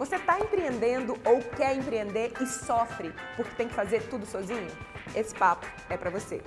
Você 0.00 0.16
está 0.16 0.40
empreendendo 0.40 1.12
ou 1.26 1.42
quer 1.58 1.76
empreender 1.76 2.32
e 2.40 2.46
sofre 2.46 3.12
porque 3.36 3.54
tem 3.54 3.68
que 3.68 3.74
fazer 3.74 4.00
tudo 4.08 4.24
sozinho? 4.24 4.66
Esse 5.14 5.34
papo 5.34 5.66
é 5.90 5.96
para 5.98 6.08
você. 6.08 6.40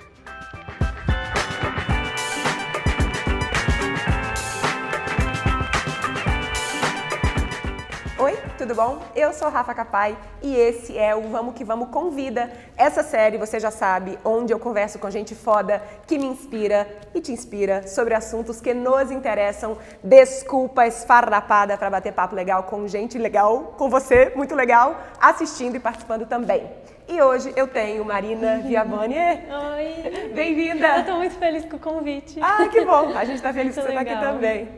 Tudo 8.64 8.76
bom? 8.76 8.98
Eu 9.14 9.30
sou 9.34 9.50
Rafa 9.50 9.74
Capai 9.74 10.16
e 10.40 10.56
esse 10.56 10.96
é 10.96 11.14
o 11.14 11.28
Vamos 11.28 11.54
Que 11.54 11.62
Vamos 11.62 11.90
Convida. 11.90 12.50
Essa 12.78 13.02
série, 13.02 13.36
você 13.36 13.60
já 13.60 13.70
sabe, 13.70 14.18
onde 14.24 14.54
eu 14.54 14.58
converso 14.58 14.98
com 14.98 15.10
gente 15.10 15.34
foda 15.34 15.82
que 16.06 16.16
me 16.16 16.24
inspira 16.24 16.88
e 17.14 17.20
te 17.20 17.30
inspira 17.30 17.86
sobre 17.86 18.14
assuntos 18.14 18.62
que 18.62 18.72
nos 18.72 19.10
interessam. 19.10 19.76
Desculpa 20.02 20.86
esfarrapada 20.86 21.76
para 21.76 21.90
bater 21.90 22.14
papo 22.14 22.34
legal 22.34 22.62
com 22.62 22.88
gente 22.88 23.18
legal, 23.18 23.74
com 23.76 23.90
você, 23.90 24.32
muito 24.34 24.54
legal, 24.54 24.98
assistindo 25.20 25.76
e 25.76 25.80
participando 25.80 26.24
também. 26.24 26.66
E 27.06 27.20
hoje 27.20 27.52
eu 27.56 27.68
tenho 27.68 28.02
Marina 28.02 28.60
Viaboni. 28.64 29.14
Oi! 29.18 30.30
Bem-vinda! 30.34 31.00
Eu 31.00 31.04
tô 31.04 31.16
muito 31.16 31.34
feliz 31.34 31.66
com 31.66 31.76
o 31.76 31.78
convite. 31.78 32.40
Ah, 32.40 32.66
que 32.66 32.82
bom! 32.82 33.12
A 33.14 33.26
gente 33.26 33.42
tá 33.42 33.52
feliz 33.52 33.76
Muito 33.76 33.86
que 33.88 33.92
você 33.92 33.94
tá 33.94 34.00
aqui 34.00 34.14
legal. 34.14 34.32
também. 34.32 34.68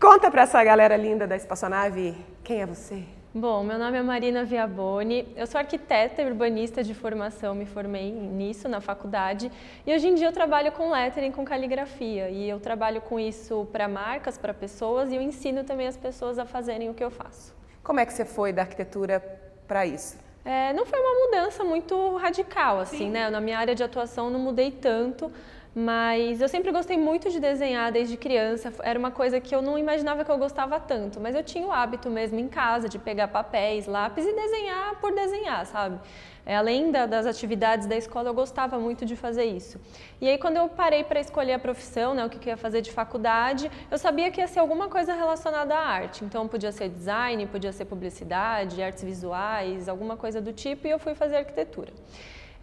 Conta 0.00 0.28
pra 0.28 0.42
essa 0.42 0.64
galera 0.64 0.96
linda 0.96 1.28
da 1.28 1.36
Espaçonave 1.36 2.31
quem 2.42 2.60
é 2.60 2.66
você. 2.66 3.04
Bom, 3.34 3.64
meu 3.64 3.78
nome 3.78 3.96
é 3.96 4.02
Marina 4.02 4.44
Viaboni, 4.44 5.26
eu 5.34 5.46
sou 5.46 5.58
arquiteta 5.58 6.20
e 6.20 6.26
urbanista 6.26 6.84
de 6.84 6.92
formação, 6.92 7.54
me 7.54 7.64
formei 7.64 8.12
nisso 8.12 8.68
na 8.68 8.78
faculdade 8.78 9.50
e 9.86 9.94
hoje 9.94 10.08
em 10.08 10.14
dia 10.14 10.26
eu 10.26 10.32
trabalho 10.32 10.70
com 10.72 10.90
lettering, 10.90 11.32
com 11.32 11.42
caligrafia 11.42 12.28
e 12.28 12.46
eu 12.46 12.60
trabalho 12.60 13.00
com 13.00 13.18
isso 13.18 13.66
para 13.72 13.88
marcas, 13.88 14.36
para 14.36 14.52
pessoas 14.52 15.10
e 15.10 15.16
eu 15.16 15.22
ensino 15.22 15.64
também 15.64 15.86
as 15.86 15.96
pessoas 15.96 16.38
a 16.38 16.44
fazerem 16.44 16.90
o 16.90 16.94
que 16.94 17.02
eu 17.02 17.10
faço. 17.10 17.54
Como 17.82 18.00
é 18.00 18.04
que 18.04 18.12
você 18.12 18.26
foi 18.26 18.52
da 18.52 18.62
arquitetura 18.62 19.20
para 19.66 19.86
isso? 19.86 20.18
É, 20.44 20.72
não 20.74 20.84
foi 20.84 20.98
uma 20.98 21.26
mudança 21.26 21.64
muito 21.64 22.16
radical, 22.16 22.80
assim, 22.80 23.08
né? 23.08 23.30
Na 23.30 23.40
minha 23.40 23.58
área 23.58 23.74
de 23.74 23.82
atuação 23.82 24.28
não 24.28 24.40
mudei 24.40 24.72
tanto, 24.72 25.32
mas 25.74 26.40
eu 26.40 26.48
sempre 26.48 26.70
gostei 26.70 26.98
muito 26.98 27.30
de 27.30 27.40
desenhar 27.40 27.90
desde 27.90 28.16
criança. 28.16 28.72
Era 28.82 28.98
uma 28.98 29.10
coisa 29.10 29.40
que 29.40 29.54
eu 29.54 29.62
não 29.62 29.78
imaginava 29.78 30.24
que 30.24 30.30
eu 30.30 30.36
gostava 30.38 30.78
tanto, 30.78 31.18
mas 31.18 31.34
eu 31.34 31.42
tinha 31.42 31.66
o 31.66 31.72
hábito 31.72 32.10
mesmo 32.10 32.38
em 32.38 32.48
casa 32.48 32.88
de 32.88 32.98
pegar 32.98 33.28
papéis, 33.28 33.86
lápis 33.86 34.26
e 34.26 34.32
desenhar 34.34 34.96
por 35.00 35.14
desenhar, 35.14 35.64
sabe? 35.66 35.98
É, 36.44 36.56
além 36.56 36.90
da- 36.90 37.06
das 37.06 37.24
atividades 37.24 37.86
da 37.86 37.96
escola, 37.96 38.28
eu 38.28 38.34
gostava 38.34 38.78
muito 38.78 39.06
de 39.06 39.14
fazer 39.14 39.44
isso. 39.44 39.80
E 40.20 40.28
aí, 40.28 40.36
quando 40.36 40.56
eu 40.56 40.68
parei 40.68 41.04
para 41.04 41.20
escolher 41.20 41.52
a 41.54 41.58
profissão, 41.58 42.14
né, 42.14 42.24
o 42.26 42.28
que 42.28 42.48
eu 42.48 42.52
ia 42.52 42.56
fazer 42.56 42.80
de 42.82 42.90
faculdade, 42.90 43.70
eu 43.90 43.96
sabia 43.96 44.30
que 44.30 44.40
ia 44.40 44.48
ser 44.48 44.58
alguma 44.58 44.88
coisa 44.88 45.14
relacionada 45.14 45.74
à 45.74 45.78
arte. 45.78 46.24
Então, 46.24 46.48
podia 46.48 46.72
ser 46.72 46.88
design, 46.88 47.46
podia 47.46 47.72
ser 47.72 47.84
publicidade, 47.84 48.82
artes 48.82 49.04
visuais, 49.04 49.88
alguma 49.88 50.16
coisa 50.16 50.40
do 50.40 50.52
tipo, 50.52 50.86
e 50.86 50.90
eu 50.90 50.98
fui 50.98 51.14
fazer 51.14 51.36
arquitetura. 51.36 51.92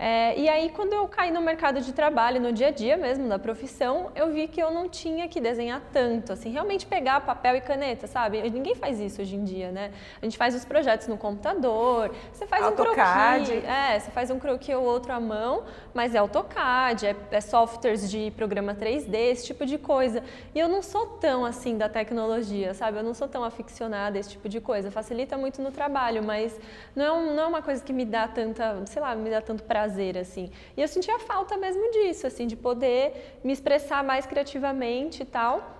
É, 0.01 0.39
e 0.39 0.47
aí, 0.47 0.69
quando 0.69 0.93
eu 0.93 1.05
caí 1.09 1.29
no 1.29 1.41
mercado 1.41 1.81
de 1.81 1.91
trabalho, 1.91 2.39
no 2.39 2.53
dia 2.53 2.67
a 2.67 2.71
dia 2.71 2.95
mesmo 2.95 3.27
da 3.27 3.37
profissão, 3.37 4.09
eu 4.15 4.31
vi 4.31 4.47
que 4.47 4.61
eu 4.63 4.71
não 4.71 4.87
tinha 4.87 5.27
que 5.27 5.41
desenhar 5.41 5.81
tanto, 5.91 6.31
assim, 6.31 6.49
realmente 6.51 6.85
pegar 6.85 7.19
papel 7.19 7.57
e 7.57 7.61
caneta, 7.61 8.07
sabe? 8.07 8.41
Ninguém 8.49 8.75
faz 8.75 8.97
isso 8.97 9.21
hoje 9.21 9.35
em 9.35 9.43
dia, 9.43 9.71
né? 9.73 9.91
A 10.21 10.23
gente 10.25 10.37
faz 10.37 10.55
os 10.55 10.63
projetos 10.63 11.07
no 11.09 11.17
computador, 11.17 12.15
você 12.31 12.47
faz 12.47 12.63
AutoCAD. 12.63 13.41
um 13.41 13.45
croquis, 13.47 13.69
é, 13.69 13.99
você 13.99 14.11
faz 14.11 14.31
um 14.31 14.39
croquis 14.39 14.73
ou 14.73 14.85
outro 14.85 15.11
à 15.11 15.19
mão, 15.19 15.65
mas 15.93 16.15
é 16.15 16.19
AutoCAD, 16.19 17.05
é, 17.07 17.15
é 17.31 17.41
softwares 17.41 18.09
de 18.09 18.31
programa 18.37 18.73
3D, 18.73 19.13
esse 19.15 19.47
tipo 19.47 19.65
de 19.65 19.77
coisa. 19.77 20.23
E 20.55 20.59
eu 20.59 20.69
não 20.69 20.81
sou 20.81 21.07
tão 21.19 21.43
assim 21.43 21.77
da 21.77 21.89
tecnologia, 21.89 22.73
sabe? 22.73 22.97
Eu 22.99 23.03
não 23.03 23.13
sou 23.13 23.27
tão 23.27 23.43
aficionada 23.43 24.17
a 24.17 24.19
esse 24.21 24.29
tipo 24.29 24.47
de 24.47 24.61
coisa. 24.61 24.89
Facilita 24.89 25.37
muito 25.37 25.61
no 25.61 25.71
trabalho, 25.71 26.23
mas 26.23 26.57
não 26.95 27.03
é, 27.03 27.11
um- 27.11 27.35
não 27.35 27.43
é 27.43 27.47
uma 27.47 27.61
coisa 27.61 27.83
que 27.83 27.91
me 27.91 28.05
dá 28.05 28.29
tanta, 28.29 28.81
sei 28.85 29.01
lá, 29.01 29.13
me 29.13 29.29
dá 29.29 29.41
tanto 29.41 29.61
prazer 29.63 29.88
assim. 30.19 30.51
E 30.75 30.81
eu 30.81 30.87
sentia 30.87 31.17
falta 31.19 31.57
mesmo 31.57 31.91
disso, 31.91 32.27
assim, 32.27 32.45
de 32.47 32.55
poder 32.55 33.39
me 33.43 33.53
expressar 33.53 34.03
mais 34.03 34.25
criativamente 34.25 35.23
e 35.23 35.25
tal. 35.25 35.77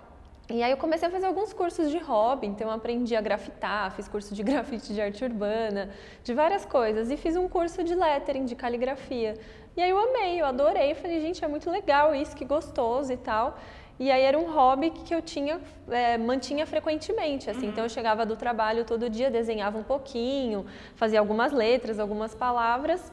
E 0.52 0.64
aí 0.64 0.72
eu 0.72 0.78
comecei 0.78 1.08
a 1.08 1.12
fazer 1.12 1.28
alguns 1.28 1.54
cursos 1.54 1.92
de 1.92 2.00
hobby, 2.00 2.48
então 2.48 2.68
eu 2.68 2.74
aprendi 2.74 3.16
a 3.16 3.22
grafitar, 3.22 3.92
fiz 3.92 4.08
curso 4.08 4.34
de 4.34 4.42
grafite 4.50 4.92
de 4.92 5.00
arte 5.00 5.24
urbana, 5.24 5.92
de 6.24 6.34
várias 6.34 6.66
coisas, 6.66 7.12
e 7.12 7.18
fiz 7.18 7.36
um 7.36 7.48
curso 7.48 7.84
de 7.84 7.94
lettering, 7.94 8.46
de 8.46 8.56
caligrafia. 8.56 9.36
E 9.78 9.82
aí 9.82 9.92
eu 9.92 10.00
amei, 10.00 10.42
eu 10.42 10.46
adorei, 10.48 10.96
falei, 10.96 11.22
gente, 11.22 11.46
é 11.46 11.48
muito 11.48 11.70
legal 11.70 12.16
isso, 12.16 12.36
que 12.36 12.44
gostoso 12.44 13.14
e 13.14 13.18
tal. 13.18 13.60
E 14.00 14.10
aí 14.10 14.24
era 14.24 14.40
um 14.40 14.52
hobby 14.52 14.90
que 14.90 15.14
eu 15.14 15.22
tinha, 15.22 15.60
é, 15.90 16.18
mantinha 16.18 16.66
frequentemente, 16.66 17.50
assim, 17.50 17.68
então 17.68 17.84
eu 17.84 17.90
chegava 17.90 18.26
do 18.26 18.36
trabalho 18.36 18.86
todo 18.86 19.10
dia, 19.10 19.30
desenhava 19.30 19.78
um 19.78 19.84
pouquinho, 19.84 20.66
fazia 20.96 21.20
algumas 21.20 21.52
letras, 21.52 22.00
algumas 22.00 22.34
palavras, 22.34 23.12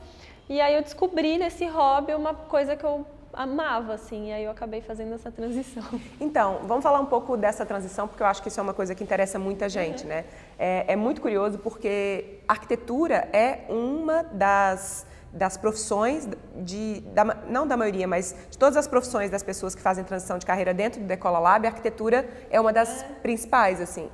e 0.49 0.61
aí 0.61 0.75
eu 0.75 0.83
descobri 0.83 1.39
nesse 1.39 1.67
hobby 1.67 2.15
uma 2.15 2.35
coisa 2.35 2.77
que 2.77 2.85
eu 2.85 3.05
amava, 3.37 3.93
assim, 3.93 4.29
e 4.31 4.33
aí 4.33 4.45
eu 4.45 4.51
acabei 4.51 4.81
fazendo 4.81 5.15
essa 5.15 5.31
transição. 5.31 5.85
Então, 6.19 6.61
vamos 6.65 6.83
falar 6.83 7.01
um 7.01 7.07
pouco 7.07 7.37
dessa 7.37 7.67
transição, 7.67 8.09
porque 8.09 8.23
eu 8.23 8.27
acho 8.27 8.43
que 8.43 8.49
isso 8.49 8.59
é 8.59 8.63
uma 8.63 8.73
coisa 8.73 8.95
que 8.95 9.05
interessa 9.05 9.39
muita 9.39 9.69
gente, 9.69 10.07
né? 10.07 10.25
É, 10.59 10.93
é 10.93 10.97
muito 10.97 11.21
curioso 11.21 11.59
porque 11.59 12.41
arquitetura 12.49 13.29
é 13.33 13.67
uma 13.69 14.23
das, 14.23 15.07
das 15.33 15.57
profissões 15.59 16.27
de, 16.57 17.01
da 17.13 17.25
não 17.25 17.67
da 17.67 17.77
maioria, 17.77 18.09
mas 18.09 18.35
de 18.51 18.57
todas 18.57 18.77
as 18.77 18.89
profissões 18.89 19.29
das 19.31 19.43
pessoas 19.43 19.75
que 19.75 19.83
fazem 19.83 20.03
transição 20.05 20.39
de 20.39 20.47
carreira 20.47 20.73
dentro 20.73 21.01
do 21.01 21.07
Decola 21.07 21.39
Lab, 21.39 21.67
a 21.67 21.71
arquitetura 21.71 22.27
é 22.51 22.59
uma 22.59 22.73
das 22.73 23.05
principais, 23.23 23.81
assim. 23.81 24.09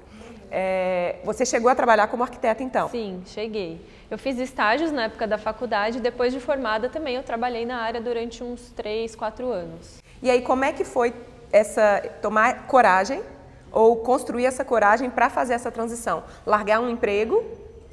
É, 0.54 1.16
você 1.24 1.46
chegou 1.46 1.70
a 1.70 1.74
trabalhar 1.74 2.08
como 2.08 2.22
arquiteta, 2.22 2.62
então? 2.62 2.86
Sim, 2.90 3.22
cheguei. 3.24 3.80
Eu 4.10 4.18
fiz 4.18 4.38
estágios 4.38 4.92
na 4.92 5.04
época 5.04 5.26
da 5.26 5.38
faculdade, 5.38 5.98
depois 5.98 6.30
de 6.30 6.38
formada 6.38 6.90
também 6.90 7.16
eu 7.16 7.22
trabalhei 7.22 7.64
na 7.64 7.78
área 7.78 8.02
durante 8.02 8.44
uns 8.44 8.70
3, 8.72 9.16
4 9.16 9.50
anos. 9.50 10.02
E 10.22 10.30
aí, 10.30 10.42
como 10.42 10.62
é 10.62 10.72
que 10.74 10.84
foi 10.84 11.14
essa 11.50 12.02
tomar 12.20 12.66
coragem 12.66 13.22
ou 13.72 13.96
construir 13.96 14.44
essa 14.44 14.62
coragem 14.62 15.08
para 15.08 15.30
fazer 15.30 15.54
essa 15.54 15.70
transição? 15.70 16.22
Largar 16.44 16.80
um 16.80 16.90
emprego 16.90 17.42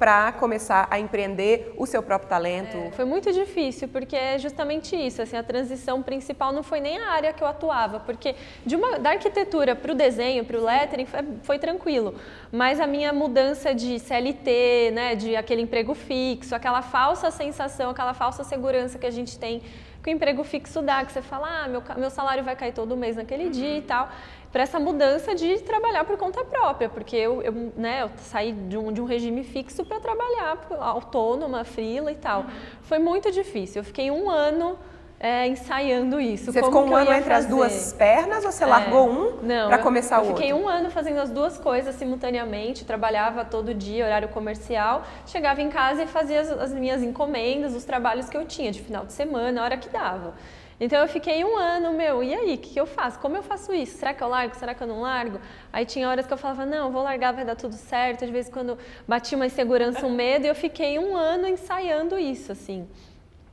para 0.00 0.32
começar 0.32 0.88
a 0.90 0.98
empreender 0.98 1.74
o 1.76 1.84
seu 1.84 2.02
próprio 2.02 2.30
talento? 2.30 2.90
Foi 2.92 3.04
muito 3.04 3.30
difícil, 3.34 3.86
porque 3.86 4.16
é 4.16 4.38
justamente 4.38 4.96
isso, 4.96 5.20
assim, 5.20 5.36
a 5.36 5.42
transição 5.42 6.02
principal 6.02 6.54
não 6.54 6.62
foi 6.62 6.80
nem 6.80 6.96
a 6.96 7.10
área 7.10 7.34
que 7.34 7.44
eu 7.44 7.46
atuava, 7.46 8.00
porque 8.00 8.34
de 8.64 8.76
uma, 8.76 8.98
da 8.98 9.10
arquitetura 9.10 9.76
para 9.76 9.92
o 9.92 9.94
desenho, 9.94 10.42
para 10.42 10.56
o 10.56 10.64
lettering, 10.64 11.04
foi, 11.04 11.20
foi 11.42 11.58
tranquilo, 11.58 12.14
mas 12.50 12.80
a 12.80 12.86
minha 12.86 13.12
mudança 13.12 13.74
de 13.74 13.98
CLT, 13.98 14.90
né, 14.94 15.14
de 15.14 15.36
aquele 15.36 15.60
emprego 15.60 15.94
fixo, 15.94 16.54
aquela 16.54 16.80
falsa 16.80 17.30
sensação, 17.30 17.90
aquela 17.90 18.14
falsa 18.14 18.42
segurança 18.42 18.98
que 18.98 19.06
a 19.06 19.10
gente 19.10 19.38
tem 19.38 19.60
que 20.02 20.08
o 20.08 20.12
emprego 20.12 20.42
fixo 20.42 20.80
dá, 20.80 21.04
que 21.04 21.12
você 21.12 21.20
fala, 21.20 21.64
ah, 21.64 21.68
meu, 21.68 21.82
meu 21.98 22.10
salário 22.10 22.42
vai 22.42 22.56
cair 22.56 22.72
todo 22.72 22.96
mês 22.96 23.16
naquele 23.16 23.50
dia 23.50 23.76
e 23.76 23.82
tal, 23.82 24.08
para 24.52 24.62
essa 24.62 24.80
mudança 24.80 25.34
de 25.34 25.58
trabalhar 25.60 26.04
por 26.04 26.16
conta 26.16 26.44
própria, 26.44 26.88
porque 26.88 27.14
eu, 27.16 27.40
eu, 27.42 27.52
né, 27.76 28.02
eu 28.02 28.10
saí 28.16 28.52
de 28.52 28.76
um, 28.76 28.92
de 28.92 29.00
um 29.00 29.04
regime 29.04 29.44
fixo 29.44 29.84
para 29.84 30.00
trabalhar 30.00 30.58
autônoma, 30.80 31.64
frila 31.64 32.10
e 32.10 32.16
tal. 32.16 32.46
Foi 32.82 32.98
muito 32.98 33.30
difícil. 33.30 33.80
Eu 33.80 33.84
fiquei 33.84 34.10
um 34.10 34.28
ano 34.28 34.76
é, 35.20 35.46
ensaiando 35.46 36.18
isso. 36.20 36.50
Você 36.50 36.62
ficou 36.62 36.82
um 36.84 36.88
eu 36.90 36.96
ano 36.96 37.12
entre 37.12 37.32
as 37.32 37.44
fazer. 37.44 37.48
duas 37.54 37.92
pernas 37.92 38.44
ou 38.44 38.50
você 38.50 38.64
É. 38.64 38.66
largou 38.66 39.08
um 39.08 39.36
para 39.36 39.76
eu- 39.76 39.82
começar 39.82 40.16
eu 40.16 40.22
o 40.22 40.26
outro? 40.28 40.36
fiquei 40.38 40.52
um 40.52 40.66
ano 40.66 40.90
fazendo 40.90 41.20
as 41.20 41.30
duas 41.30 41.56
coisas 41.58 41.94
simultaneamente, 41.94 42.84
trabalhava 42.84 43.44
todo 43.44 43.72
dia, 43.72 44.04
horário 44.04 44.28
comercial, 44.30 45.04
chegava 45.26 45.60
em 45.62 45.68
casa 45.68 46.02
e 46.02 46.06
fazia 46.08 46.40
as, 46.40 46.50
as 46.50 46.72
minhas 46.72 47.02
encomendas, 47.04 47.74
os 47.76 47.84
trabalhos 47.84 48.28
que 48.28 48.36
eu 48.36 48.44
tinha 48.46 48.72
de 48.72 48.80
final 48.82 49.04
de 49.04 49.12
semana, 49.12 49.60
a 49.60 49.64
hora 49.64 49.76
que 49.76 49.88
dava. 49.90 50.34
Então 50.80 50.98
eu 50.98 51.08
fiquei 51.08 51.44
um 51.44 51.58
ano, 51.58 51.92
meu, 51.92 52.22
e 52.22 52.34
aí, 52.34 52.54
o 52.54 52.58
que, 52.58 52.70
que 52.70 52.80
eu 52.80 52.86
faço? 52.86 53.18
Como 53.18 53.36
eu 53.36 53.42
faço 53.42 53.70
isso? 53.74 53.98
Será 53.98 54.14
que 54.14 54.22
eu 54.22 54.28
largo? 54.28 54.54
Será 54.56 54.74
que 54.74 54.82
eu 54.82 54.86
não 54.86 55.02
largo? 55.02 55.38
Aí 55.70 55.84
tinha 55.84 56.08
horas 56.08 56.26
que 56.26 56.32
eu 56.32 56.38
falava, 56.38 56.64
não, 56.64 56.90
vou 56.90 57.02
largar, 57.02 57.34
vai 57.34 57.44
dar 57.44 57.54
tudo 57.54 57.74
certo. 57.74 58.24
De 58.24 58.32
vez 58.32 58.48
em 58.48 58.50
quando 58.50 58.78
batia 59.06 59.36
uma 59.36 59.44
insegurança, 59.44 60.06
um 60.06 60.14
medo, 60.14 60.46
e 60.46 60.48
eu 60.48 60.54
fiquei 60.54 60.98
um 60.98 61.14
ano 61.14 61.46
ensaiando 61.46 62.18
isso, 62.18 62.50
assim. 62.50 62.88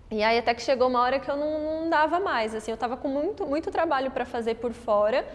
E 0.09 0.23
aí 0.23 0.37
até 0.37 0.53
que 0.53 0.61
chegou 0.61 0.87
uma 0.87 1.01
hora 1.01 1.19
que 1.19 1.29
eu 1.29 1.35
não, 1.35 1.81
não 1.81 1.89
dava 1.89 2.17
mais, 2.17 2.55
assim, 2.55 2.71
eu 2.71 2.75
estava 2.75 2.95
com 2.95 3.09
muito, 3.09 3.45
muito 3.45 3.69
trabalho 3.69 4.09
para 4.09 4.23
fazer 4.23 4.55
por 4.55 4.71
fora 4.71 5.27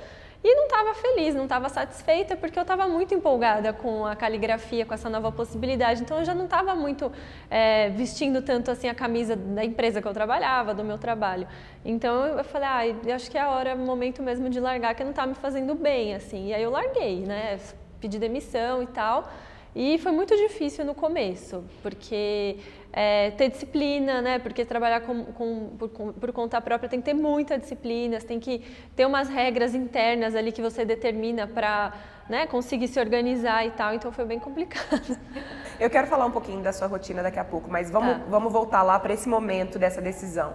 e 0.44 0.54
não 0.56 0.64
estava 0.64 0.94
feliz, 0.94 1.34
não 1.34 1.44
estava 1.44 1.68
satisfeita 1.68 2.36
porque 2.36 2.58
eu 2.58 2.62
estava 2.62 2.88
muito 2.88 3.14
empolgada 3.14 3.72
com 3.72 4.04
a 4.04 4.16
caligrafia, 4.16 4.84
com 4.84 4.92
essa 4.92 5.08
nova 5.08 5.30
possibilidade. 5.30 6.02
Então 6.02 6.18
eu 6.18 6.24
já 6.24 6.34
não 6.34 6.46
estava 6.46 6.74
muito 6.74 7.12
é, 7.48 7.90
vestindo 7.90 8.42
tanto 8.42 8.70
assim 8.70 8.88
a 8.88 8.94
camisa 8.94 9.36
da 9.36 9.64
empresa 9.64 10.02
que 10.02 10.08
eu 10.08 10.12
trabalhava, 10.12 10.74
do 10.74 10.82
meu 10.82 10.98
trabalho. 10.98 11.46
Então 11.84 12.26
eu 12.26 12.44
falei, 12.44 12.68
ah, 12.68 13.14
acho 13.14 13.30
que 13.30 13.38
é 13.38 13.40
a 13.40 13.50
hora, 13.50 13.76
momento 13.76 14.22
mesmo 14.22 14.50
de 14.50 14.58
largar, 14.58 14.94
que 14.94 15.04
não 15.04 15.10
está 15.10 15.26
me 15.26 15.34
fazendo 15.34 15.74
bem, 15.74 16.14
assim. 16.14 16.48
E 16.48 16.54
aí 16.54 16.62
eu 16.62 16.70
larguei, 16.70 17.20
né? 17.20 17.58
Pedi 18.00 18.18
demissão 18.18 18.82
e 18.82 18.86
tal. 18.88 19.30
E 19.74 19.96
foi 19.98 20.12
muito 20.12 20.36
difícil 20.36 20.84
no 20.84 20.94
começo, 20.94 21.64
porque 21.82 22.58
é, 22.92 23.30
ter 23.30 23.50
disciplina, 23.50 24.20
né? 24.20 24.38
Porque 24.38 24.66
trabalhar 24.66 25.00
com, 25.00 25.24
com, 25.24 25.70
por, 25.78 25.88
com, 25.88 26.12
por, 26.12 26.30
conta 26.30 26.60
própria 26.60 26.90
tem 26.90 27.00
que 27.00 27.06
ter 27.06 27.14
muita 27.14 27.58
disciplina, 27.58 28.20
tem 28.20 28.38
que 28.38 28.62
ter 28.94 29.06
umas 29.06 29.30
regras 29.30 29.74
internas 29.74 30.34
ali 30.34 30.52
que 30.52 30.60
você 30.60 30.84
determina 30.84 31.46
para 31.46 31.94
né, 32.28 32.46
conseguir 32.46 32.86
se 32.86 33.00
organizar 33.00 33.66
e 33.66 33.70
tal. 33.70 33.94
Então 33.94 34.12
foi 34.12 34.26
bem 34.26 34.38
complicado. 34.38 35.18
Eu 35.80 35.88
quero 35.88 36.06
falar 36.06 36.26
um 36.26 36.30
pouquinho 36.30 36.62
da 36.62 36.72
sua 36.72 36.86
rotina 36.86 37.22
daqui 37.22 37.38
a 37.38 37.44
pouco, 37.44 37.70
mas 37.70 37.90
vamos, 37.90 38.18
tá. 38.18 38.24
vamos 38.28 38.52
voltar 38.52 38.82
lá 38.82 39.00
para 39.00 39.14
esse 39.14 39.26
momento 39.26 39.78
dessa 39.78 40.02
decisão. 40.02 40.52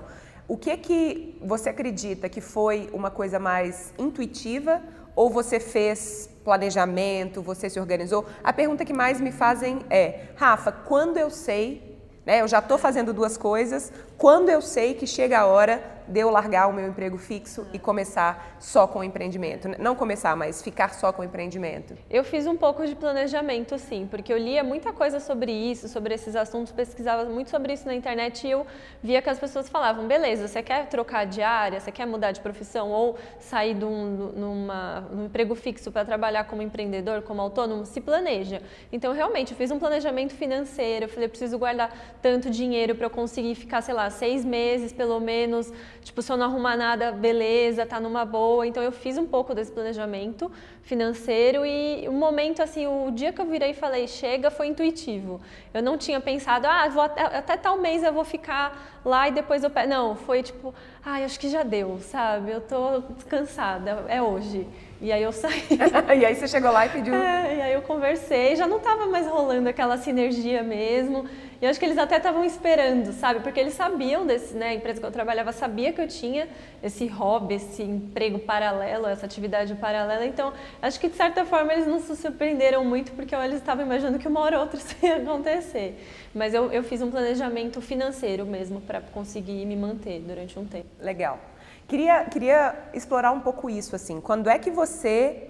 O 0.47 0.55
que 0.55 0.77
que 0.77 1.37
você 1.41 1.69
acredita 1.69 2.29
que 2.29 2.39
foi 2.39 2.87
uma 2.93 3.09
coisa 3.09 3.39
mais 3.39 3.93
intuitiva 3.97 4.81
ou 5.15 5.29
você 5.29 5.59
fez 5.59 6.29
planejamento, 6.47 7.41
você 7.41 7.69
se 7.69 7.77
organizou? 7.77 8.25
A 8.41 8.53
pergunta 8.53 8.85
que 8.85 8.93
mais 8.93 9.19
me 9.19 9.33
fazem 9.33 9.81
é, 9.89 10.27
Rafa, 10.37 10.71
quando 10.71 11.17
eu 11.17 11.29
sei, 11.29 11.99
né, 12.25 12.39
eu 12.39 12.47
já 12.47 12.59
estou 12.59 12.77
fazendo 12.77 13.11
duas 13.11 13.35
coisas, 13.35 13.91
quando 14.17 14.47
eu 14.47 14.61
sei 14.61 14.93
que 14.93 15.05
chega 15.05 15.39
a 15.39 15.45
hora 15.45 15.96
de 16.07 16.19
eu 16.19 16.29
largar 16.29 16.67
o 16.67 16.73
meu 16.73 16.87
emprego 16.87 17.17
fixo 17.17 17.67
e 17.73 17.79
começar 17.79 18.57
só 18.59 18.87
com 18.87 18.99
o 18.99 19.03
empreendimento? 19.03 19.69
Não 19.79 19.95
começar, 19.95 20.35
mas 20.35 20.61
ficar 20.61 20.93
só 20.93 21.11
com 21.11 21.21
o 21.21 21.25
empreendimento. 21.25 21.97
Eu 22.09 22.23
fiz 22.23 22.47
um 22.47 22.55
pouco 22.55 22.85
de 22.85 22.95
planejamento, 22.95 23.77
sim, 23.77 24.07
porque 24.09 24.31
eu 24.31 24.37
lia 24.37 24.63
muita 24.63 24.93
coisa 24.93 25.19
sobre 25.19 25.51
isso, 25.51 25.87
sobre 25.87 26.13
esses 26.13 26.35
assuntos, 26.35 26.71
pesquisava 26.71 27.25
muito 27.25 27.49
sobre 27.49 27.73
isso 27.73 27.85
na 27.85 27.95
internet 27.95 28.47
e 28.47 28.51
eu 28.51 28.65
via 29.01 29.21
que 29.21 29.29
as 29.29 29.39
pessoas 29.39 29.69
falavam: 29.69 30.07
beleza, 30.07 30.47
você 30.47 30.63
quer 30.63 30.87
trocar 30.87 31.25
de 31.25 31.41
área, 31.41 31.79
você 31.79 31.91
quer 31.91 32.05
mudar 32.05 32.31
de 32.31 32.39
profissão 32.39 32.89
ou 32.89 33.17
sair 33.39 33.73
de 33.73 33.85
um, 33.85 34.31
numa, 34.35 35.01
num 35.11 35.25
emprego 35.25 35.55
fixo 35.55 35.91
para 35.91 36.05
trabalhar 36.05 36.45
como 36.45 36.61
empreendedor, 36.61 37.21
como 37.21 37.41
autônomo? 37.41 37.85
Se 37.85 38.01
planeja. 38.01 38.61
Então, 38.91 39.13
realmente, 39.13 39.51
eu 39.51 39.57
fiz 39.57 39.71
um 39.71 39.79
planejamento 39.79 40.33
financeiro, 40.33 41.05
eu 41.05 41.09
falei: 41.09 41.27
preciso 41.27 41.57
guardar 41.57 41.91
tanto 42.21 42.49
dinheiro 42.49 42.95
para 42.95 43.05
eu 43.05 43.09
conseguir 43.09 43.55
ficar, 43.55 43.81
sei 43.81 43.93
lá, 43.93 44.09
seis 44.09 44.43
meses 44.45 44.91
pelo 44.91 45.19
menos 45.19 45.71
Tipo, 46.07 46.21
se 46.21 46.31
eu 46.31 46.37
não 46.37 46.45
arrumar 46.45 46.77
nada, 46.77 47.11
beleza, 47.11 47.85
tá 47.85 47.99
numa 47.99 48.23
boa. 48.23 48.65
Então 48.65 48.81
eu 48.81 48.93
fiz 48.93 49.17
um 49.17 49.27
pouco 49.27 49.53
desse 49.53 49.69
planejamento 49.73 50.49
financeiro 50.81 51.65
e 51.65 52.07
o 52.07 52.13
momento, 52.13 52.61
assim, 52.61 52.87
o 52.87 53.11
dia 53.11 53.33
que 53.33 53.41
eu 53.41 53.45
virei 53.45 53.71
e 53.71 53.73
falei, 53.73 54.07
chega, 54.07 54.49
foi 54.49 54.67
intuitivo. 54.67 55.41
Eu 55.73 55.83
não 55.83 55.97
tinha 55.97 56.21
pensado, 56.21 56.65
ah, 56.65 56.87
vou 56.87 57.03
até, 57.03 57.23
até 57.23 57.57
tal 57.57 57.77
mês 57.77 58.03
eu 58.03 58.13
vou 58.13 58.23
ficar 58.23 59.01
lá 59.03 59.27
e 59.27 59.31
depois 59.31 59.65
eu. 59.65 59.71
Não, 59.85 60.15
foi 60.15 60.41
tipo, 60.41 60.73
ai, 61.03 61.23
ah, 61.23 61.25
acho 61.25 61.37
que 61.37 61.49
já 61.49 61.61
deu, 61.61 61.99
sabe? 61.99 62.51
Eu 62.51 62.61
tô 62.61 63.03
cansada, 63.27 64.05
é 64.07 64.21
hoje. 64.21 64.65
E 65.01 65.11
aí 65.11 65.21
eu 65.21 65.33
saí. 65.33 65.61
e 66.17 66.25
aí 66.25 66.35
você 66.35 66.47
chegou 66.47 66.71
lá 66.71 66.85
e 66.85 66.89
pediu. 66.89 67.13
É, 67.13 67.57
e 67.57 67.61
aí 67.61 67.73
eu 67.73 67.81
conversei, 67.81 68.55
já 68.55 68.65
não 68.65 68.77
estava 68.77 69.07
mais 69.07 69.27
rolando 69.27 69.67
aquela 69.67 69.97
sinergia 69.97 70.63
mesmo. 70.63 71.25
E 71.59 71.65
eu 71.65 71.69
acho 71.71 71.79
que 71.79 71.85
eles 71.85 71.97
até 71.97 72.17
estavam 72.17 72.43
esperando, 72.43 73.11
sabe? 73.13 73.39
Porque 73.39 73.59
eles 73.59 73.73
sabiam 73.73 74.27
desse, 74.27 74.53
né? 74.53 74.69
A 74.69 74.73
empresa 74.75 74.99
que 74.99 75.05
eu 75.05 75.11
trabalhava 75.11 75.51
sabia 75.51 75.91
que 75.91 75.99
eu 75.99 76.07
tinha 76.07 76.47
esse 76.83 77.07
hobby, 77.07 77.55
esse 77.55 77.81
emprego 77.81 78.37
paralelo, 78.37 79.07
essa 79.07 79.25
atividade 79.25 79.73
paralela. 79.75 80.25
Então, 80.25 80.53
acho 80.81 80.99
que 80.99 81.07
de 81.09 81.15
certa 81.15 81.45
forma 81.45 81.73
eles 81.73 81.87
não 81.87 81.99
se 81.99 82.15
surpreenderam 82.15 82.85
muito, 82.85 83.11
porque 83.13 83.33
eles 83.33 83.57
estavam 83.57 83.83
imaginando 83.83 84.19
que 84.19 84.27
uma 84.27 84.39
hora 84.41 84.57
ou 84.57 84.63
outra 84.63 84.77
isso 84.79 84.95
ia 85.01 85.17
acontecer. 85.17 85.99
Mas 86.33 86.53
eu, 86.53 86.71
eu 86.71 86.83
fiz 86.83 87.01
um 87.01 87.09
planejamento 87.09 87.81
financeiro 87.81 88.45
mesmo 88.45 88.79
para 88.79 89.01
conseguir 89.01 89.65
me 89.65 89.75
manter 89.75 90.19
durante 90.19 90.59
um 90.59 90.65
tempo. 90.65 90.87
Legal. 90.99 91.39
Queria, 91.87 92.25
queria 92.25 92.75
explorar 92.93 93.31
um 93.31 93.39
pouco 93.39 93.69
isso, 93.69 93.95
assim. 93.95 94.19
Quando 94.19 94.49
é 94.49 94.59
que 94.59 94.69
você 94.69 95.47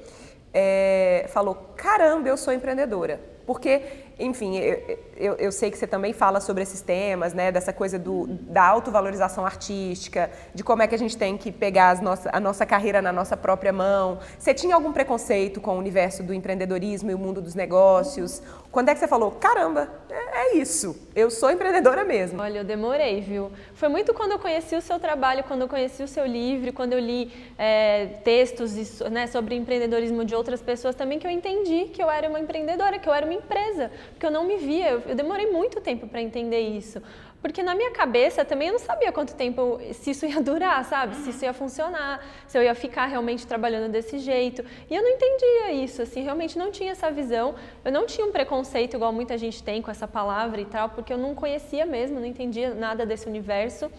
é, 0.53 1.25
falou, 1.29 1.55
caramba, 1.75 2.29
eu 2.29 2.37
sou 2.37 2.53
empreendedora? 2.53 3.19
Porque, 3.45 3.81
enfim, 4.19 4.57
eu, 4.57 4.99
eu, 5.15 5.33
eu, 5.35 5.51
sei 5.51 5.69
que 5.69 5.77
você 5.77 5.85
também 5.85 6.11
fala 6.11 6.39
sobre 6.39 6.63
esses 6.63 6.81
temas, 6.81 7.33
né? 7.33 7.51
Dessa 7.51 7.71
coisa 7.71 7.99
do, 7.99 8.25
da 8.27 8.65
autovalorização 8.65 9.45
artística, 9.45 10.29
de 10.55 10.63
como 10.63 10.81
é 10.81 10.87
que 10.87 10.95
a 10.95 10.97
gente 10.97 11.15
tem 11.15 11.37
que 11.37 11.51
pegar 11.51 11.91
as 11.91 12.01
nossa, 12.01 12.29
a 12.33 12.39
nossa 12.39 12.65
carreira 12.65 13.01
na 13.01 13.11
nossa 13.11 13.37
própria 13.37 13.71
mão. 13.71 14.19
Você 14.39 14.53
tinha 14.53 14.73
algum 14.73 14.91
preconceito 14.91 15.61
com 15.61 15.75
o 15.75 15.77
universo 15.77 16.23
do 16.23 16.33
empreendedorismo 16.33 17.11
e 17.11 17.13
o 17.13 17.17
mundo 17.17 17.41
dos 17.41 17.53
negócios? 17.53 18.41
Quando 18.71 18.89
é 18.89 18.93
que 18.93 18.99
você 18.99 19.07
falou, 19.07 19.31
caramba, 19.31 19.89
é, 20.09 20.39
é 20.39 20.55
isso, 20.57 21.09
eu 21.15 21.31
sou 21.31 21.49
empreendedora 21.49 22.03
mesmo? 22.03 22.41
Olha, 22.41 22.59
eu 22.59 22.63
demorei, 22.63 23.21
viu? 23.21 23.51
Foi 23.73 23.87
muito 23.87 24.13
quando 24.13 24.33
eu 24.33 24.39
conheci 24.39 24.75
o 24.75 24.81
seu 24.81 24.99
trabalho, 24.99 25.43
quando 25.43 25.61
eu 25.61 25.67
conheci 25.67 26.03
o 26.03 26.07
seu 26.07 26.25
livro, 26.25 26.73
quando 26.73 26.93
eu 26.93 26.99
li 26.99 27.31
é, 27.57 28.05
textos 28.23 28.99
né, 29.09 29.25
sobre 29.27 29.55
empreendedorismo 29.55 30.23
de 30.25 30.35
outras 30.35 30.61
pessoas 30.61 30.95
também, 30.95 31.17
que 31.17 31.25
eu 31.25 31.31
entendi 31.31 31.85
que 31.85 32.03
eu 32.03 32.09
era 32.09 32.29
uma 32.29 32.39
empreendedora, 32.39 32.99
que 32.99 33.07
eu 33.07 33.13
era 33.13 33.25
uma 33.25 33.33
empresa, 33.33 33.89
porque 34.11 34.25
eu 34.25 34.31
não 34.31 34.43
me 34.43 34.57
via, 34.57 34.89
eu, 34.91 35.03
eu 35.07 35.15
demorei 35.15 35.47
muito 35.47 35.79
tempo 35.81 36.07
para 36.07 36.21
entender 36.21 36.59
isso. 36.59 37.01
Porque 37.41 37.61
na 37.61 37.75
minha 37.75 37.91
cabeça 37.91 38.43
também 38.43 38.69
eu 38.69 38.73
não 38.73 38.79
sabia 38.79 39.11
quanto 39.11 39.35
tempo, 39.35 39.79
se 39.93 40.11
isso 40.11 40.25
ia 40.25 40.41
durar, 40.43 40.83
sabe? 40.85 41.15
Se 41.15 41.29
isso 41.29 41.45
ia 41.45 41.53
funcionar, 41.53 42.25
se 42.47 42.57
eu 42.57 42.63
ia 42.63 42.73
ficar 42.73 43.05
realmente 43.05 43.45
trabalhando 43.45 43.91
desse 43.91 44.17
jeito. 44.17 44.65
E 44.89 44.95
eu 44.95 45.03
não 45.03 45.09
entendia 45.09 45.71
isso, 45.71 46.01
assim, 46.01 46.23
realmente 46.23 46.57
não 46.57 46.71
tinha 46.71 46.91
essa 46.91 47.11
visão. 47.11 47.55
Eu 47.85 47.91
não 47.91 48.05
tinha 48.05 48.25
um 48.25 48.31
preconceito 48.31 48.95
igual 48.95 49.13
muita 49.13 49.37
gente 49.37 49.63
tem 49.63 49.81
com 49.81 49.91
essa 49.91 50.07
palavra 50.07 50.59
e 50.59 50.65
tal, 50.65 50.89
porque 50.89 51.13
eu 51.13 51.17
não 51.17 51.35
conhecia 51.35 51.85
mesmo, 51.85 52.19
não 52.19 52.25
entendia 52.25 52.73
nada 52.73 53.05
desse 53.05 53.27
universo. 53.27 53.91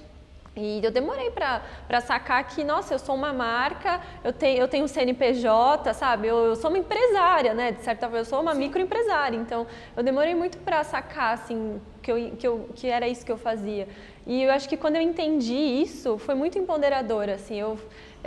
E 0.60 0.80
eu 0.82 0.90
demorei 0.90 1.30
para 1.30 2.00
sacar 2.00 2.42
que, 2.48 2.64
nossa, 2.64 2.92
eu 2.92 2.98
sou 2.98 3.14
uma 3.14 3.32
marca, 3.32 4.00
eu 4.24 4.32
tenho, 4.32 4.58
eu 4.58 4.66
tenho 4.66 4.84
um 4.84 4.88
CNPJ, 4.88 5.94
sabe? 5.94 6.26
Eu, 6.26 6.46
eu 6.46 6.56
sou 6.56 6.68
uma 6.70 6.78
empresária, 6.78 7.54
né? 7.54 7.70
De 7.70 7.82
certa 7.82 8.06
forma, 8.06 8.18
eu 8.18 8.24
sou 8.24 8.40
uma 8.40 8.54
Sim. 8.54 8.60
microempresária. 8.60 9.36
Então, 9.36 9.66
eu 9.96 10.02
demorei 10.02 10.34
muito 10.34 10.58
para 10.58 10.82
sacar, 10.82 11.34
assim, 11.34 11.80
que, 12.02 12.10
eu, 12.10 12.36
que, 12.36 12.46
eu, 12.46 12.68
que 12.74 12.88
era 12.88 13.06
isso 13.06 13.24
que 13.24 13.30
eu 13.30 13.38
fazia. 13.38 13.86
E 14.26 14.42
eu 14.42 14.50
acho 14.50 14.68
que 14.68 14.76
quando 14.76 14.96
eu 14.96 15.02
entendi 15.02 15.54
isso, 15.54 16.18
foi 16.18 16.34
muito 16.34 16.58
empoderador, 16.58 17.28
assim. 17.28 17.58
Eu, 17.60 17.78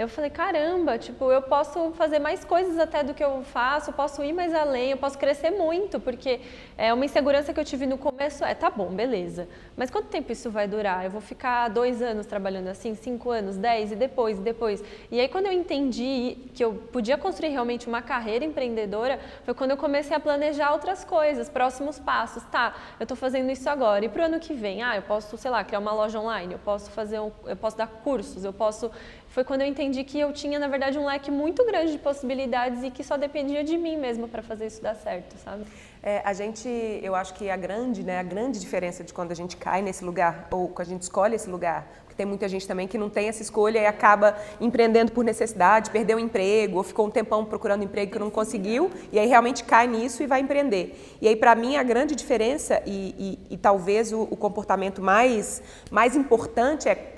eu 0.01 0.07
falei, 0.07 0.29
caramba, 0.29 0.97
tipo, 0.97 1.31
eu 1.31 1.41
posso 1.41 1.91
fazer 1.91 2.19
mais 2.19 2.43
coisas 2.43 2.79
até 2.79 3.03
do 3.03 3.13
que 3.13 3.23
eu 3.23 3.43
faço, 3.43 3.93
posso 3.93 4.23
ir 4.23 4.33
mais 4.33 4.53
além, 4.53 4.91
eu 4.91 4.97
posso 4.97 5.17
crescer 5.17 5.51
muito, 5.51 5.99
porque 5.99 6.41
é 6.77 6.91
uma 6.93 7.05
insegurança 7.05 7.53
que 7.53 7.59
eu 7.59 7.65
tive 7.65 7.85
no 7.85 7.97
começo 7.97 8.43
é, 8.43 8.53
tá 8.55 8.69
bom, 8.69 8.89
beleza, 8.89 9.47
mas 9.77 9.91
quanto 9.91 10.07
tempo 10.07 10.31
isso 10.31 10.49
vai 10.49 10.67
durar? 10.67 11.05
Eu 11.05 11.11
vou 11.11 11.21
ficar 11.21 11.67
dois 11.69 12.01
anos 12.01 12.25
trabalhando 12.25 12.67
assim, 12.67 12.95
cinco 12.95 13.29
anos, 13.29 13.57
dez, 13.57 13.91
e 13.91 13.95
depois, 13.95 14.39
e 14.39 14.41
depois. 14.41 14.83
E 15.11 15.19
aí 15.19 15.27
quando 15.27 15.45
eu 15.45 15.51
entendi 15.51 16.37
que 16.53 16.63
eu 16.63 16.73
podia 16.73 17.17
construir 17.17 17.49
realmente 17.49 17.87
uma 17.87 18.01
carreira 18.01 18.43
empreendedora, 18.43 19.19
foi 19.43 19.53
quando 19.53 19.71
eu 19.71 19.77
comecei 19.77 20.15
a 20.15 20.19
planejar 20.19 20.71
outras 20.71 21.05
coisas, 21.05 21.49
próximos 21.49 21.99
passos. 21.99 22.43
Tá, 22.45 22.73
eu 22.99 23.03
estou 23.03 23.15
fazendo 23.15 23.51
isso 23.51 23.69
agora, 23.69 24.03
e 24.03 24.09
para 24.09 24.23
o 24.23 24.25
ano 24.25 24.39
que 24.39 24.53
vem? 24.53 24.81
Ah, 24.81 24.95
eu 24.95 25.03
posso, 25.03 25.37
sei 25.37 25.51
lá, 25.51 25.63
criar 25.63 25.79
uma 25.79 25.93
loja 25.93 26.19
online, 26.19 26.53
eu 26.53 26.59
posso 26.59 26.89
fazer, 26.89 27.19
um, 27.19 27.31
eu 27.45 27.55
posso 27.55 27.77
dar 27.77 27.87
cursos, 27.87 28.43
eu 28.43 28.53
posso 28.53 28.91
foi 29.31 29.45
quando 29.45 29.61
eu 29.61 29.67
entendi 29.67 30.03
que 30.03 30.19
eu 30.19 30.33
tinha, 30.33 30.59
na 30.59 30.67
verdade, 30.67 30.99
um 30.99 31.05
leque 31.05 31.31
muito 31.31 31.65
grande 31.65 31.93
de 31.93 31.97
possibilidades 31.97 32.83
e 32.83 32.91
que 32.91 33.01
só 33.01 33.15
dependia 33.15 33.63
de 33.63 33.77
mim 33.77 33.95
mesma 33.97 34.27
para 34.27 34.43
fazer 34.43 34.67
isso 34.67 34.81
dar 34.81 34.93
certo, 34.93 35.37
sabe? 35.37 35.63
É, 36.03 36.21
a 36.25 36.33
gente, 36.33 36.67
eu 37.01 37.15
acho 37.15 37.33
que 37.35 37.49
a 37.49 37.55
grande, 37.55 38.03
né, 38.03 38.19
a 38.19 38.23
grande 38.23 38.59
diferença 38.59 39.03
de 39.03 39.13
quando 39.13 39.31
a 39.31 39.35
gente 39.35 39.55
cai 39.55 39.81
nesse 39.81 40.03
lugar 40.03 40.47
ou 40.51 40.67
quando 40.67 40.87
a 40.87 40.89
gente 40.89 41.03
escolhe 41.03 41.35
esse 41.35 41.49
lugar, 41.49 41.87
porque 42.03 42.15
tem 42.15 42.25
muita 42.25 42.49
gente 42.49 42.67
também 42.67 42.87
que 42.87 42.97
não 42.97 43.09
tem 43.09 43.29
essa 43.29 43.41
escolha 43.41 43.79
e 43.79 43.85
acaba 43.85 44.35
empreendendo 44.59 45.13
por 45.13 45.23
necessidade, 45.23 45.91
perdeu 45.91 46.17
o 46.17 46.19
emprego 46.19 46.77
ou 46.77 46.83
ficou 46.83 47.05
um 47.05 47.11
tempão 47.11 47.45
procurando 47.45 47.83
emprego 47.83 48.11
que 48.11 48.19
não 48.19 48.29
conseguiu 48.29 48.91
e 49.13 49.19
aí 49.19 49.27
realmente 49.27 49.63
cai 49.63 49.87
nisso 49.87 50.21
e 50.21 50.27
vai 50.27 50.41
empreender. 50.41 51.17
E 51.21 51.27
aí 51.27 51.35
para 51.37 51.55
mim 51.55 51.77
a 51.77 51.83
grande 51.83 52.15
diferença 52.15 52.81
e, 52.85 53.15
e, 53.49 53.53
e 53.53 53.57
talvez 53.57 54.11
o, 54.11 54.23
o 54.23 54.35
comportamento 54.35 55.01
mais 55.01 55.61
mais 55.89 56.15
importante 56.15 56.89
é 56.89 57.10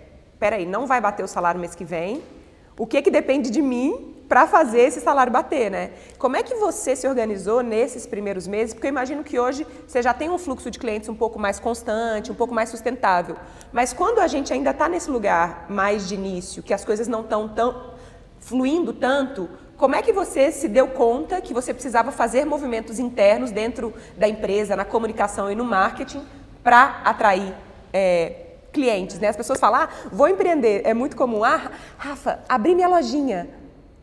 peraí, 0.44 0.66
não 0.66 0.86
vai 0.86 1.00
bater 1.00 1.24
o 1.24 1.28
salário 1.28 1.58
mês 1.58 1.74
que 1.74 1.86
vem, 1.86 2.22
o 2.78 2.86
que, 2.86 3.02
que 3.02 3.10
depende 3.10 3.50
de 3.50 3.62
mim 3.62 4.14
para 4.28 4.46
fazer 4.46 4.82
esse 4.82 5.00
salário 5.00 5.32
bater, 5.32 5.72
né? 5.72 5.92
Como 6.18 6.36
é 6.36 6.44
que 6.44 6.54
você 6.56 6.98
se 6.98 7.08
organizou 7.08 7.64
nesses 7.64 8.06
primeiros 8.06 8.46
meses? 8.46 8.74
Porque 8.74 8.88
eu 8.88 8.90
imagino 8.90 9.24
que 9.24 9.40
hoje 9.40 9.66
você 9.88 10.02
já 10.02 10.14
tem 10.14 10.30
um 10.30 10.38
fluxo 10.38 10.70
de 10.70 10.78
clientes 10.78 11.08
um 11.08 11.16
pouco 11.16 11.40
mais 11.40 11.62
constante, 11.62 12.30
um 12.30 12.36
pouco 12.36 12.54
mais 12.54 12.68
sustentável. 12.68 13.38
Mas 13.72 13.94
quando 13.94 14.20
a 14.20 14.28
gente 14.28 14.52
ainda 14.52 14.72
está 14.72 14.90
nesse 14.90 15.10
lugar 15.10 15.66
mais 15.70 16.10
de 16.10 16.16
início, 16.16 16.62
que 16.62 16.74
as 16.74 16.84
coisas 16.84 17.08
não 17.08 17.22
estão 17.22 17.48
tão 17.48 17.94
fluindo 18.42 18.92
tanto, 18.92 19.50
como 19.78 19.96
é 19.96 20.02
que 20.02 20.12
você 20.12 20.52
se 20.52 20.68
deu 20.68 20.90
conta 20.90 21.40
que 21.40 21.54
você 21.54 21.74
precisava 21.74 22.12
fazer 22.12 22.46
movimentos 22.46 23.00
internos 23.00 23.50
dentro 23.50 23.94
da 24.18 24.28
empresa, 24.28 24.76
na 24.76 24.84
comunicação 24.84 25.50
e 25.50 25.56
no 25.56 25.64
marketing 25.64 26.22
para 26.62 27.02
atrair 27.06 27.54
é, 27.94 28.44
clientes, 28.74 29.20
né? 29.20 29.30
As 29.30 29.38
pessoas 29.38 29.60
falam, 29.60 29.82
ah, 29.82 29.90
vou 30.12 30.28
empreender. 30.28 30.82
É 30.84 30.94
muito 30.94 31.16
comum, 31.16 31.44
ah, 31.44 31.72
Rafa, 31.98 32.44
abri 32.50 32.76
minha 32.76 32.88
lojinha, 32.88 33.48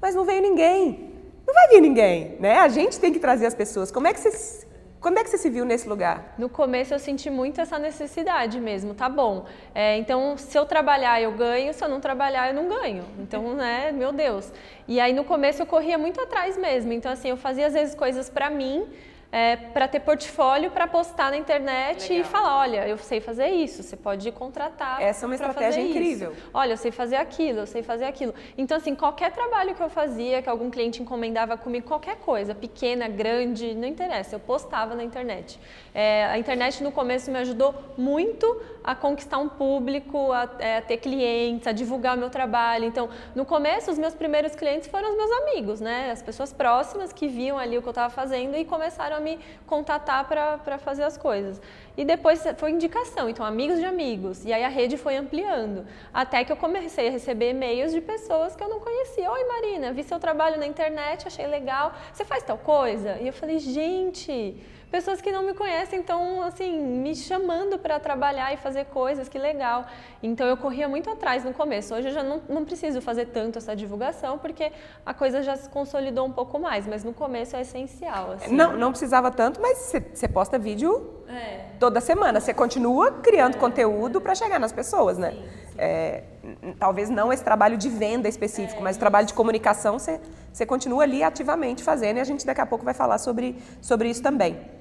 mas 0.00 0.14
não 0.14 0.24
veio 0.24 0.40
ninguém. 0.40 1.10
Não 1.46 1.52
vai 1.52 1.68
vir 1.68 1.80
ninguém, 1.80 2.36
né? 2.38 2.60
A 2.60 2.68
gente 2.68 2.98
tem 3.00 3.12
que 3.12 3.18
trazer 3.18 3.46
as 3.46 3.54
pessoas. 3.54 3.90
Como 3.90 4.06
é 4.06 4.14
que 4.14 4.20
você, 4.20 4.66
quando 5.00 5.18
é 5.18 5.24
que 5.24 5.30
você 5.30 5.38
se 5.38 5.50
viu 5.50 5.64
nesse 5.64 5.88
lugar? 5.88 6.34
No 6.38 6.48
começo 6.48 6.94
eu 6.94 6.98
senti 6.98 7.30
muito 7.30 7.60
essa 7.60 7.78
necessidade 7.78 8.60
mesmo, 8.60 8.94
tá 8.94 9.08
bom. 9.08 9.46
É, 9.74 9.96
então, 9.96 10.36
se 10.36 10.56
eu 10.56 10.66
trabalhar, 10.66 11.20
eu 11.20 11.32
ganho, 11.32 11.72
se 11.72 11.82
eu 11.82 11.88
não 11.88 12.00
trabalhar, 12.00 12.48
eu 12.48 12.54
não 12.54 12.68
ganho. 12.68 13.04
Então, 13.18 13.54
né, 13.56 13.90
meu 13.90 14.12
Deus. 14.12 14.52
E 14.86 15.00
aí 15.00 15.12
no 15.12 15.24
começo 15.24 15.60
eu 15.60 15.66
corria 15.66 15.98
muito 15.98 16.20
atrás 16.20 16.56
mesmo. 16.56 16.92
Então, 16.92 17.10
assim, 17.10 17.30
eu 17.30 17.36
fazia 17.36 17.66
às 17.66 17.72
vezes 17.72 17.94
coisas 17.94 18.28
para 18.28 18.50
mim, 18.50 18.86
é, 19.32 19.56
para 19.56 19.86
ter 19.86 20.00
portfólio 20.00 20.70
para 20.70 20.86
postar 20.86 21.30
na 21.30 21.36
internet 21.36 22.08
Legal. 22.08 22.18
e 22.18 22.24
falar, 22.24 22.58
olha, 22.58 22.88
eu 22.88 22.98
sei 22.98 23.20
fazer 23.20 23.48
isso, 23.48 23.82
você 23.82 23.96
pode 23.96 24.30
contratar. 24.32 25.00
Essa 25.00 25.24
é 25.24 25.26
uma 25.26 25.34
estratégia 25.34 25.80
incrível. 25.80 26.32
Isso. 26.32 26.50
Olha, 26.52 26.72
eu 26.72 26.76
sei 26.76 26.90
fazer 26.90 27.16
aquilo, 27.16 27.60
eu 27.60 27.66
sei 27.66 27.82
fazer 27.82 28.04
aquilo. 28.04 28.34
Então, 28.58 28.76
assim, 28.76 28.94
qualquer 28.94 29.30
trabalho 29.32 29.74
que 29.74 29.82
eu 29.82 29.88
fazia, 29.88 30.42
que 30.42 30.48
algum 30.48 30.70
cliente 30.70 31.00
encomendava 31.00 31.56
comigo, 31.56 31.86
qualquer 31.86 32.16
coisa, 32.16 32.54
pequena, 32.54 33.08
grande, 33.08 33.74
não 33.74 33.86
interessa, 33.86 34.34
eu 34.34 34.40
postava 34.40 34.94
na 34.94 35.04
internet. 35.04 35.60
É, 35.94 36.24
a 36.26 36.38
internet 36.38 36.82
no 36.82 36.90
começo 36.90 37.30
me 37.30 37.38
ajudou 37.38 37.74
muito 37.96 38.60
a 38.82 38.94
conquistar 38.94 39.38
um 39.38 39.48
público, 39.48 40.32
a, 40.32 40.48
é, 40.58 40.78
a 40.78 40.82
ter 40.82 40.96
clientes, 40.96 41.66
a 41.66 41.72
divulgar 41.72 42.16
o 42.16 42.18
meu 42.18 42.30
trabalho. 42.30 42.84
Então, 42.84 43.08
no 43.34 43.44
começo, 43.44 43.90
os 43.90 43.98
meus 43.98 44.14
primeiros 44.14 44.54
clientes 44.54 44.88
foram 44.88 45.10
os 45.10 45.16
meus 45.16 45.30
amigos, 45.42 45.80
né? 45.80 46.10
As 46.10 46.22
pessoas 46.22 46.52
próximas 46.52 47.12
que 47.12 47.28
viam 47.28 47.58
ali 47.58 47.76
o 47.76 47.82
que 47.82 47.88
eu 47.88 47.90
estava 47.90 48.12
fazendo 48.12 48.56
e 48.56 48.64
começaram 48.64 49.16
a 49.16 49.20
me 49.20 49.38
contatar 49.66 50.26
para 50.26 50.78
fazer 50.78 51.04
as 51.04 51.16
coisas. 51.16 51.60
E 51.96 52.04
depois 52.04 52.42
foi 52.56 52.70
indicação, 52.70 53.28
então 53.28 53.44
amigos 53.44 53.78
de 53.78 53.84
amigos. 53.84 54.44
E 54.44 54.52
aí 54.52 54.64
a 54.64 54.68
rede 54.68 54.96
foi 54.96 55.16
ampliando. 55.16 55.86
Até 56.12 56.44
que 56.44 56.52
eu 56.52 56.56
comecei 56.56 57.08
a 57.08 57.10
receber 57.10 57.50
e-mails 57.50 57.92
de 57.92 58.00
pessoas 58.00 58.56
que 58.56 58.62
eu 58.62 58.68
não 58.68 58.80
conhecia. 58.80 59.30
Oi 59.30 59.44
Marina, 59.44 59.92
vi 59.92 60.02
seu 60.02 60.18
trabalho 60.18 60.58
na 60.58 60.66
internet, 60.66 61.26
achei 61.26 61.46
legal. 61.46 61.92
Você 62.12 62.24
faz 62.24 62.42
tal 62.42 62.56
coisa? 62.56 63.18
E 63.20 63.26
eu 63.26 63.32
falei, 63.32 63.58
gente 63.58 64.56
pessoas 64.90 65.20
que 65.20 65.30
não 65.30 65.42
me 65.42 65.54
conhecem 65.54 66.00
estão 66.00 66.42
assim 66.42 66.80
me 66.80 67.14
chamando 67.14 67.78
para 67.78 67.98
trabalhar 68.00 68.52
e 68.52 68.56
fazer 68.56 68.86
coisas, 68.86 69.28
que 69.28 69.38
legal. 69.38 69.86
Então 70.22 70.46
eu 70.46 70.56
corria 70.56 70.88
muito 70.88 71.08
atrás 71.08 71.44
no 71.44 71.54
começo. 71.54 71.94
Hoje 71.94 72.08
eu 72.08 72.12
já 72.12 72.22
não, 72.22 72.42
não 72.48 72.64
preciso 72.64 73.00
fazer 73.00 73.26
tanto 73.26 73.58
essa 73.58 73.74
divulgação 73.76 74.38
porque 74.38 74.72
a 75.06 75.14
coisa 75.14 75.42
já 75.42 75.56
se 75.56 75.68
consolidou 75.68 76.26
um 76.26 76.32
pouco 76.32 76.58
mais, 76.58 76.86
mas 76.86 77.04
no 77.04 77.12
começo 77.12 77.56
é 77.56 77.60
essencial. 77.60 78.32
Assim. 78.32 78.54
Não, 78.54 78.76
não 78.76 78.90
precisava 78.90 79.30
tanto, 79.30 79.60
mas 79.60 79.78
você 80.12 80.28
posta 80.28 80.58
vídeo 80.58 81.22
é. 81.28 81.66
toda 81.78 82.00
semana. 82.00 82.40
Você 82.40 82.52
continua 82.52 83.12
criando 83.12 83.56
é. 83.56 83.58
conteúdo 83.58 84.20
para 84.20 84.34
chegar 84.34 84.58
nas 84.58 84.72
pessoas, 84.72 85.16
né? 85.16 85.30
Sim, 85.30 85.36
sim. 85.36 85.74
É, 85.78 86.24
talvez 86.78 87.08
não 87.08 87.32
esse 87.32 87.44
trabalho 87.44 87.76
de 87.76 87.88
venda 87.88 88.28
específico, 88.28 88.80
é, 88.80 88.82
mas 88.82 88.96
o 88.96 88.98
trabalho 88.98 89.26
de 89.26 89.32
comunicação 89.32 89.98
você, 89.98 90.20
você 90.52 90.66
continua 90.66 91.04
ali 91.04 91.22
ativamente 91.22 91.82
fazendo 91.82 92.18
e 92.18 92.20
a 92.20 92.24
gente 92.24 92.44
daqui 92.44 92.60
a 92.60 92.66
pouco 92.66 92.84
vai 92.84 92.92
falar 92.92 93.18
sobre, 93.18 93.56
sobre 93.80 94.10
isso 94.10 94.22
também. 94.22 94.79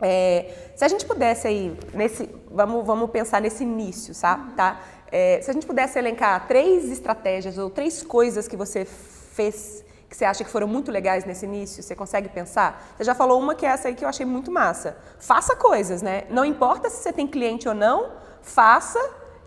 É, 0.00 0.70
se 0.76 0.84
a 0.84 0.88
gente 0.88 1.04
pudesse 1.04 1.46
aí, 1.48 1.76
nesse, 1.92 2.28
vamos, 2.50 2.86
vamos 2.86 3.10
pensar 3.10 3.40
nesse 3.40 3.64
início, 3.64 4.14
tá? 4.18 4.48
tá? 4.56 4.80
É, 5.10 5.40
se 5.42 5.50
a 5.50 5.54
gente 5.54 5.66
pudesse 5.66 5.98
elencar 5.98 6.46
três 6.46 6.90
estratégias 6.90 7.58
ou 7.58 7.68
três 7.70 8.02
coisas 8.02 8.46
que 8.46 8.56
você 8.56 8.84
fez 8.84 9.84
que 10.08 10.16
você 10.16 10.24
acha 10.24 10.42
que 10.42 10.50
foram 10.50 10.66
muito 10.66 10.90
legais 10.90 11.26
nesse 11.26 11.44
início, 11.44 11.82
você 11.82 11.94
consegue 11.94 12.30
pensar? 12.30 12.94
Você 12.96 13.04
já 13.04 13.14
falou 13.14 13.38
uma 13.38 13.54
que 13.54 13.66
é 13.66 13.68
essa 13.68 13.88
aí 13.88 13.94
que 13.94 14.02
eu 14.02 14.08
achei 14.08 14.24
muito 14.24 14.50
massa. 14.50 14.96
Faça 15.18 15.54
coisas, 15.54 16.00
né? 16.00 16.24
Não 16.30 16.46
importa 16.46 16.88
se 16.88 17.02
você 17.02 17.12
tem 17.12 17.26
cliente 17.26 17.68
ou 17.68 17.74
não, 17.74 18.12
faça, 18.40 18.98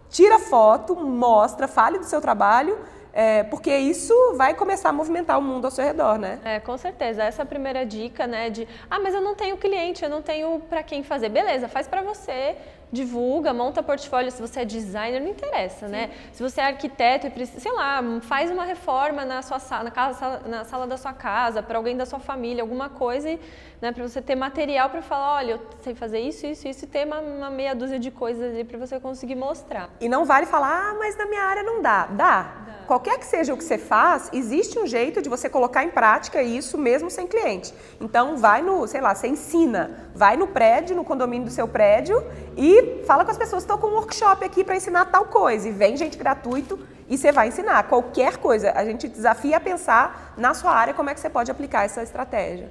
tira 0.07 0.37
foto, 0.37 0.95
mostra, 0.95 1.67
fale 1.67 1.97
do 1.97 2.05
seu 2.05 2.21
trabalho 2.21 2.77
é, 3.13 3.43
porque 3.43 3.75
isso 3.75 4.13
vai 4.35 4.53
começar 4.53 4.89
a 4.89 4.93
movimentar 4.93 5.37
o 5.37 5.41
mundo 5.41 5.65
ao 5.65 5.71
seu 5.71 5.83
redor, 5.83 6.17
né? 6.17 6.39
É, 6.43 6.59
com 6.59 6.77
certeza. 6.77 7.23
Essa 7.23 7.41
é 7.41 7.43
a 7.43 7.45
primeira 7.45 7.85
dica, 7.85 8.25
né? 8.25 8.49
De, 8.49 8.67
ah, 8.89 8.99
mas 8.99 9.13
eu 9.13 9.21
não 9.21 9.35
tenho 9.35 9.57
cliente, 9.57 10.03
eu 10.03 10.09
não 10.09 10.21
tenho 10.21 10.61
para 10.69 10.81
quem 10.81 11.03
fazer. 11.03 11.29
Beleza, 11.29 11.67
faz 11.67 11.87
para 11.87 12.01
você, 12.01 12.55
divulga, 12.91 13.53
monta 13.53 13.81
portfólio, 13.83 14.31
se 14.31 14.41
você 14.41 14.61
é 14.61 14.65
designer, 14.65 15.19
não 15.19 15.29
interessa, 15.29 15.87
né? 15.87 16.03
Sim. 16.03 16.07
né? 16.07 16.29
Se 16.33 16.43
você 16.43 16.61
é 16.61 16.65
arquiteto 16.65 17.27
e 17.27 17.29
precisa, 17.29 17.59
sei 17.59 17.71
lá, 17.71 18.01
faz 18.21 18.49
uma 18.49 18.63
reforma 18.63 19.25
na 19.25 19.41
sua 19.41 19.59
sala, 19.59 19.85
na, 19.85 19.91
casa, 19.91 20.41
na 20.45 20.63
sala 20.63 20.87
da 20.87 20.97
sua 20.97 21.13
casa, 21.13 21.63
para 21.63 21.77
alguém 21.77 21.95
da 21.95 22.05
sua 22.05 22.19
família, 22.19 22.63
alguma 22.63 22.89
coisa, 22.89 23.37
né, 23.81 23.91
para 23.91 24.07
você 24.07 24.21
ter 24.21 24.35
material 24.35 24.89
para 24.89 25.01
falar, 25.01 25.35
olha, 25.35 25.51
eu 25.53 25.59
sei 25.81 25.95
fazer 25.95 26.19
isso, 26.19 26.45
isso, 26.45 26.67
isso, 26.67 26.85
e 26.85 26.87
ter 26.87 27.05
uma, 27.05 27.19
uma 27.19 27.49
meia 27.49 27.73
dúzia 27.73 27.97
de 27.97 28.11
coisas 28.11 28.53
ali 28.53 28.63
para 28.63 28.77
você 28.77 28.99
conseguir 28.99 29.35
mostrar. 29.35 29.89
E 29.99 30.09
não 30.09 30.25
vale 30.25 30.45
falar, 30.45 30.91
ah, 30.91 30.95
mas 30.99 31.17
na 31.17 31.25
minha 31.25 31.43
área 31.43 31.63
não 31.63 31.81
dá. 31.81 32.07
Dá. 32.07 32.41
dá. 32.65 32.80
Qualquer 32.91 33.19
que 33.19 33.25
seja 33.25 33.53
o 33.53 33.57
que 33.57 33.63
você 33.63 33.77
faz, 33.77 34.29
existe 34.33 34.77
um 34.77 34.85
jeito 34.85 35.21
de 35.21 35.29
você 35.29 35.47
colocar 35.47 35.81
em 35.81 35.89
prática 35.89 36.43
isso 36.43 36.77
mesmo 36.77 37.09
sem 37.09 37.25
cliente. 37.25 37.73
Então, 38.01 38.35
vai 38.35 38.61
no, 38.61 38.85
sei 38.85 38.99
lá, 38.99 39.15
você 39.15 39.29
ensina, 39.29 40.09
vai 40.13 40.35
no 40.35 40.45
prédio, 40.45 40.93
no 40.93 41.05
condomínio 41.05 41.47
do 41.47 41.53
seu 41.53 41.65
prédio 41.69 42.21
e 42.57 43.01
fala 43.07 43.23
com 43.23 43.31
as 43.31 43.37
pessoas, 43.37 43.63
estou 43.63 43.77
com 43.77 43.87
um 43.87 43.93
workshop 43.93 44.43
aqui 44.43 44.61
para 44.61 44.75
ensinar 44.75 45.05
tal 45.05 45.23
coisa, 45.23 45.69
e 45.69 45.71
vem 45.71 45.95
gente 45.95 46.17
gratuito 46.17 46.77
e 47.07 47.17
você 47.17 47.31
vai 47.31 47.47
ensinar 47.47 47.81
qualquer 47.83 48.35
coisa. 48.35 48.73
A 48.75 48.83
gente 48.83 49.07
desafia 49.07 49.55
a 49.55 49.61
pensar 49.61 50.33
na 50.35 50.53
sua 50.53 50.73
área 50.73 50.93
como 50.93 51.09
é 51.09 51.13
que 51.13 51.21
você 51.21 51.29
pode 51.29 51.49
aplicar 51.49 51.85
essa 51.85 52.03
estratégia. 52.03 52.69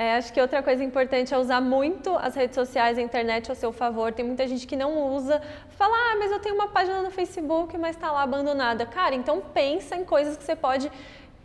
É, 0.00 0.14
acho 0.14 0.32
que 0.32 0.40
outra 0.40 0.62
coisa 0.62 0.84
importante 0.84 1.34
é 1.34 1.36
usar 1.36 1.60
muito 1.60 2.10
as 2.10 2.36
redes 2.36 2.54
sociais 2.54 2.96
a 2.96 3.02
internet 3.02 3.50
ao 3.50 3.56
seu 3.56 3.72
favor. 3.72 4.12
Tem 4.12 4.24
muita 4.24 4.46
gente 4.46 4.64
que 4.64 4.76
não 4.76 5.12
usa, 5.12 5.42
fala, 5.70 5.92
ah, 5.92 6.16
mas 6.20 6.30
eu 6.30 6.38
tenho 6.38 6.54
uma 6.54 6.68
página 6.68 7.02
no 7.02 7.10
Facebook, 7.10 7.76
mas 7.76 7.96
está 7.96 8.12
lá 8.12 8.22
abandonada. 8.22 8.86
Cara, 8.86 9.16
então 9.16 9.42
pensa 9.52 9.96
em 9.96 10.04
coisas 10.04 10.36
que 10.36 10.44
você 10.44 10.54
pode 10.54 10.88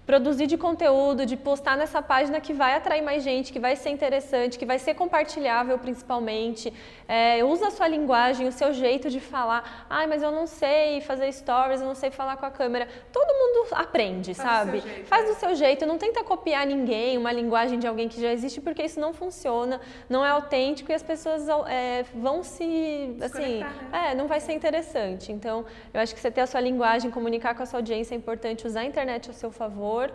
produzir 0.05 0.47
de 0.47 0.57
conteúdo, 0.57 1.25
de 1.25 1.37
postar 1.37 1.77
nessa 1.77 2.01
página 2.01 2.41
que 2.41 2.53
vai 2.53 2.75
atrair 2.75 3.01
mais 3.01 3.23
gente, 3.23 3.53
que 3.53 3.59
vai 3.59 3.75
ser 3.75 3.89
interessante, 3.89 4.59
que 4.59 4.65
vai 4.65 4.77
ser 4.77 4.93
compartilhável 4.95 5.77
principalmente. 5.79 6.73
É, 7.07 7.43
usa 7.43 7.67
a 7.67 7.71
sua 7.71 7.87
linguagem, 7.87 8.47
o 8.47 8.51
seu 8.51 8.73
jeito 8.73 9.09
de 9.09 9.19
falar. 9.19 9.85
Ai, 9.89 10.05
mas 10.07 10.21
eu 10.21 10.31
não 10.31 10.45
sei 10.45 10.99
fazer 11.01 11.31
stories, 11.31 11.79
eu 11.81 11.87
não 11.87 11.95
sei 11.95 12.11
falar 12.11 12.37
com 12.37 12.45
a 12.45 12.51
câmera. 12.51 12.87
Todo 13.11 13.27
mundo 13.33 13.67
aprende, 13.71 14.33
Faz 14.33 14.49
sabe? 14.49 14.81
Do 14.81 14.87
jeito, 14.87 15.07
Faz 15.07 15.29
do 15.29 15.35
seu 15.35 15.55
jeito, 15.55 15.85
não 15.85 15.97
tenta 15.97 16.23
copiar 16.23 16.65
ninguém, 16.65 17.17
uma 17.17 17.31
linguagem 17.31 17.79
de 17.79 17.87
alguém 17.87 18.09
que 18.09 18.19
já 18.21 18.31
existe, 18.31 18.59
porque 18.59 18.83
isso 18.83 18.99
não 18.99 19.13
funciona, 19.13 19.79
não 20.09 20.25
é 20.25 20.29
autêntico 20.29 20.91
e 20.91 20.93
as 20.93 21.03
pessoas 21.03 21.47
é, 21.67 22.03
vão 22.13 22.43
se. 22.43 23.15
Assim, 23.21 23.59
né? 23.59 24.09
é, 24.09 24.15
não 24.15 24.27
vai 24.27 24.39
ser 24.39 24.53
interessante. 24.53 25.31
Então, 25.31 25.65
eu 25.93 26.01
acho 26.01 26.13
que 26.13 26.19
você 26.19 26.29
ter 26.29 26.41
a 26.41 26.47
sua 26.47 26.59
linguagem, 26.59 27.09
comunicar 27.09 27.55
com 27.55 27.63
a 27.63 27.65
sua 27.65 27.79
audiência 27.79 28.13
é 28.13 28.17
importante, 28.17 28.67
usar 28.67 28.81
a 28.81 28.85
internet 28.85 29.29
a 29.29 29.33
seu 29.33 29.51
favor 29.51 29.92
favor. 29.93 30.13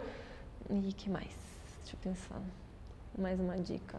E 0.70 0.92
que 0.92 1.08
mais? 1.08 1.35
Deixa 1.82 1.97
eu 1.97 2.00
pensar 2.00 2.42
mais 3.18 3.38
uma 3.40 3.56
dica. 3.56 3.98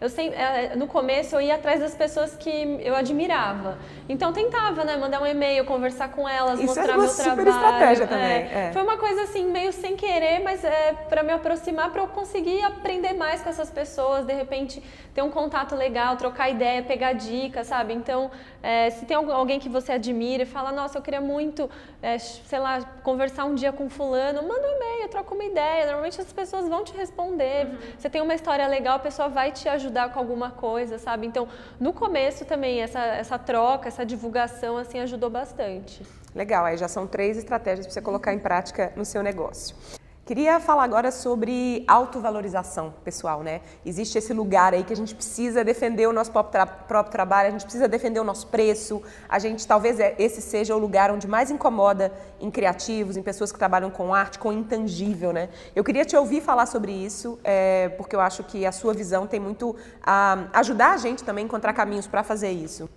Eu 0.00 0.08
sempre, 0.08 0.36
é, 0.36 0.74
no 0.74 0.86
começo 0.86 1.36
eu 1.36 1.40
ia 1.40 1.54
atrás 1.54 1.80
das 1.80 1.94
pessoas 1.94 2.34
que 2.36 2.50
eu 2.82 2.94
admirava. 2.94 3.78
Então 4.08 4.32
tentava, 4.32 4.84
né, 4.84 4.96
mandar 4.96 5.22
um 5.22 5.26
e-mail, 5.26 5.64
conversar 5.64 6.10
com 6.10 6.28
elas, 6.28 6.58
Isso 6.58 6.66
mostrar 6.66 6.88
é 6.88 6.96
uma 6.96 6.98
meu 6.98 7.08
super 7.08 7.44
trabalho. 7.44 7.54
estratégia 7.54 8.06
também. 8.06 8.42
É. 8.42 8.68
É. 8.68 8.72
Foi 8.72 8.82
uma 8.82 8.96
coisa 8.96 9.22
assim 9.22 9.46
meio 9.46 9.72
sem 9.72 9.96
querer, 9.96 10.40
mas 10.42 10.64
é 10.64 10.92
para 11.08 11.22
me 11.22 11.32
aproximar, 11.32 11.90
para 11.90 12.02
eu 12.02 12.08
conseguir 12.08 12.62
aprender 12.64 13.12
mais 13.12 13.42
com 13.42 13.48
essas 13.48 13.70
pessoas, 13.70 14.26
de 14.26 14.32
repente 14.32 14.82
ter 15.14 15.22
um 15.22 15.30
contato 15.30 15.76
legal, 15.76 16.16
trocar 16.16 16.48
ideia, 16.48 16.82
pegar 16.82 17.12
dicas, 17.12 17.66
sabe? 17.66 17.92
Então, 17.92 18.30
é, 18.62 18.90
se 18.90 19.04
tem 19.04 19.16
alguém 19.16 19.60
que 19.60 19.68
você 19.68 19.92
admira 19.92 20.42
e 20.42 20.46
fala, 20.46 20.72
nossa, 20.72 20.98
eu 20.98 21.02
queria 21.02 21.20
muito, 21.20 21.70
é, 22.02 22.18
sei 22.18 22.58
lá, 22.58 22.80
conversar 23.02 23.44
um 23.44 23.54
dia 23.54 23.72
com 23.72 23.88
fulano, 23.90 24.42
manda 24.42 24.66
um 24.66 24.76
e-mail, 24.76 25.08
troca 25.08 25.34
uma 25.34 25.44
ideia. 25.44 25.84
Normalmente 25.84 26.20
as 26.20 26.32
pessoas 26.32 26.68
vão 26.68 26.82
te 26.82 26.94
responder. 26.96 27.66
Uhum. 27.66 27.78
Você 27.98 28.08
tem 28.08 28.22
uma 28.22 28.31
uma 28.32 28.36
história 28.36 28.66
legal, 28.66 28.96
a 28.96 28.98
pessoa 28.98 29.28
vai 29.28 29.52
te 29.52 29.68
ajudar 29.68 30.10
com 30.10 30.18
alguma 30.18 30.50
coisa, 30.50 30.98
sabe? 30.98 31.26
Então, 31.26 31.46
no 31.78 31.92
começo 31.92 32.44
também, 32.46 32.80
essa, 32.80 32.98
essa 32.98 33.38
troca, 33.38 33.88
essa 33.88 34.06
divulgação, 34.06 34.78
assim, 34.78 34.98
ajudou 35.00 35.28
bastante. 35.28 36.02
Legal, 36.34 36.64
aí 36.64 36.78
já 36.78 36.88
são 36.88 37.06
três 37.06 37.36
estratégias 37.36 37.86
para 37.86 37.92
você 37.92 38.00
colocar 38.00 38.32
em 38.32 38.38
prática 38.38 38.90
no 38.96 39.04
seu 39.04 39.22
negócio. 39.22 39.76
Queria 40.24 40.60
falar 40.60 40.84
agora 40.84 41.10
sobre 41.10 41.84
autovalorização 41.88 42.94
pessoal, 43.04 43.42
né? 43.42 43.60
Existe 43.84 44.16
esse 44.16 44.32
lugar 44.32 44.72
aí 44.72 44.84
que 44.84 44.92
a 44.92 44.96
gente 44.96 45.16
precisa 45.16 45.64
defender 45.64 46.06
o 46.06 46.12
nosso 46.12 46.30
próprio, 46.30 46.52
tra 46.52 46.64
próprio, 46.64 47.10
trabalho, 47.10 47.48
a 47.48 47.50
gente 47.50 47.64
precisa 47.64 47.88
defender 47.88 48.20
o 48.20 48.24
nosso 48.24 48.46
preço. 48.46 49.02
A 49.28 49.40
gente 49.40 49.66
talvez 49.66 49.98
é, 49.98 50.14
esse 50.20 50.40
seja 50.40 50.76
o 50.76 50.78
lugar 50.78 51.10
onde 51.10 51.26
mais 51.26 51.50
incomoda 51.50 52.12
em 52.40 52.52
criativos, 52.52 53.16
em 53.16 53.22
pessoas 53.22 53.50
que 53.50 53.58
trabalham 53.58 53.90
com 53.90 54.14
arte, 54.14 54.38
com 54.38 54.52
intangível, 54.52 55.32
né? 55.32 55.48
Eu 55.74 55.82
queria 55.82 56.04
te 56.04 56.16
ouvir 56.16 56.40
falar 56.40 56.66
sobre 56.66 56.92
isso, 56.92 57.40
é, 57.42 57.88
porque 57.88 58.14
eu 58.14 58.20
acho 58.20 58.44
que 58.44 58.64
a 58.64 58.70
sua 58.70 58.94
visão 58.94 59.26
tem 59.26 59.40
muito 59.40 59.74
a 60.00 60.46
ajudar 60.52 60.92
a 60.92 60.98
gente 60.98 61.24
também 61.24 61.42
a 61.42 61.46
encontrar 61.46 61.72
caminhos 61.72 62.06
para 62.06 62.22
fazer 62.22 62.52
isso. 62.52 62.88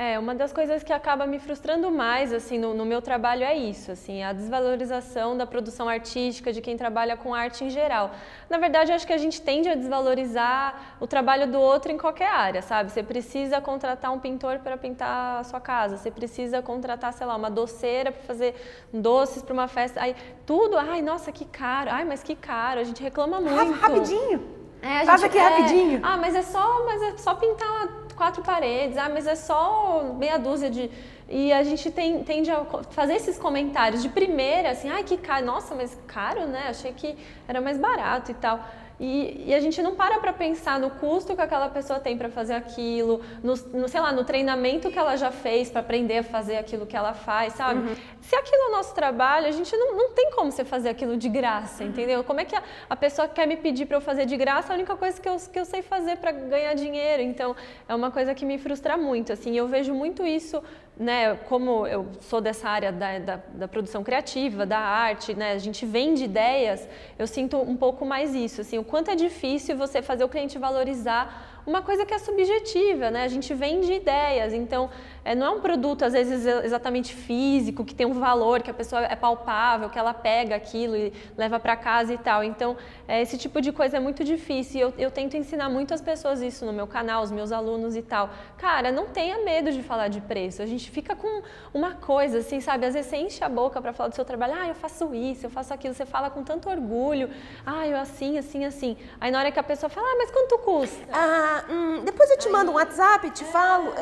É, 0.00 0.16
uma 0.16 0.32
das 0.32 0.52
coisas 0.52 0.84
que 0.84 0.92
acaba 0.92 1.26
me 1.26 1.40
frustrando 1.40 1.90
mais, 1.90 2.32
assim, 2.32 2.56
no, 2.56 2.72
no, 2.72 2.86
meu 2.86 3.02
trabalho 3.02 3.42
é 3.42 3.56
isso, 3.56 3.90
assim, 3.90 4.22
a 4.22 4.32
desvalorização 4.32 5.36
da 5.36 5.44
produção 5.44 5.88
artística, 5.88 6.52
de 6.52 6.60
quem 6.60 6.76
trabalha 6.76 7.16
com 7.16 7.34
arte 7.34 7.64
em 7.64 7.68
geral. 7.68 8.12
Na 8.48 8.58
verdade, 8.58 8.92
acho 8.92 9.04
que 9.04 9.12
a 9.12 9.18
gente 9.18 9.42
tende 9.42 9.68
a 9.68 9.74
desvalorizar 9.74 10.96
o 11.00 11.06
trabalho 11.08 11.50
do 11.50 11.58
outro 11.58 11.90
em 11.90 11.98
qualquer 11.98 12.30
área, 12.30 12.62
sabe? 12.62 12.92
Você 12.92 13.02
precisa 13.02 13.60
contratar 13.60 14.12
um 14.12 14.20
pintor 14.20 14.60
para 14.60 14.76
pintar 14.76 15.40
a 15.40 15.42
sua 15.42 15.60
casa, 15.60 15.96
você 15.96 16.12
precisa 16.12 16.62
contratar, 16.62 17.12
sei 17.12 17.26
lá, 17.26 17.34
uma 17.34 17.50
doceira 17.50 18.12
para 18.12 18.22
fazer 18.22 18.54
doces 18.92 19.42
para 19.42 19.52
uma 19.52 19.66
festa, 19.66 20.00
aí 20.00 20.14
tudo, 20.46 20.78
ai, 20.78 21.02
nossa, 21.02 21.32
que 21.32 21.44
caro, 21.44 21.90
ai, 21.90 22.04
mas 22.04 22.22
que 22.22 22.36
caro, 22.36 22.78
a 22.78 22.84
gente 22.84 23.02
reclama 23.02 23.40
muito. 23.40 23.72
Rapidinho! 23.72 24.58
É, 24.80 25.04
Faz 25.04 25.24
aqui 25.24 25.38
é, 25.38 25.42
rapidinho. 25.42 26.00
Ah, 26.04 26.16
mas 26.16 26.36
é 26.36 26.42
só, 26.42 26.84
mas 26.84 27.02
é 27.02 27.16
só 27.16 27.34
pintar 27.34 28.06
quatro 28.18 28.42
paredes. 28.42 28.98
Ah, 28.98 29.08
mas 29.08 29.26
é 29.26 29.36
só 29.36 30.12
meia 30.18 30.36
dúzia 30.36 30.68
de. 30.68 30.90
E 31.28 31.52
a 31.52 31.62
gente 31.62 31.90
tem, 31.90 32.22
tende 32.24 32.50
a 32.50 32.64
fazer 32.90 33.14
esses 33.14 33.38
comentários 33.38 34.02
de 34.02 34.08
primeira, 34.08 34.70
assim, 34.70 34.88
ai 34.88 35.04
que 35.04 35.16
caro, 35.16 35.44
nossa, 35.46 35.74
mas 35.74 35.96
caro, 36.06 36.46
né? 36.46 36.64
Achei 36.68 36.92
que 36.92 37.16
era 37.46 37.60
mais 37.60 37.78
barato 37.78 38.30
e 38.30 38.34
tal. 38.34 38.58
E, 39.00 39.44
e, 39.46 39.54
a 39.54 39.60
gente 39.60 39.80
não 39.80 39.94
para 39.94 40.18
para 40.18 40.32
pensar 40.32 40.80
no 40.80 40.90
custo 40.90 41.36
que 41.36 41.40
aquela 41.40 41.68
pessoa 41.68 42.00
tem 42.00 42.18
para 42.18 42.28
fazer 42.28 42.54
aquilo, 42.54 43.20
no, 43.44 43.54
no, 43.72 43.88
sei 43.88 44.00
lá, 44.00 44.12
no 44.12 44.24
treinamento 44.24 44.90
que 44.90 44.98
ela 44.98 45.14
já 45.14 45.30
fez 45.30 45.70
para 45.70 45.80
aprender 45.80 46.18
a 46.18 46.22
fazer 46.24 46.56
aquilo 46.56 46.84
que 46.84 46.96
ela 46.96 47.14
faz, 47.14 47.52
sabe? 47.52 47.78
Uhum. 47.78 47.94
Se 48.20 48.34
aquilo 48.34 48.60
é 48.62 48.68
o 48.68 48.70
nosso 48.72 48.92
trabalho, 48.96 49.46
a 49.46 49.52
gente 49.52 49.74
não, 49.76 49.96
não 49.96 50.10
tem 50.10 50.32
como 50.32 50.50
você 50.50 50.64
fazer 50.64 50.88
aquilo 50.88 51.16
de 51.16 51.28
graça, 51.28 51.84
uhum. 51.84 51.90
entendeu? 51.90 52.24
Como 52.24 52.40
é 52.40 52.44
que 52.44 52.56
a, 52.56 52.62
a 52.90 52.96
pessoa 52.96 53.28
quer 53.28 53.46
me 53.46 53.56
pedir 53.56 53.86
para 53.86 53.96
eu 53.96 54.00
fazer 54.00 54.26
de 54.26 54.36
graça? 54.36 54.72
A 54.72 54.74
única 54.74 54.96
coisa 54.96 55.20
que 55.20 55.28
eu, 55.28 55.36
que 55.36 55.60
eu 55.60 55.64
sei 55.64 55.80
fazer 55.80 56.16
para 56.16 56.32
ganhar 56.32 56.74
dinheiro. 56.74 57.22
Então, 57.22 57.54
é 57.88 57.94
uma 57.94 58.10
coisa 58.10 58.34
que 58.34 58.44
me 58.44 58.58
frustra 58.58 58.96
muito, 58.96 59.32
assim. 59.32 59.56
Eu 59.56 59.68
vejo 59.68 59.94
muito 59.94 60.26
isso 60.26 60.60
né, 60.98 61.36
como 61.48 61.86
eu 61.86 62.06
sou 62.20 62.40
dessa 62.40 62.68
área 62.68 62.90
da, 62.90 63.18
da, 63.18 63.40
da, 63.54 63.68
produção 63.68 64.02
criativa, 64.02 64.66
da 64.66 64.78
arte, 64.78 65.32
né, 65.32 65.52
a 65.52 65.58
gente 65.58 65.86
vende 65.86 66.24
ideias, 66.24 66.88
eu 67.18 67.26
sinto 67.26 67.56
um 67.56 67.76
pouco 67.76 68.04
mais 68.04 68.34
isso, 68.34 68.60
assim, 68.60 68.78
o 68.78 68.84
quanto 68.84 69.10
é 69.10 69.14
difícil 69.14 69.76
você 69.76 70.02
fazer 70.02 70.24
o 70.24 70.28
cliente 70.28 70.58
valorizar 70.58 71.62
uma 71.68 71.82
coisa 71.82 72.06
que 72.06 72.14
é 72.14 72.18
subjetiva, 72.18 73.10
né? 73.10 73.24
A 73.24 73.28
gente 73.28 73.52
vende 73.52 73.92
ideias, 73.92 74.54
então 74.54 74.88
é, 75.28 75.34
não 75.34 75.46
é 75.46 75.50
um 75.50 75.60
produto 75.60 76.04
às 76.06 76.14
vezes 76.14 76.46
exatamente 76.64 77.14
físico, 77.14 77.84
que 77.84 77.94
tem 77.94 78.06
um 78.06 78.14
valor, 78.14 78.62
que 78.62 78.70
a 78.70 78.74
pessoa 78.74 79.02
é 79.02 79.14
palpável, 79.14 79.90
que 79.90 79.98
ela 79.98 80.14
pega 80.14 80.56
aquilo 80.56 80.96
e 80.96 81.12
leva 81.36 81.60
para 81.60 81.76
casa 81.76 82.14
e 82.14 82.18
tal. 82.18 82.42
Então 82.42 82.78
é, 83.06 83.20
esse 83.20 83.36
tipo 83.36 83.60
de 83.60 83.70
coisa 83.70 83.98
é 83.98 84.00
muito 84.00 84.24
difícil. 84.24 84.80
Eu, 84.80 84.94
eu 84.96 85.10
tento 85.10 85.36
ensinar 85.36 85.68
muito 85.68 85.92
as 85.92 86.00
pessoas 86.00 86.40
isso 86.40 86.64
no 86.64 86.72
meu 86.72 86.86
canal, 86.86 87.22
os 87.22 87.30
meus 87.30 87.52
alunos 87.52 87.94
e 87.94 88.00
tal. 88.00 88.30
Cara, 88.56 88.90
não 88.90 89.08
tenha 89.08 89.44
medo 89.44 89.70
de 89.70 89.82
falar 89.82 90.08
de 90.08 90.18
preço. 90.22 90.62
A 90.62 90.66
gente 90.66 90.90
fica 90.90 91.14
com 91.14 91.42
uma 91.74 91.92
coisa 91.96 92.38
assim, 92.38 92.58
sabe? 92.60 92.86
Às 92.86 92.94
vezes 92.94 93.10
você 93.10 93.18
enche 93.18 93.44
a 93.44 93.50
boca 93.50 93.82
para 93.82 93.92
falar 93.92 94.08
do 94.08 94.14
seu 94.14 94.24
trabalho. 94.24 94.54
Ah, 94.58 94.68
eu 94.68 94.74
faço 94.74 95.14
isso, 95.14 95.44
eu 95.44 95.50
faço 95.50 95.74
aquilo. 95.74 95.92
Você 95.92 96.06
fala 96.06 96.30
com 96.30 96.42
tanto 96.42 96.70
orgulho. 96.70 97.28
Ah, 97.66 97.86
eu 97.86 97.98
assim, 97.98 98.38
assim, 98.38 98.64
assim. 98.64 98.96
Aí 99.20 99.30
na 99.30 99.40
hora 99.40 99.52
que 99.52 99.60
a 99.60 99.62
pessoa 99.62 99.90
fala, 99.90 100.06
ah, 100.06 100.16
mas 100.16 100.30
quanto 100.30 100.58
custa? 100.60 101.04
Ah, 101.12 101.64
hum, 101.68 102.02
depois 102.02 102.30
eu 102.30 102.38
te 102.38 102.48
mando 102.48 102.70
um 102.70 102.74
WhatsApp, 102.76 103.30
te 103.30 103.44
falo. 103.44 103.92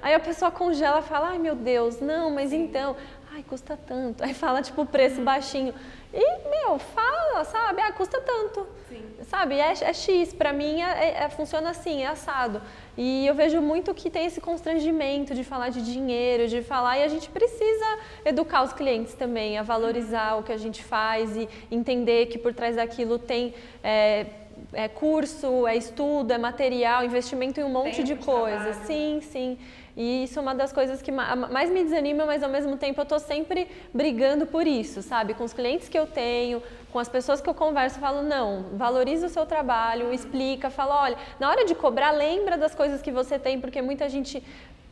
Aí 0.00 0.14
a 0.14 0.20
pessoa 0.20 0.59
congela 0.60 1.00
e 1.00 1.02
fala, 1.02 1.28
ai 1.28 1.38
meu 1.38 1.54
Deus, 1.54 2.00
não, 2.00 2.30
mas 2.30 2.52
então, 2.52 2.94
ai, 3.32 3.42
custa 3.48 3.78
tanto. 3.86 4.22
Aí 4.22 4.34
fala, 4.34 4.60
tipo, 4.60 4.82
o 4.82 4.86
preço 4.86 5.22
baixinho. 5.22 5.72
E, 6.12 6.48
meu, 6.50 6.78
fala, 6.78 7.44
sabe? 7.44 7.80
Ah, 7.80 7.92
custa 7.92 8.20
tanto. 8.20 8.66
Sim. 8.88 9.02
Sabe? 9.28 9.54
É, 9.54 9.72
é 9.72 9.92
X. 9.92 10.34
Pra 10.34 10.52
mim, 10.52 10.82
é, 10.82 11.22
é, 11.22 11.28
funciona 11.30 11.70
assim, 11.70 12.02
é 12.02 12.08
assado. 12.08 12.60
E 12.98 13.26
eu 13.26 13.34
vejo 13.34 13.60
muito 13.62 13.94
que 13.94 14.10
tem 14.10 14.26
esse 14.26 14.40
constrangimento 14.40 15.34
de 15.34 15.44
falar 15.44 15.70
de 15.70 15.80
dinheiro, 15.82 16.46
de 16.46 16.60
falar. 16.62 16.98
E 16.98 17.04
a 17.04 17.08
gente 17.08 17.30
precisa 17.30 17.98
educar 18.24 18.62
os 18.62 18.72
clientes 18.72 19.14
também 19.14 19.56
a 19.56 19.62
valorizar 19.62 20.36
o 20.36 20.42
que 20.42 20.52
a 20.52 20.58
gente 20.58 20.82
faz 20.82 21.36
e 21.36 21.48
entender 21.70 22.26
que 22.26 22.36
por 22.36 22.52
trás 22.52 22.76
daquilo 22.76 23.18
tem. 23.18 23.54
É, 23.82 24.26
é 24.72 24.88
curso, 24.88 25.66
é 25.66 25.76
estudo, 25.76 26.32
é 26.32 26.38
material, 26.38 27.04
investimento 27.04 27.60
em 27.60 27.64
um 27.64 27.70
monte 27.70 28.02
de 28.02 28.14
coisas. 28.14 28.76
Sim, 28.86 29.20
sim. 29.22 29.58
E 30.02 30.24
isso 30.24 30.38
é 30.38 30.42
uma 30.42 30.54
das 30.54 30.72
coisas 30.72 31.02
que 31.02 31.12
mais 31.12 31.68
me 31.70 31.84
desanima, 31.84 32.24
mas 32.24 32.42
ao 32.42 32.48
mesmo 32.48 32.74
tempo 32.78 32.98
eu 32.98 33.02
estou 33.02 33.18
sempre 33.18 33.68
brigando 33.92 34.46
por 34.46 34.66
isso, 34.66 35.02
sabe? 35.02 35.34
Com 35.34 35.44
os 35.44 35.52
clientes 35.52 35.90
que 35.90 35.98
eu 35.98 36.06
tenho, 36.06 36.62
com 36.90 36.98
as 36.98 37.06
pessoas 37.06 37.42
que 37.42 37.50
eu 37.50 37.52
converso, 37.52 37.98
eu 37.98 38.00
falo, 38.00 38.22
não, 38.22 38.64
valoriza 38.72 39.26
o 39.26 39.28
seu 39.28 39.44
trabalho, 39.44 40.10
explica, 40.10 40.70
fala, 40.70 41.02
olha, 41.02 41.18
na 41.38 41.50
hora 41.50 41.66
de 41.66 41.74
cobrar, 41.74 42.12
lembra 42.12 42.56
das 42.56 42.74
coisas 42.74 43.02
que 43.02 43.12
você 43.12 43.38
tem, 43.38 43.60
porque 43.60 43.82
muita 43.82 44.08
gente 44.08 44.42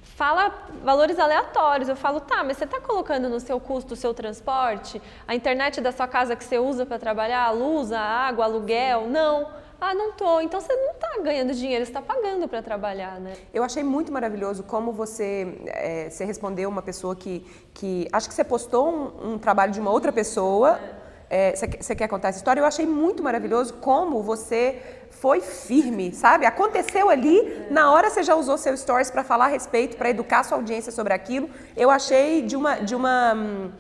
fala 0.03 0.53
valores 0.85 1.19
aleatórios. 1.19 1.89
Eu 1.89 1.97
falo, 1.97 2.21
tá, 2.21 2.45
mas 2.45 2.59
você 2.59 2.65
está 2.65 2.79
colocando 2.79 3.31
no 3.31 3.41
seu 3.41 3.59
custo 3.59 3.95
o 3.95 3.97
seu 3.97 4.13
transporte, 4.13 5.01
a 5.27 5.35
internet 5.35 5.81
da 5.81 5.91
sua 5.91 6.07
casa 6.07 6.37
que 6.37 6.45
você 6.45 6.59
usa 6.59 6.85
para 6.85 6.99
trabalhar, 6.99 7.45
a 7.45 7.51
luz, 7.51 7.93
a 7.93 8.01
água, 8.03 8.45
aluguel? 8.45 9.07
Não. 9.09 9.49
Ah, 9.81 9.95
não 9.95 10.13
tô. 10.13 10.41
Então 10.41 10.61
você 10.61 10.75
não 10.75 10.93
está 10.93 11.21
ganhando 11.23 11.55
dinheiro, 11.55 11.85
você 11.85 11.91
está 11.91 12.03
pagando 12.03 12.49
para 12.49 12.61
trabalhar, 12.63 13.21
né? 13.21 13.35
Eu 13.55 13.63
achei 13.63 13.85
muito 13.85 14.13
maravilhoso 14.13 14.63
como 14.65 14.93
você, 14.93 15.57
é, 15.67 16.11
você 16.11 16.25
respondeu 16.25 16.69
uma 16.69 16.83
pessoa 16.83 17.15
que, 17.15 17.47
que 17.73 18.09
acho 18.13 18.29
que 18.29 18.35
você 18.35 18.43
postou 18.43 18.89
um, 18.89 19.35
um 19.35 19.39
trabalho 19.39 19.73
de 19.73 19.81
uma 19.81 19.91
outra 19.91 20.13
pessoa. 20.13 20.81
É, 21.31 21.55
você, 21.55 21.95
quer 21.95 22.09
contar 22.09 22.29
essa 22.29 22.39
história? 22.39 22.61
Eu 22.61 22.65
achei 22.65 22.87
muito 22.87 23.23
maravilhoso 23.23 23.75
como 23.75 24.23
você 24.23 24.81
foi 25.11 25.41
firme, 25.41 26.13
sabe? 26.13 26.47
Aconteceu 26.47 27.11
ali, 27.11 27.67
na 27.71 27.93
hora 27.93 28.09
você 28.09 28.23
já 28.23 28.35
usou 28.35 28.57
seu 28.57 28.77
stories 28.77 29.11
para 29.11 29.23
falar 29.23 29.47
a 29.47 29.49
respeito, 29.49 29.97
para 29.97 30.09
educar 30.11 30.43
sua 30.43 30.57
audiência 30.57 30.91
sobre 30.91 31.13
aquilo. 31.13 31.51
Eu 31.77 31.91
achei 31.91 32.43
de 32.43 32.57
uma 32.57 32.77
de 32.77 32.95
uma 32.95 33.35
hum, 33.35 33.71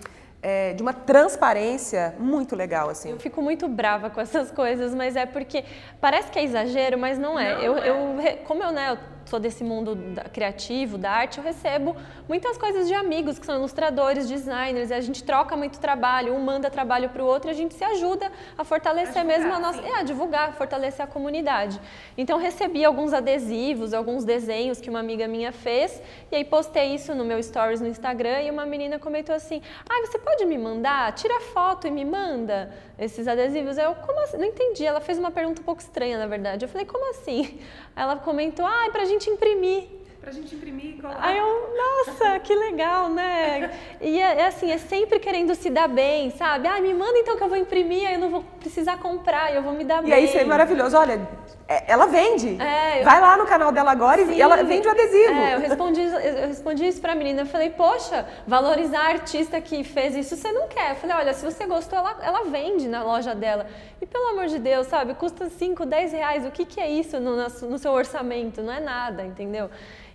é, 0.43 0.73
de 0.73 0.83
uma 0.83 0.93
transparência 0.93 2.15
muito 2.19 2.55
legal, 2.55 2.89
assim. 2.89 3.11
Eu 3.11 3.19
fico 3.19 3.43
muito 3.43 3.69
brava 3.69 4.09
com 4.11 4.21
essas 4.21 4.51
coisas, 4.51 4.95
mas 4.95 5.17
é 5.17 5.27
porque 5.27 5.65
parece 6.01 6.31
que 6.31 6.39
é 6.39 6.45
exagero, 6.45 6.99
mas 6.99 7.19
não 7.19 7.39
é. 7.39 7.55
Não 7.55 7.63
eu, 7.63 7.79
é. 7.79 7.89
eu, 7.89 8.39
como 8.45 8.63
eu, 8.63 8.71
né, 8.71 8.93
eu 8.93 8.99
sou 9.29 9.39
desse 9.39 9.63
mundo 9.63 9.95
da, 9.95 10.25
criativo, 10.25 10.97
da 10.97 11.11
arte, 11.11 11.39
eu 11.39 11.45
recebo 11.45 11.97
muitas 12.29 12.57
coisas 12.57 12.89
de 12.89 12.95
amigos 12.95 13.39
que 13.39 13.47
são 13.47 13.57
ilustradores, 13.57 14.29
designers, 14.29 14.91
e 14.91 14.95
a 14.95 15.01
gente 15.01 15.23
troca 15.23 15.57
muito 15.57 15.79
trabalho, 15.79 16.35
um 16.35 16.41
manda 16.41 16.71
trabalho 16.71 17.09
para 17.11 17.23
o 17.23 17.27
outro 17.27 17.51
e 17.51 17.53
a 17.53 17.55
gente 17.55 17.75
se 17.75 17.85
ajuda 17.85 18.31
a 18.57 18.65
fortalecer 18.65 19.19
a 19.19 19.25
divulgar, 19.25 19.39
mesmo 19.39 19.55
a 19.55 19.61
nossa. 19.61 19.81
É, 19.83 20.01
a 20.01 20.03
divulgar, 20.03 20.53
fortalecer 20.55 21.05
a 21.05 21.07
comunidade. 21.07 21.81
Então, 22.17 22.39
recebi 22.39 22.85
alguns 22.85 23.13
adesivos, 23.13 23.93
alguns 23.93 24.25
desenhos 24.25 24.81
que 24.81 24.89
uma 24.89 25.01
amiga 25.01 25.29
minha 25.29 25.53
fez, 25.53 26.03
e 26.31 26.37
aí 26.37 26.45
postei 26.45 26.95
isso 26.95 27.15
no 27.15 27.25
meu 27.25 27.43
stories 27.43 27.81
no 27.81 27.89
Instagram, 27.89 28.43
e 28.43 28.51
uma 28.51 28.65
menina 28.65 28.99
comentou 28.99 29.35
assim: 29.35 29.61
ah, 29.89 30.07
você 30.07 30.19
pode 30.19 30.45
me 30.47 30.57
mandar? 30.57 31.13
Tira 31.13 31.41
foto 31.41 31.87
e 31.87 31.91
me 31.91 32.05
manda 32.05 32.73
esses 32.99 33.29
adesivos. 33.29 33.79
Eu, 33.79 33.95
como 33.95 34.21
assim? 34.23 34.37
Não 34.37 34.47
entendi. 34.47 34.85
Ela 34.85 35.01
fez 35.01 35.19
uma 35.19 35.31
pergunta 35.31 35.61
um 35.61 35.65
pouco 35.65 35.81
estranha, 35.81 36.19
na 36.19 36.27
verdade. 36.27 36.65
Eu 36.65 36.69
falei, 36.69 36.87
como 36.87 37.11
assim? 37.11 37.59
Ela 37.95 38.17
comentou, 38.17 38.65
ah, 38.65 38.87
é 38.87 38.91
pra 38.91 39.05
gente 39.05 39.18
imprimir. 39.27 39.85
Pra 40.21 40.33
gente 40.33 40.55
imprimir 40.55 40.97
e 40.97 41.01
colocar. 41.01 41.25
Aí 41.25 41.39
eu, 41.39 41.75
nossa, 41.77 42.39
que 42.41 42.55
legal, 42.55 43.09
né? 43.09 43.73
E 44.01 44.21
é, 44.21 44.41
é, 44.41 44.47
assim, 44.47 44.71
é 44.71 44.77
sempre 44.77 45.19
querendo 45.19 45.55
se 45.55 45.71
dar 45.71 45.89
bem, 45.89 46.31
sabe? 46.33 46.69
Ah, 46.69 46.81
me 46.81 46.93
manda 46.93 47.19
então 47.19 47.37
que 47.37 47.43
eu 47.43 47.49
vou 47.49 47.57
imprimir, 47.57 48.07
aí 48.07 48.15
eu 48.15 48.21
não 48.21 48.29
vou 48.29 48.45
precisar 48.61 48.99
comprar, 48.99 49.55
eu 49.55 49.63
vou 49.63 49.73
me 49.73 49.85
dar 49.85 50.01
e 50.01 50.03
bem. 50.03 50.11
E 50.11 50.15
aí 50.15 50.25
isso 50.25 50.37
é 50.37 50.45
maravilhoso. 50.45 50.97
Olha, 50.97 51.27
ela 51.69 52.07
vende. 52.07 52.61
É, 52.61 53.01
eu... 53.01 53.05
Vai 53.05 53.21
lá 53.21 53.37
no 53.37 53.45
canal 53.45 53.71
dela 53.71 53.91
agora 53.91 54.25
Sim, 54.25 54.33
e 54.33 54.41
ela 54.41 54.63
vende 54.63 54.89
o 54.89 54.91
adesivo. 54.91 55.33
É, 55.33 55.55
eu 55.55 55.61
respondi, 55.61 56.01
eu 56.01 56.49
respondi 56.49 56.89
isso 56.89 57.01
pra 57.01 57.15
menina. 57.15 57.43
Eu 57.43 57.47
falei, 57.47 57.69
poxa, 57.69 58.27
valorizar 58.47 59.01
a 59.01 59.09
artista 59.09 59.61
que 59.61 59.85
fez 59.85 60.17
isso 60.17 60.35
você 60.35 60.51
não 60.51 60.67
quer. 60.67 60.93
Eu 60.93 60.97
falei, 60.97 61.17
olha, 61.17 61.35
se 61.35 61.45
você 61.45 61.67
gostou, 61.67 61.99
ela, 61.99 62.17
ela 62.23 62.45
vende 62.45 62.89
na 62.89 63.03
loja 63.03 63.35
dela. 63.35 63.67
E 64.01 64.07
pelo 64.07 64.29
amor 64.29 64.47
de 64.47 64.59
Deus, 64.59 64.87
sabe, 64.87 65.13
custa 65.13 65.51
5, 65.51 65.85
10 65.85 66.13
reais. 66.13 66.47
O 66.47 66.51
que, 66.51 66.65
que 66.65 66.81
é 66.81 66.91
isso 66.91 67.21
no, 67.21 67.37
no 67.37 67.79
seu 67.79 67.93
orçamento? 67.93 68.63
Não 68.63 68.73
é 68.73 68.81
nada, 68.81 69.23
entendeu? 69.23 69.69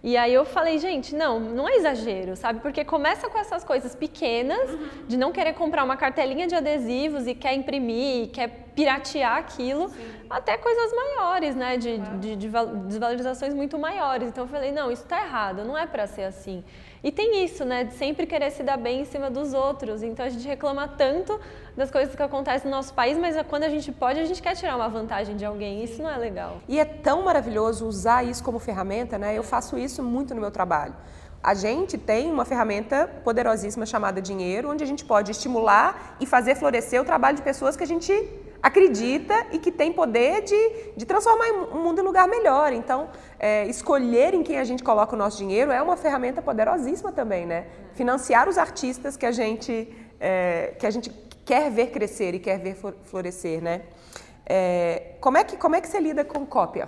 E 0.03 0.17
aí 0.17 0.33
eu 0.33 0.43
falei, 0.43 0.79
gente, 0.79 1.15
não, 1.15 1.39
não 1.39 1.69
é 1.69 1.75
exagero, 1.75 2.35
sabe? 2.35 2.59
Porque 2.59 2.83
começa 2.83 3.29
com 3.29 3.39
essas 3.39 3.63
coisas 3.63 3.95
pequenas, 3.95 4.69
uhum. 4.69 4.89
de 5.07 5.15
não 5.15 5.31
querer 5.31 5.53
comprar 5.53 5.81
uma 5.81 5.95
cartelinha 5.95 6.45
de 6.45 6.53
adesivos 6.53 7.25
e 7.25 7.33
quer 7.33 7.53
imprimir, 7.53 8.29
quer 8.31 8.49
piratear 8.75 9.37
aquilo, 9.37 9.87
Sim. 9.87 10.22
Até 10.33 10.57
coisas 10.57 10.91
maiores, 10.91 11.55
né? 11.55 11.77
De, 11.77 11.99
de, 11.99 12.35
de, 12.35 12.49
desvalorizações 12.87 13.53
muito 13.53 13.77
maiores. 13.77 14.29
Então 14.29 14.45
eu 14.45 14.47
falei, 14.47 14.71
não, 14.71 14.91
isso 14.91 15.03
está 15.03 15.23
errado, 15.23 15.63
não 15.63 15.77
é 15.77 15.85
para 15.85 16.07
ser 16.07 16.23
assim. 16.23 16.63
E 17.03 17.11
tem 17.11 17.43
isso, 17.45 17.63
né, 17.63 17.83
de 17.83 17.93
sempre 17.93 18.25
querer 18.25 18.49
se 18.49 18.63
dar 18.63 18.77
bem 18.77 19.01
em 19.01 19.05
cima 19.05 19.29
dos 19.29 19.53
outros. 19.53 20.01
Então 20.01 20.25
a 20.25 20.29
gente 20.29 20.47
reclama 20.47 20.87
tanto 20.87 21.39
das 21.77 21.91
coisas 21.91 22.15
que 22.15 22.23
acontecem 22.23 22.71
no 22.71 22.75
nosso 22.75 22.93
país, 22.93 23.15
mas 23.17 23.35
quando 23.47 23.63
a 23.63 23.69
gente 23.69 23.91
pode, 23.91 24.19
a 24.19 24.25
gente 24.25 24.41
quer 24.41 24.55
tirar 24.55 24.75
uma 24.75 24.89
vantagem 24.89 25.35
de 25.35 25.45
alguém. 25.45 25.83
Isso 25.83 26.01
não 26.01 26.09
é 26.09 26.17
legal. 26.17 26.61
E 26.67 26.79
é 26.79 26.85
tão 26.85 27.21
maravilhoso 27.23 27.85
usar 27.85 28.23
isso 28.23 28.43
como 28.43 28.57
ferramenta, 28.57 29.19
né? 29.19 29.37
Eu 29.37 29.43
faço 29.43 29.77
isso 29.77 30.01
muito 30.01 30.33
no 30.33 30.41
meu 30.41 30.49
trabalho. 30.49 30.95
A 31.43 31.53
gente 31.53 31.97
tem 31.97 32.31
uma 32.31 32.45
ferramenta 32.45 33.05
poderosíssima 33.23 33.85
chamada 33.85 34.21
dinheiro, 34.21 34.71
onde 34.71 34.83
a 34.83 34.87
gente 34.87 35.05
pode 35.05 35.29
estimular 35.29 36.15
e 36.19 36.25
fazer 36.25 36.55
florescer 36.55 36.99
o 37.01 37.05
trabalho 37.05 37.35
de 37.35 37.43
pessoas 37.43 37.75
que 37.75 37.83
a 37.83 37.87
gente 37.87 38.13
acredita 38.63 39.47
e 39.51 39.59
que 39.59 39.69
tem 39.69 39.91
poder 39.91 40.41
de, 40.41 40.93
de 40.95 41.05
transformar 41.05 41.51
o 41.73 41.77
mundo 41.79 41.99
em 41.99 42.03
lugar 42.03 42.29
melhor. 42.29 42.71
Então, 42.71 43.09
é, 43.37 43.65
escolher 43.65 44.33
em 44.33 44.41
quem 44.41 44.57
a 44.57 44.63
gente 44.63 44.81
coloca 44.81 45.13
o 45.13 45.19
nosso 45.19 45.37
dinheiro 45.37 45.69
é 45.69 45.81
uma 45.81 45.97
ferramenta 45.97 46.41
poderosíssima 46.41 47.11
também, 47.11 47.45
né? 47.45 47.65
Financiar 47.93 48.47
os 48.47 48.57
artistas 48.57 49.17
que 49.17 49.25
a 49.25 49.31
gente, 49.33 49.93
é, 50.17 50.75
que 50.79 50.87
a 50.87 50.91
gente 50.91 51.11
quer 51.43 51.69
ver 51.69 51.87
crescer 51.87 52.33
e 52.33 52.39
quer 52.39 52.57
ver 52.57 52.77
florescer, 53.03 53.61
né? 53.61 53.81
É, 54.45 55.15
como, 55.19 55.37
é 55.37 55.43
que, 55.43 55.57
como 55.57 55.75
é 55.75 55.81
que 55.81 55.87
você 55.89 55.99
lida 55.99 56.23
com 56.23 56.45
cópia? 56.45 56.87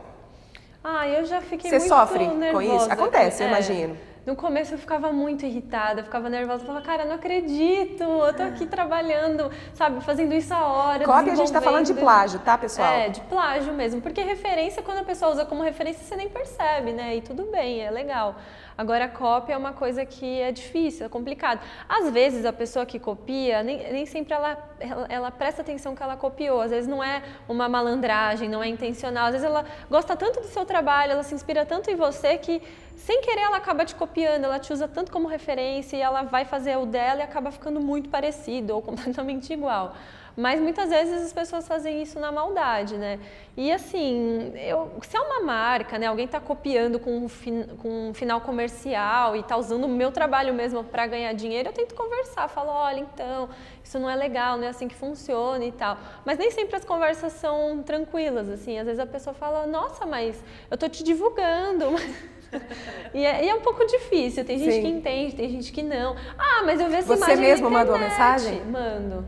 Ah, 0.82 1.06
eu 1.10 1.26
já 1.26 1.42
fiquei 1.42 1.70
você 1.70 1.80
muito 1.80 1.90
sofre 1.90 2.26
nervosa. 2.28 2.54
com 2.54 2.62
isso? 2.62 2.92
Acontece, 2.92 3.44
eu 3.44 3.48
é. 3.48 3.50
imagino. 3.50 3.98
No 4.26 4.36
começo 4.36 4.74
eu 4.74 4.78
ficava 4.80 5.14
muito 5.14 5.46
irritada, 5.46 6.04
ficava 6.04 6.28
nervosa, 6.30 6.64
eu 6.64 6.66
falava, 6.66 6.84
cara, 6.84 7.06
não 7.06 7.14
acredito, 7.14 8.02
eu 8.04 8.34
tô 8.34 8.42
aqui 8.42 8.66
trabalhando, 8.66 9.52
sabe, 9.76 10.04
fazendo 10.04 10.34
isso 10.34 10.52
a 10.52 10.66
hora. 10.66 11.06
Cópia 11.06 11.34
a 11.34 11.36
gente 11.36 11.52
tá 11.52 11.62
falando 11.62 11.86
de 11.86 11.94
plágio, 11.94 12.40
tá, 12.40 12.58
pessoal? 12.58 12.92
É, 12.92 13.10
de 13.10 13.22
plágio 13.22 13.72
mesmo, 13.72 14.02
porque 14.02 14.22
referência, 14.22 14.82
quando 14.82 14.98
a 14.98 15.04
pessoa 15.04 15.32
usa 15.32 15.46
como 15.46 15.62
referência, 15.62 16.04
você 16.04 16.16
nem 16.16 16.28
percebe, 16.28 16.92
né? 16.92 17.18
E 17.18 17.22
tudo 17.22 17.44
bem, 17.52 17.82
é 17.82 17.92
legal. 17.92 18.36
Agora, 18.78 19.08
cópia 19.08 19.54
é 19.54 19.58
uma 19.58 19.72
coisa 19.72 20.06
que 20.06 20.42
é 20.42 20.52
difícil, 20.52 21.06
é 21.06 21.10
complicado. 21.10 21.62
Às 21.88 22.10
vezes, 22.12 22.46
a 22.46 22.52
pessoa 22.52 22.86
que 22.86 23.00
copia, 23.00 23.64
nem, 23.64 23.92
nem 23.92 24.06
sempre 24.06 24.34
ela, 24.34 24.58
ela, 24.80 25.06
ela, 25.08 25.32
presta 25.32 25.62
atenção 25.62 25.96
que 25.96 26.04
ela 26.04 26.18
copiou. 26.18 26.60
Às 26.60 26.72
vezes, 26.72 26.88
não 26.88 27.02
é 27.02 27.24
uma 27.48 27.70
malandragem, 27.70 28.50
não 28.50 28.62
é 28.62 28.68
intencional. 28.68 29.28
Às 29.28 29.32
vezes, 29.32 29.48
ela 29.48 29.66
gosta 29.90 30.18
tanto 30.18 30.42
do 30.42 30.48
seu 30.48 30.66
trabalho, 30.66 31.14
ela 31.14 31.24
se 31.24 31.34
inspira 31.34 31.66
tanto 31.66 31.90
em 31.90 31.96
você 31.96 32.38
que, 32.38 32.62
sem 32.98 33.22
querer, 33.22 33.44
ela 33.44 33.58
acaba 33.58 33.86
te 33.86 33.96
copiando, 33.96 34.44
ela 34.44 34.60
te 34.60 34.74
usa 34.74 34.90
tanto 34.90 35.10
como 35.10 35.28
referência 35.30 35.96
e 35.96 36.02
ela 36.02 36.24
vai 36.24 36.44
fazer 36.44 36.78
o 36.78 36.86
dela 36.86 37.22
e 37.22 37.24
acaba 37.24 37.52
ficando 37.52 37.80
muito 37.80 38.10
parecido 38.10 38.76
ou 38.76 38.82
completamente 38.84 39.54
igual. 39.54 39.96
Mas 40.38 40.60
muitas 40.60 40.90
vezes 40.90 41.24
as 41.24 41.34
pessoas 41.34 41.66
fazem 41.66 42.02
isso 42.02 42.20
na 42.20 42.32
maldade, 42.32 42.98
né? 42.98 43.20
E 43.56 43.72
assim, 43.72 44.52
eu, 44.56 44.92
se 45.02 45.16
é 45.16 45.22
uma 45.22 45.42
marca, 45.42 45.98
né? 45.98 46.08
Alguém 46.08 46.26
está 46.26 46.42
copiando 46.42 47.00
com 47.00 47.18
um, 47.18 47.30
fin, 47.30 47.64
com 47.82 48.10
um 48.10 48.14
final 48.14 48.42
comercial 48.42 49.36
e 49.36 49.40
está 49.40 49.56
usando 49.56 49.86
o 49.86 49.88
meu 49.88 50.12
trabalho 50.12 50.54
mesmo 50.54 50.84
para 50.84 51.08
ganhar 51.08 51.32
dinheiro, 51.34 51.70
eu 51.70 51.74
tento 51.74 51.96
conversar, 51.96 52.50
falo, 52.50 52.70
olha, 52.70 53.00
então, 53.00 53.48
isso 53.82 53.98
não 53.98 54.10
é 54.10 54.16
legal, 54.16 54.58
não 54.58 54.66
é 54.66 54.70
assim 54.70 54.90
que 54.90 54.96
funciona 54.96 55.64
e 55.64 55.72
tal. 55.72 55.98
Mas 56.26 56.38
nem 56.38 56.52
sempre 56.52 56.76
as 56.76 56.84
conversas 56.84 57.32
são 57.34 57.82
tranquilas, 57.82 58.50
assim. 58.50 58.78
Às 58.78 58.86
vezes 58.86 59.00
a 59.00 59.06
pessoa 59.06 59.34
fala, 59.34 59.66
nossa, 59.66 60.06
mas 60.06 60.44
eu 60.70 60.78
tô 60.78 60.90
te 60.90 61.04
divulgando. 61.04 61.86
E 63.14 63.26
é, 63.26 63.44
e 63.44 63.50
é, 63.50 63.56
um 63.56 63.60
pouco 63.60 63.86
difícil, 63.86 64.46
tem 64.46 64.58
gente 64.58 64.76
Sim. 64.76 64.82
que 64.82 64.88
entende, 64.88 65.36
tem 65.36 65.50
gente 65.50 65.74
que 65.74 65.84
não. 65.84 66.16
Ah, 66.38 66.64
mas 66.64 66.80
eu 66.80 66.88
vejo 66.88 67.12
essa 67.12 67.18
Você 67.18 67.36
mesmo 67.36 67.70
manda 67.70 67.92
uma 67.92 67.98
mensagem? 67.98 68.64
Mando. 68.64 69.26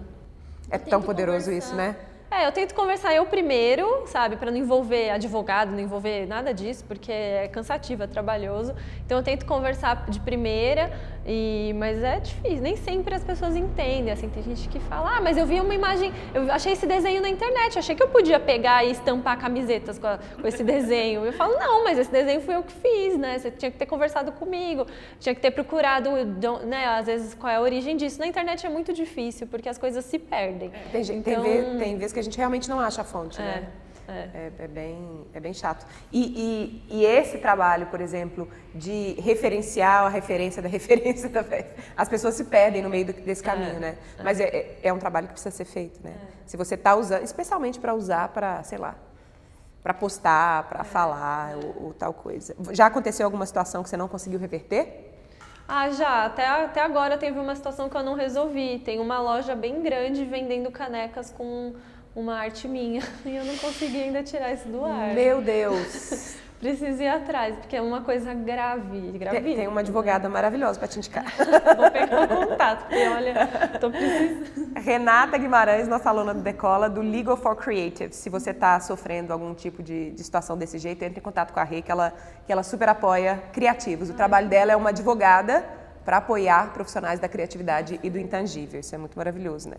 É 0.70 0.78
tão 0.78 1.02
poderoso 1.02 1.52
isso, 1.52 1.74
né? 1.76 1.96
É, 2.30 2.46
eu 2.46 2.52
tento 2.52 2.76
conversar 2.76 3.16
eu 3.16 3.26
primeiro, 3.26 4.04
sabe, 4.06 4.36
para 4.36 4.52
não 4.52 4.58
envolver 4.58 5.10
advogado, 5.12 5.72
não 5.72 5.80
envolver 5.80 6.28
nada 6.28 6.54
disso, 6.54 6.84
porque 6.86 7.10
é 7.10 7.48
cansativo, 7.48 8.04
é 8.04 8.08
trabalhoso. 8.08 8.76
Então 9.06 9.18
eu 9.18 9.24
tento 9.24 9.46
conversar 9.46 10.10
de 10.10 10.20
primeira, 10.20 10.92
e, 11.28 11.74
mas 11.74 12.02
é 12.02 12.22
difícil, 12.22 12.62
nem 12.62 12.78
sempre 12.78 13.14
as 13.14 13.24
pessoas 13.24 13.54
entendem. 13.54 14.12
Assim, 14.12 14.30
tem 14.30 14.42
gente 14.42 14.70
que 14.70 14.80
fala, 14.80 15.18
ah, 15.18 15.22
mas 15.22 15.38
eu 15.38 15.46
vi 15.46 15.60
uma 15.60 15.76
imagem, 15.76 16.14
eu 16.34 16.50
achei 16.52 16.72
esse 16.72 16.86
desenho 16.86 17.22
na 17.22 17.30
internet, 17.30 17.78
achei 17.78 17.94
que 17.96 18.02
eu 18.02 18.08
podia 18.08 18.40
pegar 18.40 18.86
e 18.86 18.92
estampar 18.92 19.38
camisetas 19.38 20.00
com, 20.00 20.08
a, 20.08 20.18
com 20.18 20.48
esse 20.48 20.64
desenho. 20.64 21.26
Eu 21.26 21.34
falo, 21.34 21.54
não, 21.60 21.84
mas 21.84 22.00
esse 22.00 22.12
desenho 22.12 22.40
fui 22.40 22.56
eu 22.56 22.64
que 22.64 22.72
fiz, 22.72 23.18
né? 23.18 23.38
Você 23.38 23.52
tinha 23.52 23.70
que 23.70 23.78
ter 23.78 23.86
conversado 23.86 24.32
comigo, 24.32 24.86
tinha 25.20 25.36
que 25.36 25.42
ter 25.42 25.52
procurado, 25.52 26.10
né, 26.66 26.86
às 26.86 27.06
vezes, 27.06 27.34
qual 27.34 27.52
é 27.52 27.58
a 27.58 27.62
origem 27.62 27.98
disso. 27.98 28.20
Na 28.20 28.28
internet 28.28 28.66
é 28.66 28.70
muito 28.70 28.94
difícil, 28.94 29.48
porque 29.48 29.68
as 29.68 29.78
coisas 29.78 30.06
se 30.06 30.18
perdem. 30.18 30.72
Tem, 30.94 31.02
então, 31.02 31.22
tem, 31.22 31.42
vez, 31.42 31.78
tem 31.78 31.98
vezes 31.98 32.14
que 32.14 32.20
a 32.20 32.24
gente 32.24 32.38
realmente 32.38 32.70
não 32.70 32.80
acha 32.80 33.02
a 33.02 33.04
fonte, 33.04 33.42
é. 33.42 33.44
né? 33.44 33.68
É. 34.08 34.30
É, 34.34 34.52
é, 34.60 34.68
bem, 34.68 35.26
é 35.34 35.40
bem 35.40 35.54
chato. 35.54 35.86
E, 36.12 36.82
e, 36.90 36.98
e, 36.98 37.06
esse 37.06 37.40
trabalho, 37.40 37.88
por 37.88 38.00
exemplo, 38.00 38.48
de 38.74 39.20
referenciar 39.20 40.06
a 40.06 40.10
referência 40.10 40.62
da 40.62 40.70
referência 40.70 41.28
da 41.30 41.44
as 41.96 42.08
pessoas 42.08 42.36
se 42.36 42.46
perdem 42.46 42.82
no 42.82 42.90
meio 42.90 43.08
do, 43.08 43.14
desse 43.14 43.44
caminho, 43.44 43.76
é, 43.78 43.80
né? 43.80 43.98
É. 44.18 44.24
Mas 44.24 44.40
é, 44.40 44.78
é, 44.82 44.94
um 44.94 45.00
trabalho 45.00 45.28
que 45.28 45.34
precisa 45.34 45.54
ser 45.54 45.66
feito, 45.66 46.00
né? 46.02 46.16
É. 46.16 46.28
Se 46.46 46.56
você 46.56 46.76
está 46.76 46.96
usando, 46.96 47.24
especialmente 47.24 47.80
para 47.80 47.94
usar 47.94 48.30
para, 48.30 48.64
sei 48.64 48.78
lá, 48.78 48.96
para 49.84 49.94
postar, 49.94 50.64
para 50.70 50.84
falar 50.84 51.56
ou, 51.58 51.88
ou 51.88 51.94
tal 51.94 52.14
coisa. 52.14 52.56
Já 52.72 52.86
aconteceu 52.86 53.26
alguma 53.26 53.46
situação 53.46 53.84
que 53.84 53.90
você 53.90 53.98
não 53.98 54.08
conseguiu 54.08 54.40
reverter? 54.40 55.08
Ah, 55.68 55.90
já. 55.90 56.26
Até, 56.26 56.48
até 56.48 56.82
agora 56.82 57.18
teve 57.18 57.38
uma 57.38 57.56
situação 57.56 57.90
que 57.90 57.98
eu 57.98 58.04
não 58.04 58.14
resolvi. 58.14 58.80
Tem 58.80 59.00
uma 59.00 59.20
loja 59.20 59.54
bem 59.54 59.82
grande 59.84 60.24
vendendo 60.24 60.72
canecas 60.72 61.30
com 61.30 61.74
uma 62.18 62.36
arte 62.36 62.68
minha 62.68 63.04
e 63.24 63.36
eu 63.36 63.46
não 63.46 63.56
consegui 63.58 64.02
ainda 64.02 64.24
tirar 64.24 64.52
isso 64.52 64.68
do 64.68 64.84
ar. 64.84 65.14
Meu 65.14 65.40
Deus! 65.40 66.36
Preciso 66.60 67.04
ir 67.04 67.08
atrás, 67.08 67.56
porque 67.56 67.76
é 67.76 67.82
uma 67.84 68.02
coisa 68.02 68.34
grave, 68.34 69.12
grave. 69.12 69.42
Tem, 69.42 69.56
tem 69.56 69.68
uma 69.68 69.82
advogada 69.82 70.28
maravilhosa 70.28 70.80
para 70.80 70.88
te 70.88 70.98
indicar. 70.98 71.26
Vou 71.78 71.92
pegar 71.92 72.24
o 72.24 72.48
contato, 72.48 72.88
porque 72.88 73.08
olha, 73.08 73.48
tô 73.80 73.92
precisando. 73.92 74.74
Renata 74.76 75.38
Guimarães, 75.38 75.88
nossa 75.88 76.10
aluna 76.10 76.34
do 76.34 76.42
Decola, 76.42 76.90
do 76.90 77.00
Legal 77.00 77.38
for 77.38 77.56
Creatives. 77.56 78.18
Se 78.18 78.28
você 78.28 78.50
está 78.50 78.80
sofrendo 78.80 79.32
algum 79.32 79.54
tipo 79.54 79.84
de, 79.84 80.10
de, 80.10 80.24
situação 80.24 80.58
desse 80.58 80.80
jeito, 80.80 81.04
entre 81.04 81.20
em 81.20 81.24
contato 81.24 81.54
com 81.54 81.60
a 81.60 81.64
Rê, 81.64 81.84
que 81.84 81.92
ela, 81.92 82.12
que 82.48 82.52
ela 82.52 82.64
super 82.64 82.90
apoia 82.90 83.44
criativos. 83.54 84.10
O 84.10 84.16
trabalho 84.16 84.50
dela 84.50 84.72
é 84.72 84.76
uma 84.76 84.90
advogada 84.90 85.64
para 86.08 86.18
apoiar 86.20 86.72
profissionais 86.72 87.20
da 87.20 87.28
criatividade 87.28 88.00
e 88.02 88.10
do 88.10 88.18
intangível. 88.18 88.80
Isso 88.80 88.96
é 88.96 88.98
muito 88.98 89.18
maravilhoso, 89.18 89.68
né? 89.68 89.76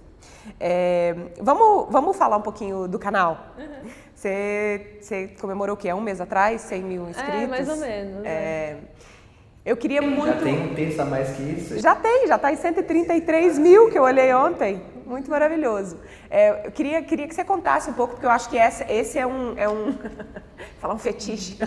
É, 0.61 1.15
vamos, 1.41 1.91
vamos 1.91 2.15
falar 2.19 2.37
um 2.37 2.43
pouquinho 2.43 2.87
do 2.87 2.99
canal? 2.99 3.55
Uhum. 3.57 3.91
Você, 4.15 4.99
você 5.01 5.29
comemorou 5.41 5.75
o 5.75 5.79
quê? 5.79 5.91
Um 5.91 6.03
mês 6.03 6.21
atrás? 6.21 6.61
100 6.61 6.83
mil 6.83 7.09
inscritos? 7.09 7.35
É, 7.35 7.47
mais 7.47 7.67
ou 7.67 7.79
menos. 7.79 8.27
É. 8.27 8.29
é. 8.29 8.79
Eu 9.69 9.77
queria 9.77 10.01
muito... 10.01 10.33
Já 10.33 10.41
tem 10.41 10.59
um 10.59 10.75
terço 10.75 11.03
a 11.03 11.05
mais 11.05 11.37
que 11.37 11.43
isso? 11.43 11.79
Já 11.79 11.95
tem, 11.95 12.27
já 12.27 12.37
está 12.37 12.51
em 12.51 12.57
133 12.57 13.59
mil 13.59 13.91
que 13.91 13.99
eu 13.99 14.03
olhei 14.03 14.33
ontem. 14.33 14.81
Muito 15.05 15.31
maravilhoso. 15.31 15.99
É, 16.31 16.67
eu 16.67 16.71
queria, 16.71 17.03
queria 17.03 17.29
que 17.29 17.35
você 17.35 17.45
contasse 17.45 17.91
um 17.91 17.93
pouco, 17.93 18.15
porque 18.15 18.25
eu 18.25 18.31
acho 18.31 18.49
que 18.49 18.57
essa, 18.57 18.91
esse 18.91 19.19
é 19.19 19.27
um, 19.27 19.53
é 19.59 19.69
um 19.69 19.95
falar 20.81 20.95
um 20.95 20.99
fetiche 20.99 21.59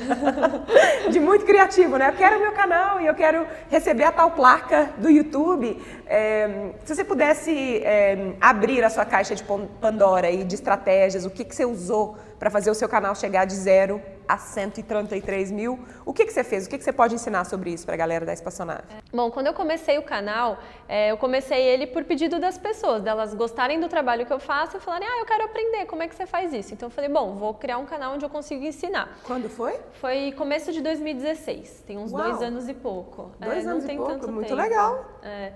de 1.12 1.20
muito 1.20 1.46
criativo, 1.46 1.98
né? 1.98 2.10
Eu 2.10 2.14
quero 2.14 2.40
meu 2.40 2.54
canal 2.54 3.00
e 3.00 3.06
eu 3.06 3.14
quero 3.14 3.46
receber 3.70 4.06
a 4.06 4.12
tal 4.12 4.32
placa 4.32 4.90
do 4.98 5.08
YouTube. 5.08 5.80
É, 6.08 6.72
se 6.84 6.96
você 6.96 7.04
pudesse 7.04 7.84
é, 7.84 8.34
abrir 8.42 8.84
a 8.84 8.90
sua 8.90 9.06
caixa 9.06 9.36
de 9.36 9.44
Pandora 9.80 10.32
e 10.32 10.44
de 10.44 10.56
estratégias, 10.56 11.24
o 11.24 11.30
que, 11.30 11.46
que 11.46 11.56
você 11.56 11.66
usou 11.66 12.18
para 12.40 12.50
fazer 12.50 12.72
o 12.72 12.76
seu 12.76 12.90
canal 12.90 13.14
chegar 13.14 13.46
de 13.46 13.54
zero 13.54 14.02
a 14.32 14.38
133 14.38 15.52
mil. 15.52 15.78
O 16.06 16.14
que, 16.14 16.26
que 16.26 16.32
você 16.32 16.44
fez? 16.44 16.66
O 16.66 16.70
que, 16.70 16.78
que 16.78 16.84
você 16.84 16.94
pode 16.94 17.14
ensinar 17.14 17.44
sobre 17.44 17.72
isso 17.72 17.86
para 17.86 17.96
a 17.96 17.98
galera 17.98 18.26
da 18.26 18.32
Espaçonave? 18.32 18.84
Bom, 19.14 19.30
quando 19.30 19.48
eu 19.48 19.54
comecei 19.54 19.98
o 19.98 20.04
canal, 20.04 20.60
é, 20.88 21.12
eu 21.12 21.18
comecei 21.18 21.62
ele 21.62 21.86
por 21.88 22.06
pedido 22.06 22.40
das 22.40 22.58
pessoas, 22.58 23.04
delas 23.04 23.34
gostarem 23.34 23.78
do 23.78 23.90
trabalho 23.90 24.26
que 24.26 24.32
eu 24.32 24.40
faço 24.40 24.78
e 24.78 24.80
falarem, 24.80 25.06
ah, 25.06 25.20
eu 25.20 25.26
quero 25.26 25.44
aprender, 25.44 25.86
como 25.86 26.02
é 26.02 26.08
que 26.08 26.16
você 26.16 26.26
faz 26.26 26.54
isso? 26.54 26.74
Então 26.74 26.88
eu 26.88 26.92
falei, 26.92 27.10
bom, 27.10 27.36
vou 27.36 27.54
criar 27.54 27.78
um 27.78 27.86
canal 27.86 28.14
onde 28.14 28.24
eu 28.24 28.30
consigo 28.30 28.64
ensinar. 28.64 29.20
Quando 29.24 29.50
foi? 29.50 29.78
Foi 30.00 30.32
começo 30.38 30.72
de 30.72 30.80
2016, 30.80 31.84
tem 31.86 31.98
uns 31.98 32.14
Uau. 32.14 32.24
dois 32.24 32.42
anos 32.42 32.70
e 32.70 32.74
pouco. 32.74 33.32
Dois 33.38 33.66
é, 33.66 33.70
anos 33.70 33.84
e 33.84 33.96
pouco, 33.96 34.32
muito 34.32 34.48
tempo. 34.48 34.62
legal. 34.62 35.06
É. 35.22 35.52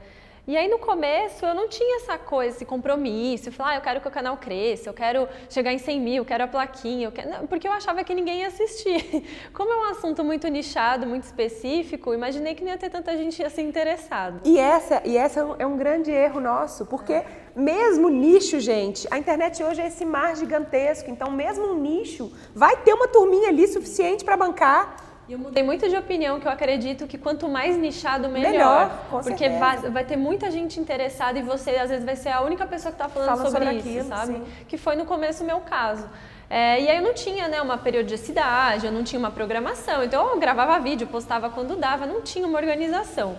E 0.47 0.55
aí 0.55 0.67
no 0.67 0.77
começo 0.77 1.43
eu 1.43 1.55
não 1.55 1.67
tinha 1.67 1.97
essa 1.97 2.19
coisa, 2.19 2.55
esse 2.55 2.65
compromisso, 2.65 3.51
falar, 3.51 3.71
ah, 3.71 3.75
eu 3.77 3.81
quero 3.81 3.99
que 3.99 4.07
o 4.07 4.11
canal 4.11 4.37
cresça, 4.37 4.87
eu 4.87 4.93
quero 4.93 5.27
chegar 5.49 5.73
em 5.73 5.79
100 5.79 5.99
mil, 5.99 6.15
eu 6.17 6.25
quero 6.25 6.43
a 6.43 6.47
plaquinha, 6.47 7.07
eu 7.07 7.11
quero... 7.11 7.47
Porque 7.47 7.67
eu 7.67 7.71
achava 7.71 8.03
que 8.03 8.13
ninguém 8.13 8.41
ia 8.41 8.47
assistir. 8.47 9.23
Como 9.51 9.71
é 9.71 9.75
um 9.75 9.89
assunto 9.89 10.23
muito 10.23 10.47
nichado, 10.47 11.07
muito 11.07 11.23
específico, 11.23 12.13
imaginei 12.13 12.53
que 12.53 12.63
não 12.63 12.69
ia 12.69 12.77
ter 12.77 12.91
tanta 12.91 13.17
gente 13.17 13.43
assim 13.43 13.63
interessado. 13.63 14.41
E 14.45 14.59
essa, 14.59 15.01
e 15.03 15.17
essa 15.17 15.39
é 15.57 15.65
um 15.65 15.73
é 15.73 15.77
grande 15.77 16.11
erro 16.11 16.39
nosso, 16.39 16.85
porque 16.85 17.23
mesmo 17.55 18.07
nicho, 18.09 18.59
gente, 18.59 19.07
a 19.09 19.17
internet 19.17 19.63
hoje 19.63 19.81
é 19.81 19.87
esse 19.87 20.05
mar 20.05 20.35
gigantesco, 20.35 21.09
então 21.09 21.31
mesmo 21.31 21.71
um 21.71 21.79
nicho 21.79 22.31
vai 22.53 22.77
ter 22.77 22.93
uma 22.93 23.07
turminha 23.07 23.49
ali 23.49 23.67
suficiente 23.67 24.23
para 24.23 24.37
bancar 24.37 25.04
e 25.27 25.33
eu 25.33 25.39
mudei 25.39 25.63
muito 25.63 25.89
de 25.89 25.95
opinião, 25.95 26.39
que 26.39 26.47
eu 26.47 26.51
acredito 26.51 27.07
que 27.07 27.17
quanto 27.17 27.47
mais 27.47 27.75
nichado, 27.75 28.29
melhor. 28.29 28.51
melhor 28.51 29.23
porque 29.23 29.49
vai, 29.49 29.77
vai, 29.77 30.05
ter 30.05 30.15
muita 30.15 30.51
gente 30.51 30.79
interessada 30.79 31.39
e 31.39 31.41
você, 31.41 31.71
às 31.71 31.89
vezes, 31.89 32.05
vai 32.05 32.15
ser 32.15 32.29
a 32.29 32.41
única 32.41 32.65
pessoa 32.67 32.91
que 32.91 33.01
está 33.01 33.09
falando 33.09 33.29
Fala 33.29 33.49
sobre, 33.49 33.65
sobre, 33.65 33.79
isso, 33.79 33.89
aquilo, 33.89 34.09
sabe? 34.09 34.33
Sim. 34.33 34.45
Que 34.67 34.77
foi 34.77 34.95
no 34.95 35.05
começo 35.05 35.43
o 35.43 35.47
meu 35.47 35.61
caso. 35.61 36.07
É, 36.47 36.79
e 36.79 36.87
aí 36.87 36.97
eu 36.97 37.03
não 37.03 37.13
tinha 37.13 37.47
né, 37.47 37.59
uma 37.59 37.77
periodicidade, 37.77 38.85
eu 38.85 38.91
não 38.91 39.03
tinha 39.03 39.17
uma 39.17 39.31
programação. 39.31 40.03
Então 40.03 40.29
eu 40.29 40.39
gravava 40.39 40.79
vídeo, 40.79 41.07
postava 41.07 41.49
quando 41.49 41.75
dava, 41.75 42.05
não 42.05 42.21
tinha 42.21 42.45
uma 42.45 42.59
organização. 42.59 43.35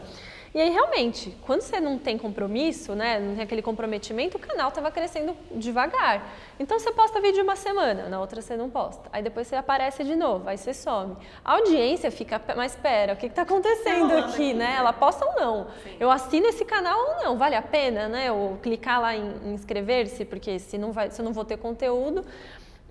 E 0.56 0.60
aí, 0.62 0.70
realmente, 0.70 1.36
quando 1.42 1.60
você 1.60 1.78
não 1.78 1.98
tem 1.98 2.16
compromisso, 2.16 2.94
né, 2.94 3.20
não 3.20 3.34
tem 3.34 3.44
aquele 3.44 3.60
comprometimento, 3.60 4.38
o 4.38 4.40
canal 4.40 4.70
estava 4.70 4.90
crescendo 4.90 5.36
devagar. 5.50 6.32
Então, 6.58 6.78
você 6.78 6.90
posta 6.92 7.20
vídeo 7.20 7.44
uma 7.44 7.56
semana, 7.56 8.08
na 8.08 8.18
outra 8.18 8.40
você 8.40 8.56
não 8.56 8.70
posta. 8.70 9.06
Aí 9.12 9.22
depois 9.22 9.46
você 9.46 9.54
aparece 9.54 10.02
de 10.02 10.16
novo, 10.16 10.48
aí 10.48 10.56
você 10.56 10.72
some. 10.72 11.14
A 11.44 11.52
audiência 11.52 12.10
fica, 12.10 12.40
mas 12.56 12.72
espera, 12.72 13.12
o 13.12 13.16
que 13.18 13.26
está 13.26 13.42
acontecendo 13.42 14.16
aqui, 14.16 14.54
né? 14.54 14.76
Ela 14.78 14.94
posta 14.94 15.26
ou 15.26 15.34
não? 15.34 15.66
Eu 16.00 16.10
assino 16.10 16.46
esse 16.46 16.64
canal 16.64 16.98
ou 16.98 17.22
não? 17.22 17.36
Vale 17.36 17.54
a 17.54 17.60
pena, 17.60 18.08
né? 18.08 18.32
Ou 18.32 18.56
clicar 18.56 18.98
lá 18.98 19.14
em, 19.14 19.34
em 19.44 19.52
inscrever-se, 19.52 20.24
porque 20.24 20.58
se 20.58 20.78
não, 20.78 20.90
vai, 20.90 21.10
se 21.10 21.20
eu 21.20 21.24
não 21.26 21.34
vou 21.34 21.44
ter 21.44 21.58
conteúdo... 21.58 22.24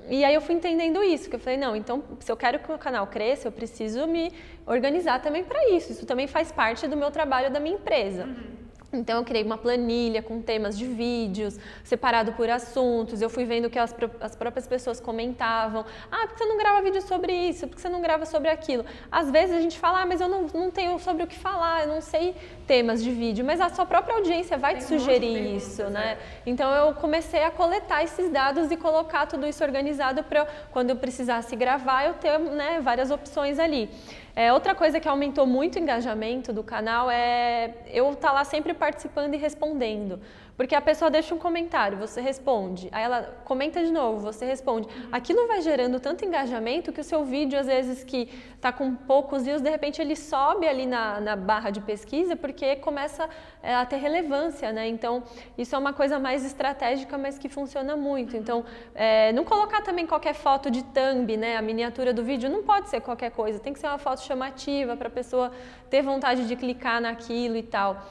E 0.08 0.24
aí 0.24 0.34
eu 0.34 0.42
fui 0.42 0.56
entendendo 0.56 1.04
isso, 1.04 1.30
que 1.30 1.36
eu 1.36 1.40
falei, 1.40 1.58
não, 1.58 1.76
então 1.76 2.04
se 2.20 2.32
eu 2.32 2.38
quero 2.38 2.60
que 2.60 2.72
o 2.72 2.78
canal 2.78 3.08
cresça, 3.08 3.48
eu 3.48 3.52
preciso 3.52 4.06
me 4.08 4.32
organizar 4.66 5.22
também 5.22 5.44
para 5.44 5.70
isso. 5.70 5.92
Isso 5.92 6.06
também 6.06 6.28
faz 6.28 6.52
parte 6.52 6.88
do 6.88 6.96
meu 6.96 7.12
trabalho 7.12 7.52
da 7.52 7.60
minha 7.60 7.76
empresa. 7.76 8.26
Uhum. 8.26 8.65
Então 8.96 9.18
eu 9.18 9.24
criei 9.24 9.44
uma 9.44 9.58
planilha 9.58 10.22
com 10.22 10.42
temas 10.42 10.78
de 10.78 10.86
vídeos, 10.86 11.58
separado 11.84 12.34
por 12.34 12.50
assuntos. 12.50 13.22
Eu 13.22 13.30
fui 13.30 13.46
vendo 13.46 13.70
que 13.70 13.78
as, 13.78 13.94
as, 14.22 14.36
próprias 14.36 14.68
pessoas 14.68 15.00
comentavam: 15.00 15.86
ah, 16.12 16.28
por 16.28 16.34
que 16.34 16.38
você 16.40 16.46
não 16.46 16.58
grava 16.58 16.82
vídeo 16.82 17.02
sobre 17.02 17.34
isso? 17.34 17.68
Por 17.68 17.76
que 17.76 17.82
você 17.82 17.90
não 17.90 18.02
grava 18.02 18.26
sobre 18.26 18.50
aquilo? 18.50 18.86
Às 19.12 19.30
vezes 19.30 19.56
a 19.56 19.62
gente 19.62 19.78
fala, 19.78 20.02
ah, 20.02 20.06
mas 20.06 20.22
eu 20.22 20.28
não, 20.28 20.48
não 20.54 20.72
tenho 20.72 20.98
sobre 21.00 21.24
o 21.24 21.28
que 21.28 21.38
falar, 21.38 21.84
eu 21.84 21.88
não 21.88 22.02
sei 22.02 22.36
temas 22.66 23.04
de 23.04 23.12
vídeo, 23.12 23.46
mas 23.46 23.62
a 23.62 23.70
sua 23.70 23.86
própria 23.86 24.16
audiência 24.16 24.58
vai 24.58 24.74
Tem 24.74 24.82
te 24.82 24.88
sugerir 24.88 25.56
isso, 25.56 25.84
né? 25.90 26.14
É. 26.14 26.18
Então 26.46 26.74
eu 26.74 26.94
comecei 26.96 27.44
a 27.44 27.52
coletar 27.52 28.04
esses 28.04 28.32
dados 28.32 28.72
e 28.72 28.78
colocar 28.78 29.26
tudo 29.28 29.46
isso 29.48 29.64
organizado 29.64 30.24
para 30.24 30.46
quando 30.72 30.90
eu 30.90 30.96
precisasse 30.96 31.56
gravar, 31.56 32.06
eu 32.06 32.14
ter 32.14 32.38
né, 32.40 32.80
várias 32.82 33.12
opções 33.12 33.60
ali. 33.60 33.90
É, 34.36 34.52
outra 34.52 34.76
coisa 34.76 35.00
que 35.00 35.08
aumentou 35.08 35.48
muito 35.48 35.78
o 35.78 35.80
engajamento 35.80 36.52
do 36.52 36.62
canal 36.62 37.10
é 37.10 37.74
eu 37.88 38.12
estar 38.12 38.28
tá 38.28 38.34
lá 38.34 38.44
sempre 38.44 38.74
participando 38.74 39.34
e 39.34 39.38
respondendo. 39.38 40.20
Porque 40.58 40.74
a 40.74 40.82
pessoa 40.82 41.12
deixa 41.12 41.36
um 41.36 41.38
comentário, 41.38 41.98
você 41.98 42.22
responde, 42.22 42.88
aí 42.92 43.04
ela 43.04 43.36
comenta 43.44 43.84
de 43.84 43.92
novo, 43.92 44.20
você 44.20 44.46
responde. 44.46 44.88
Aquilo 45.12 45.48
vai 45.48 45.62
gerando 45.62 46.00
tanto 46.00 46.24
engajamento 46.24 46.94
que 46.94 47.02
o 47.02 47.04
seu 47.04 47.26
vídeo, 47.26 47.60
às 47.60 47.68
vezes, 47.68 48.04
que 48.04 48.30
está 48.56 48.72
com 48.72 48.96
poucos 48.96 49.44
views, 49.44 49.62
de 49.62 49.70
repente 49.70 50.02
ele 50.02 50.16
sobe 50.16 50.66
ali 50.66 50.86
na, 50.86 51.20
na 51.20 51.36
barra 51.36 51.70
de 51.72 51.82
pesquisa 51.82 52.36
porque 52.38 52.78
começa 52.78 53.30
é, 53.62 53.76
a 53.76 53.86
ter 53.86 53.98
relevância, 53.98 54.72
né? 54.72 54.88
Então, 54.88 55.24
isso 55.58 55.76
é 55.76 55.78
uma 55.78 55.92
coisa 55.92 56.18
mais 56.20 56.46
estratégica, 56.46 57.18
mas 57.18 57.38
que 57.38 57.50
funciona 57.50 57.98
muito. 57.98 58.38
Então, 58.38 58.64
é, 58.94 59.34
não 59.34 59.44
colocar 59.44 59.82
também 59.82 60.08
qualquer 60.08 60.34
foto 60.34 60.72
de 60.72 60.84
thumb, 60.84 61.36
né? 61.36 61.58
A 61.58 61.62
miniatura 61.62 62.14
do 62.14 62.24
vídeo 62.24 62.50
não 62.50 62.64
pode 62.64 62.90
ser 62.90 63.02
qualquer 63.02 63.32
coisa, 63.32 63.60
tem 63.60 63.74
que 63.74 63.80
ser 63.80 63.88
uma 63.88 63.98
foto 63.98 64.22
chamativa 64.22 64.96
para 64.96 65.10
a 65.10 65.12
pessoa 65.12 65.52
ter 65.90 66.02
vontade 66.02 66.48
de 66.48 66.56
clicar 66.56 67.02
naquilo 67.02 67.58
e 67.58 67.64
tal. 67.64 68.02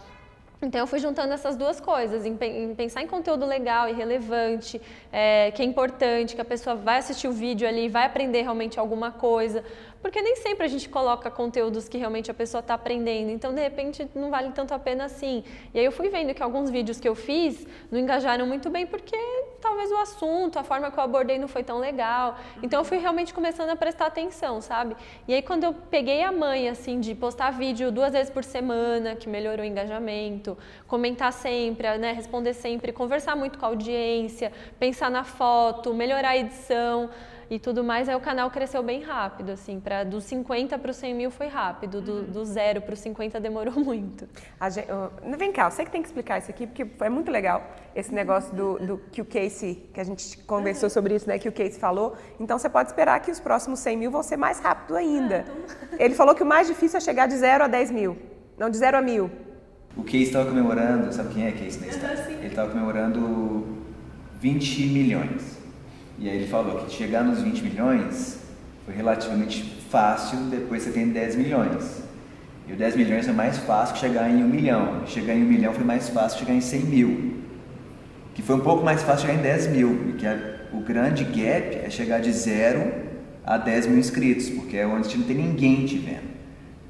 Então 0.65 0.81
eu 0.81 0.87
fui 0.87 0.99
juntando 0.99 1.33
essas 1.33 1.57
duas 1.57 1.81
coisas, 1.81 2.25
em, 2.25 2.37
pensar 2.75 3.03
em 3.03 3.07
conteúdo 3.07 3.45
legal 3.45 3.89
e 3.89 3.93
relevante, 3.93 4.81
é, 5.13 5.51
que 5.51 5.63
é 5.63 5.65
importante, 5.65 6.35
que 6.35 6.41
a 6.41 6.45
pessoa 6.45 6.75
vai 6.75 6.99
assistir 6.99 7.29
o 7.29 7.33
vídeo 7.33 7.69
ali, 7.69 7.89
vai 7.89 8.07
aprender 8.07 8.43
realmente 8.43 8.81
alguma 8.81 9.11
coisa, 9.11 9.63
porque 10.01 10.21
nem 10.21 10.37
sempre 10.37 10.65
a 10.65 10.69
gente 10.69 10.89
coloca 10.89 11.31
conteúdos 11.31 11.89
que 11.89 11.99
realmente 11.99 12.31
a 12.31 12.35
pessoa 12.35 12.61
está 12.61 12.75
aprendendo, 12.75 13.31
então 13.31 13.55
de 13.55 13.61
repente 13.61 14.09
não 14.15 14.31
vale 14.31 14.51
tanto 14.53 14.73
a 14.75 14.79
pena 14.79 15.05
assim. 15.05 15.45
E 15.73 15.79
aí 15.79 15.85
eu 15.85 15.93
fui 15.93 16.09
vendo 16.09 16.35
que 16.35 16.43
alguns 16.43 16.71
vídeos 16.71 16.99
que 16.99 17.09
eu 17.09 17.15
fiz 17.15 17.67
não 17.91 17.99
engajaram 17.99 18.47
muito 18.47 18.71
bem 18.71 18.87
porque 18.87 19.17
talvez 19.65 19.91
o 19.91 19.97
assunto, 19.97 20.59
a 20.59 20.63
forma 20.63 20.91
que 20.91 20.99
eu 20.99 21.03
abordei 21.03 21.39
não 21.39 21.49
foi 21.49 21.65
tão 21.65 21.79
legal. 21.79 22.37
Então 22.63 22.81
eu 22.81 22.85
fui 22.85 22.99
realmente 22.99 23.33
começando 23.33 23.71
a 23.71 23.77
prestar 23.77 24.07
atenção, 24.07 24.61
sabe? 24.61 24.95
E 25.27 25.33
aí 25.33 25.41
quando 25.41 25.65
eu 25.65 25.73
peguei 25.73 26.23
a 26.23 26.31
mãe 26.31 26.69
assim 26.69 27.01
de 27.01 27.15
postar 27.15 27.51
vídeo 27.51 27.91
duas 27.91 28.13
vezes 28.13 28.31
por 28.31 28.45
semana, 28.45 29.17
que 29.17 29.27
melhorou 29.27 29.65
o 29.65 29.69
engajamento, 29.69 30.57
comentar 30.87 31.33
sempre, 31.33 31.97
né, 31.97 32.13
responder 32.13 32.53
sempre, 32.53 32.93
conversar 32.93 33.35
muito 33.35 33.59
com 33.59 33.65
a 33.65 33.69
audiência, 33.71 34.53
pensar 34.79 35.11
na 35.11 35.25
foto, 35.25 35.95
melhorar 35.95 36.31
a 36.31 36.37
edição, 36.37 37.09
e 37.55 37.59
tudo 37.59 37.85
mais, 37.85 38.09
aí 38.09 38.17
o 38.17 38.21
canal 38.21 38.51
cresceu 38.51 38.83
bem 38.83 39.03
rápido, 39.03 39.53
assim, 39.53 39.79
para 39.79 40.03
dos 40.03 40.25
50 40.25 40.77
para 40.77 40.91
os 40.91 40.97
100 40.97 41.15
mil 41.15 41.31
foi 41.31 41.47
rápido, 41.47 42.01
do, 42.01 42.13
uhum. 42.13 42.25
do 42.25 42.45
zero 42.45 42.81
para 42.81 42.95
os 42.95 43.01
50 43.01 43.39
demorou 43.39 43.75
muito. 43.79 44.29
Gente, 44.71 44.91
uh, 44.91 45.39
vem 45.39 45.53
cá, 45.53 45.71
você 45.71 45.85
que 45.85 45.91
tem 45.91 46.03
que 46.03 46.09
explicar 46.09 46.39
isso 46.39 46.51
aqui, 46.51 46.67
porque 46.67 46.85
foi 46.85 47.09
muito 47.09 47.31
legal 47.31 47.65
esse 47.95 48.13
negócio 48.13 48.55
do, 48.55 48.79
do 48.79 48.99
que 49.13 49.21
o 49.21 49.25
Casey, 49.25 49.89
que 49.95 50.01
a 50.01 50.05
gente 50.05 50.39
conversou 50.39 50.91
sobre 50.91 51.15
isso, 51.15 51.29
né, 51.29 51.39
que 51.39 51.49
o 51.49 51.53
Casey 51.53 51.79
falou. 51.79 52.17
Então 52.41 52.59
você 52.59 52.69
pode 52.69 52.89
esperar 52.89 53.21
que 53.21 53.31
os 53.31 53.39
próximos 53.39 53.79
100 53.79 53.97
mil 53.97 54.11
vão 54.11 54.23
ser 54.23 54.37
mais 54.37 54.59
rápido 54.59 54.97
ainda. 54.97 55.37
É, 55.37 55.41
então... 55.41 55.99
Ele 55.99 56.15
falou 56.15 56.35
que 56.35 56.43
o 56.43 56.47
mais 56.47 56.67
difícil 56.67 56.99
é 56.99 57.01
chegar 57.01 57.29
de 57.29 57.37
zero 57.37 57.65
a 57.65 57.69
10 57.69 57.91
mil, 57.93 58.19
não 58.59 58.69
de 58.69 58.77
zero 58.77 58.99
a 58.99 59.03
mil. 59.03 59.31
O 59.97 60.03
Casey 60.03 60.25
estava 60.25 60.47
comemorando, 60.47 61.13
sabe 61.13 61.33
quem 61.33 61.47
é 61.47 61.53
Casey 61.53 61.81
na 61.81 61.87
história? 61.87 62.27
Ele 62.31 62.49
estava 62.49 62.71
comemorando 62.71 63.65
20 64.41 64.87
milhões. 64.89 65.64
E 66.19 66.29
aí 66.29 66.37
ele 66.37 66.47
falou 66.47 66.85
que 66.85 66.93
chegar 66.93 67.25
nos 67.25 67.41
20 67.41 67.63
milhões 67.63 68.39
foi 68.85 68.95
relativamente 68.95 69.63
fácil 69.91 70.39
depois 70.51 70.83
você 70.83 70.91
tem 70.91 71.09
10 71.09 71.37
milhões. 71.37 72.03
E 72.69 72.73
o 72.73 72.77
10 72.77 72.97
milhões 72.97 73.29
é 73.29 73.33
mais 73.33 73.59
fácil 73.59 73.95
que 73.95 74.01
chegar 74.01 74.31
em 74.31 74.43
1 74.43 74.49
milhão. 74.49 75.07
Chegar 75.07 75.35
em 75.35 75.43
1 75.43 75.47
milhão 75.47 75.73
foi 75.73 75.85
mais 75.85 76.09
fácil 76.09 76.39
que 76.39 76.45
chegar 76.45 76.57
em 76.57 76.61
100 76.61 76.81
mil. 76.81 77.35
Que 78.35 78.43
foi 78.43 78.57
um 78.57 78.61
pouco 78.61 78.85
mais 78.85 79.03
fácil 79.03 79.27
chegar 79.27 79.39
em 79.39 79.43
10 79.43 79.67
mil. 79.69 79.97
Porque 80.05 80.27
o 80.73 80.81
grande 80.81 81.25
gap 81.25 81.77
é 81.85 81.91
chegar 81.91 82.21
de 82.21 82.33
0 82.33 83.05
a 83.45 83.59
10 83.59 83.89
mil 83.89 83.99
inscritos, 83.99 84.49
porque 84.49 84.77
é 84.77 84.87
onde 84.87 85.17
não 85.17 85.25
tem 85.27 85.37
ninguém 85.37 85.85
te 85.85 85.99
vendo. 85.99 86.35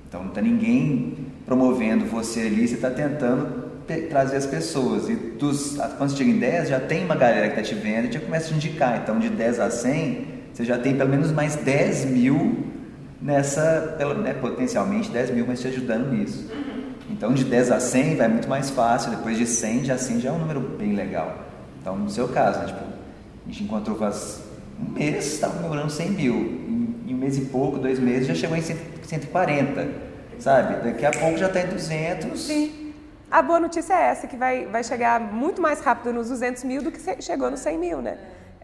Então 0.09 0.23
não 0.23 0.29
está 0.29 0.41
ninguém 0.41 1.17
promovendo 1.45 2.05
você 2.05 2.43
ali, 2.43 2.67
você 2.67 2.75
está 2.75 2.91
tentando 2.91 3.64
trazer 4.09 4.37
as 4.37 4.47
pessoas. 4.47 5.09
E 5.09 5.15
dos, 5.15 5.77
quando 5.97 6.11
você 6.11 6.17
chega 6.17 6.31
em 6.31 6.39
10, 6.39 6.69
já 6.69 6.81
tem 6.81 7.05
uma 7.05 7.15
galera 7.15 7.49
que 7.49 7.61
está 7.61 7.63
te 7.63 7.75
vendo 7.75 8.09
e 8.09 8.13
já 8.13 8.21
começa 8.21 8.47
a 8.47 8.49
te 8.49 8.55
indicar. 8.55 9.01
Então, 9.03 9.19
de 9.19 9.29
10 9.29 9.61
a 9.61 9.71
100, 9.71 10.27
você 10.53 10.65
já 10.65 10.79
tem 10.79 10.97
pelo 10.97 11.11
menos 11.11 11.33
mais 11.33 11.57
10 11.57 12.07
mil 12.07 12.65
nessa, 13.21 13.97
né, 14.23 14.35
potencialmente 14.35 15.11
10 15.11 15.31
mil, 15.31 15.47
mas 15.47 15.61
te 15.61 15.69
ajudando 15.69 16.13
nisso. 16.13 16.51
Então, 17.11 17.33
de 17.33 17.45
10 17.45 17.71
a 17.71 17.81
100 17.81 18.17
vai 18.17 18.29
muito 18.29 18.49
mais 18.49 18.71
fácil. 18.71 19.11
Depois 19.11 19.37
de 19.37 19.47
100, 19.47 19.85
já 19.85 19.99
100 19.99 20.21
já 20.21 20.31
é 20.31 20.33
um 20.33 20.39
número 20.39 20.61
bem 20.61 20.95
legal. 20.95 21.39
Então, 21.81 21.97
no 21.97 22.09
seu 22.09 22.29
caso, 22.29 22.61
né, 22.61 22.67
tipo, 22.67 22.81
a 22.81 23.51
gente 23.51 23.65
encontrou 23.65 23.97
faz 23.97 24.41
um 24.81 24.93
mês, 24.93 25.35
estava 25.35 25.55
comemorando 25.55 25.91
100 25.91 26.11
mil. 26.11 26.35
Em, 26.35 27.11
em, 27.11 27.15
um 27.15 27.19
mês 27.19 27.37
e 27.37 27.43
pouco, 27.43 27.79
dois 27.79 27.99
meses, 27.99 28.27
já 28.27 28.35
chegou 28.35 28.57
em 28.57 28.63
140, 28.63 29.89
sabe? 30.39 30.83
Daqui 30.85 31.05
a 31.05 31.11
pouco 31.11 31.37
já 31.37 31.47
está 31.47 31.61
em 31.61 31.67
200. 31.67 32.41
Sim. 32.41 32.84
A 33.31 33.43
boa 33.43 33.59
notícia 33.59 33.95
é 33.95 34.03
essa, 34.11 34.27
que 34.27 34.37
vai, 34.37 34.67
vai 34.67 34.85
chegar 34.85 35.21
muito 35.21 35.61
mais 35.61 35.81
rápido 35.81 36.13
nos 36.13 36.29
200 36.29 36.63
mil 36.65 36.83
do 36.83 36.93
que 36.93 37.23
chegou 37.23 37.51
nos 37.51 37.61
100 37.61 37.79
mil, 37.79 38.03
né? 38.03 38.19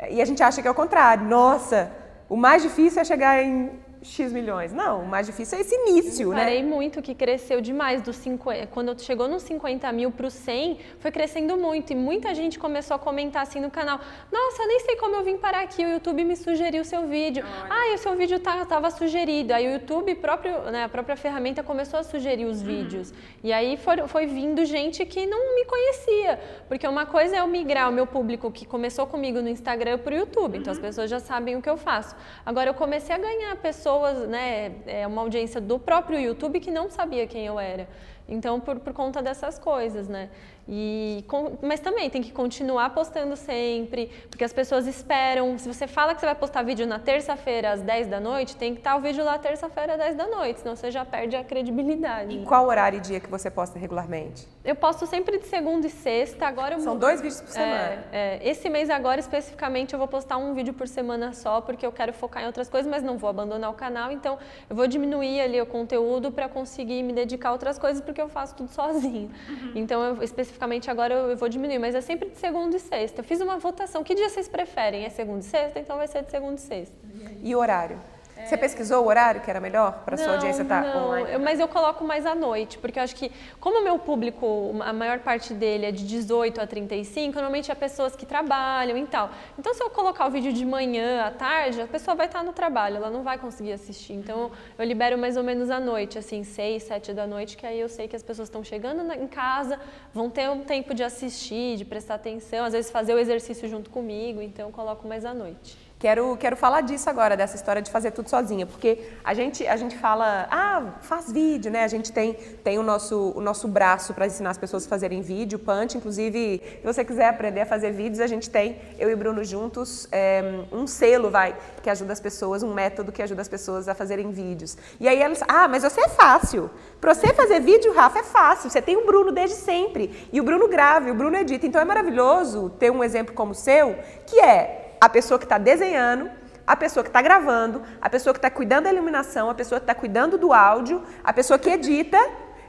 E 0.08 0.22
a 0.22 0.24
gente 0.24 0.42
acha 0.42 0.62
que 0.62 0.68
é 0.68 0.70
o 0.70 0.74
contrário. 0.74 1.26
Nossa, 1.26 1.90
o 2.28 2.36
mais 2.36 2.62
difícil 2.62 3.00
é 3.02 3.04
chegar 3.04 3.42
em 3.42 3.70
X 4.02 4.32
milhões. 4.32 4.72
Não, 4.72 5.02
o 5.02 5.06
mais 5.06 5.26
difícil 5.26 5.58
é 5.58 5.60
esse 5.60 5.74
início, 5.74 6.28
eu 6.28 6.30
né? 6.30 6.44
Parei 6.44 6.62
muito 6.62 7.02
que 7.02 7.14
cresceu 7.14 7.60
demais 7.60 8.00
dos 8.00 8.16
50, 8.16 8.66
quando 8.68 8.98
chegou 9.00 9.28
nos 9.28 9.42
50 9.42 9.92
mil 9.92 10.10
para 10.10 10.26
o 10.26 10.30
100, 10.30 10.78
foi 10.98 11.10
crescendo 11.10 11.56
muito 11.56 11.92
e 11.92 11.96
muita 11.96 12.34
gente 12.34 12.58
começou 12.58 12.94
a 12.94 12.98
comentar 12.98 13.42
assim 13.42 13.60
no 13.60 13.70
canal. 13.70 14.00
Nossa, 14.32 14.66
nem 14.66 14.80
sei 14.80 14.96
como 14.96 15.16
eu 15.16 15.22
vim 15.22 15.36
parar 15.36 15.60
aqui, 15.62 15.84
o 15.84 15.88
YouTube 15.88 16.24
me 16.24 16.34
sugeriu 16.34 16.80
o 16.80 16.84
seu 16.84 17.06
vídeo. 17.06 17.44
Ah, 17.68 17.94
o 17.94 17.98
seu 17.98 18.16
vídeo 18.16 18.36
estava 18.36 18.64
tá, 18.64 18.90
sugerido. 18.90 19.52
Aí 19.52 19.68
o 19.68 19.72
YouTube 19.72 20.14
próprio, 20.14 20.58
né, 20.70 20.84
a 20.84 20.88
própria 20.88 21.16
ferramenta 21.16 21.62
começou 21.62 22.00
a 22.00 22.02
sugerir 22.02 22.46
os 22.46 22.60
uhum. 22.60 22.66
vídeos. 22.66 23.12
E 23.44 23.52
aí 23.52 23.76
foi, 23.76 23.98
foi 24.08 24.26
vindo 24.26 24.64
gente 24.64 25.04
que 25.04 25.26
não 25.26 25.54
me 25.54 25.64
conhecia, 25.66 26.40
porque 26.68 26.88
uma 26.88 27.04
coisa 27.04 27.36
é 27.36 27.40
eu 27.40 27.46
migrar 27.46 27.90
o 27.90 27.92
meu 27.92 28.06
público 28.06 28.50
que 28.50 28.64
começou 28.64 29.06
comigo 29.06 29.42
no 29.42 29.48
Instagram 29.48 29.98
para 29.98 30.14
o 30.14 30.16
YouTube, 30.16 30.56
então 30.56 30.70
as 30.70 30.78
uhum. 30.78 30.84
pessoas 30.84 31.10
já 31.10 31.20
sabem 31.20 31.56
o 31.56 31.62
que 31.62 31.68
eu 31.68 31.76
faço. 31.76 32.16
Agora 32.46 32.70
eu 32.70 32.74
comecei 32.74 33.14
a 33.14 33.18
ganhar 33.18 33.54
pessoas 33.56 33.89
pessoas, 33.90 34.28
né, 34.28 34.72
é 34.86 35.04
uma 35.06 35.20
audiência 35.22 35.60
do 35.60 35.78
próprio 35.78 36.20
YouTube 36.20 36.60
que 36.60 36.70
não 36.70 36.88
sabia 36.88 37.26
quem 37.26 37.44
eu 37.44 37.58
era. 37.58 37.88
Então, 38.28 38.60
por, 38.60 38.78
por 38.78 38.92
conta 38.92 39.20
dessas 39.20 39.58
coisas, 39.58 40.06
né? 40.06 40.30
E, 40.72 41.24
mas 41.60 41.80
também 41.80 42.08
tem 42.08 42.22
que 42.22 42.30
continuar 42.30 42.90
postando 42.90 43.36
sempre, 43.36 44.08
porque 44.30 44.44
as 44.44 44.52
pessoas 44.52 44.86
esperam. 44.86 45.58
Se 45.58 45.66
você 45.66 45.88
fala 45.88 46.14
que 46.14 46.20
você 46.20 46.26
vai 46.26 46.34
postar 46.36 46.62
vídeo 46.62 46.86
na 46.86 47.00
terça-feira 47.00 47.72
às 47.72 47.80
10 47.80 48.06
da 48.06 48.20
noite, 48.20 48.54
tem 48.54 48.72
que 48.72 48.78
estar 48.78 48.94
o 48.94 49.00
vídeo 49.00 49.24
lá 49.24 49.36
terça-feira 49.36 49.94
às 49.94 49.98
10 49.98 50.14
da 50.14 50.28
noite, 50.28 50.60
senão 50.60 50.76
você 50.76 50.88
já 50.88 51.04
perde 51.04 51.34
a 51.34 51.42
credibilidade. 51.42 52.36
E 52.36 52.44
qual 52.44 52.68
horário 52.68 52.98
e 52.98 53.00
dia 53.00 53.18
que 53.18 53.28
você 53.28 53.50
posta 53.50 53.80
regularmente? 53.80 54.46
Eu 54.64 54.76
posto 54.76 55.06
sempre 55.06 55.38
de 55.38 55.46
segunda 55.48 55.88
e 55.88 55.90
sexta. 55.90 56.46
Agora 56.46 56.78
São 56.78 56.96
dois 56.96 57.20
vídeos 57.20 57.40
por 57.40 57.50
semana. 57.50 58.04
É, 58.12 58.38
é, 58.40 58.48
esse 58.48 58.70
mês 58.70 58.90
agora, 58.90 59.18
especificamente, 59.18 59.92
eu 59.92 59.98
vou 59.98 60.06
postar 60.06 60.36
um 60.36 60.54
vídeo 60.54 60.72
por 60.72 60.86
semana 60.86 61.32
só, 61.32 61.60
porque 61.60 61.84
eu 61.84 61.90
quero 61.90 62.12
focar 62.12 62.44
em 62.44 62.46
outras 62.46 62.68
coisas, 62.68 62.88
mas 62.88 63.02
não 63.02 63.18
vou 63.18 63.28
abandonar 63.28 63.70
o 63.70 63.74
canal. 63.74 64.12
Então, 64.12 64.38
eu 64.68 64.76
vou 64.76 64.86
diminuir 64.86 65.40
ali 65.40 65.60
o 65.60 65.66
conteúdo 65.66 66.30
para 66.30 66.48
conseguir 66.48 67.02
me 67.02 67.12
dedicar 67.12 67.48
a 67.48 67.52
outras 67.52 67.76
coisas, 67.76 68.00
porque 68.00 68.22
eu 68.22 68.28
faço 68.28 68.54
tudo 68.54 68.70
sozinho. 68.70 69.32
Uhum. 69.48 69.72
Então, 69.74 70.00
eu, 70.02 70.22
especificamente 70.22 70.59
agora 70.90 71.14
eu, 71.14 71.30
eu, 71.30 71.36
vou 71.36 71.48
diminuir, 71.48 71.78
mas 71.78 71.94
é 71.94 72.00
sempre 72.00 72.28
de 72.28 72.38
segunda 72.38 72.76
e 72.76 72.80
sexta. 72.80 73.20
Eu 73.20 73.24
fiz 73.24 73.40
uma 73.40 73.58
votação. 73.58 74.02
Que 74.04 74.14
dia 74.14 74.28
vocês 74.28 74.48
preferem? 74.48 75.04
É 75.04 75.10
segunda 75.10 75.40
e 75.40 75.44
sexta? 75.44 75.78
Então 75.78 75.96
vai 75.96 76.06
ser 76.06 76.22
de 76.24 76.30
segunda 76.30 76.56
e 76.56 76.60
sexta. 76.60 76.94
E 77.42 77.54
horário? 77.54 78.00
Você 78.44 78.56
pesquisou 78.56 79.04
o 79.04 79.06
horário 79.06 79.40
que 79.40 79.50
era 79.50 79.60
melhor 79.60 80.02
para 80.04 80.16
sua 80.16 80.32
audiência 80.34 80.62
estar 80.62 80.82
tá 80.82 80.98
online? 80.98 81.32
Não, 81.32 81.40
mas 81.40 81.60
eu 81.60 81.68
coloco 81.68 82.04
mais 82.04 82.26
à 82.26 82.34
noite, 82.34 82.78
porque 82.78 82.98
eu 82.98 83.02
acho 83.02 83.14
que, 83.14 83.30
como 83.58 83.80
o 83.80 83.84
meu 83.84 83.98
público, 83.98 84.74
a 84.80 84.92
maior 84.92 85.20
parte 85.20 85.54
dele 85.54 85.86
é 85.86 85.92
de 85.92 86.06
18 86.06 86.60
a 86.60 86.66
35, 86.66 87.34
normalmente 87.34 87.70
é 87.70 87.74
pessoas 87.74 88.16
que 88.16 88.26
trabalham 88.26 88.96
e 88.96 89.06
tal. 89.06 89.30
Então, 89.58 89.72
se 89.74 89.82
eu 89.82 89.90
colocar 89.90 90.26
o 90.26 90.30
vídeo 90.30 90.52
de 90.52 90.64
manhã, 90.64 91.24
à 91.24 91.30
tarde, 91.30 91.80
a 91.80 91.86
pessoa 91.86 92.14
vai 92.14 92.26
estar 92.26 92.42
no 92.42 92.52
trabalho, 92.52 92.96
ela 92.96 93.10
não 93.10 93.22
vai 93.22 93.38
conseguir 93.38 93.72
assistir. 93.72 94.14
Então, 94.14 94.50
eu 94.78 94.84
libero 94.84 95.18
mais 95.18 95.36
ou 95.36 95.42
menos 95.42 95.70
à 95.70 95.80
noite, 95.80 96.18
assim, 96.18 96.42
6, 96.42 96.82
7 96.82 97.12
da 97.12 97.26
noite, 97.26 97.56
que 97.56 97.66
aí 97.66 97.78
eu 97.78 97.88
sei 97.88 98.08
que 98.08 98.16
as 98.16 98.22
pessoas 98.22 98.48
estão 98.48 98.64
chegando 98.64 99.12
em 99.12 99.26
casa, 99.26 99.78
vão 100.12 100.28
ter 100.30 100.48
um 100.50 100.62
tempo 100.62 100.94
de 100.94 101.02
assistir, 101.02 101.76
de 101.76 101.84
prestar 101.84 102.14
atenção, 102.14 102.64
às 102.64 102.72
vezes 102.72 102.90
fazer 102.90 103.14
o 103.14 103.18
exercício 103.18 103.68
junto 103.68 103.90
comigo, 103.90 104.40
então 104.40 104.68
eu 104.68 104.72
coloco 104.72 105.06
mais 105.06 105.24
à 105.24 105.34
noite. 105.34 105.89
Quero, 106.00 106.34
quero 106.38 106.56
falar 106.56 106.80
disso 106.80 107.10
agora, 107.10 107.36
dessa 107.36 107.56
história 107.56 107.82
de 107.82 107.90
fazer 107.90 108.12
tudo 108.12 108.30
sozinha, 108.30 108.64
porque 108.64 109.06
a 109.22 109.34
gente, 109.34 109.66
a 109.66 109.76
gente 109.76 109.98
fala, 109.98 110.48
ah, 110.50 110.94
faz 111.02 111.30
vídeo, 111.30 111.70
né? 111.70 111.84
A 111.84 111.88
gente 111.88 112.10
tem, 112.10 112.32
tem 112.64 112.78
o, 112.78 112.82
nosso, 112.82 113.34
o 113.36 113.40
nosso 113.42 113.68
braço 113.68 114.14
para 114.14 114.26
ensinar 114.26 114.48
as 114.48 114.56
pessoas 114.56 114.86
a 114.86 114.88
fazerem 114.88 115.20
vídeo, 115.20 115.58
Punch. 115.58 115.98
Inclusive, 115.98 116.62
se 116.80 116.82
você 116.82 117.04
quiser 117.04 117.28
aprender 117.28 117.60
a 117.60 117.66
fazer 117.66 117.90
vídeos, 117.90 118.18
a 118.20 118.26
gente 118.26 118.48
tem, 118.48 118.78
eu 118.98 119.10
e 119.10 119.14
Bruno 119.14 119.44
juntos, 119.44 120.08
é, 120.10 120.64
um 120.72 120.86
selo, 120.86 121.28
vai, 121.28 121.54
que 121.82 121.90
ajuda 121.90 122.14
as 122.14 122.20
pessoas, 122.20 122.62
um 122.62 122.72
método 122.72 123.12
que 123.12 123.20
ajuda 123.20 123.42
as 123.42 123.48
pessoas 123.48 123.86
a 123.86 123.94
fazerem 123.94 124.30
vídeos. 124.30 124.78
E 124.98 125.06
aí 125.06 125.20
elas, 125.20 125.42
ah, 125.46 125.68
mas 125.68 125.82
você 125.82 126.00
é 126.00 126.08
fácil. 126.08 126.70
Para 126.98 127.12
você 127.12 127.34
fazer 127.34 127.60
vídeo, 127.60 127.92
Rafa, 127.92 128.20
é 128.20 128.22
fácil. 128.22 128.70
Você 128.70 128.80
tem 128.80 128.96
o 128.96 129.04
Bruno 129.04 129.32
desde 129.32 129.56
sempre. 129.56 130.26
E 130.32 130.40
o 130.40 130.44
Bruno 130.44 130.66
grave, 130.66 131.10
o 131.10 131.14
Bruno 131.14 131.36
edita. 131.36 131.66
Então 131.66 131.78
é 131.78 131.84
maravilhoso 131.84 132.70
ter 132.78 132.90
um 132.90 133.04
exemplo 133.04 133.34
como 133.34 133.52
o 133.52 133.54
seu, 133.54 133.98
que 134.24 134.40
é 134.40 134.79
a 135.00 135.08
pessoa 135.08 135.38
que 135.38 135.44
está 135.46 135.58
desenhando, 135.58 136.30
a 136.66 136.76
pessoa 136.76 137.02
que 137.02 137.08
está 137.08 137.22
gravando, 137.22 137.82
a 138.00 138.10
pessoa 138.10 138.32
que 138.32 138.38
está 138.38 138.50
cuidando 138.50 138.84
da 138.84 138.92
iluminação, 138.92 139.50
a 139.50 139.54
pessoa 139.54 139.80
que 139.80 139.84
está 139.84 139.94
cuidando 139.94 140.38
do 140.38 140.52
áudio, 140.52 141.02
a 141.24 141.32
pessoa 141.32 141.58
que 141.58 141.70
edita 141.70 142.18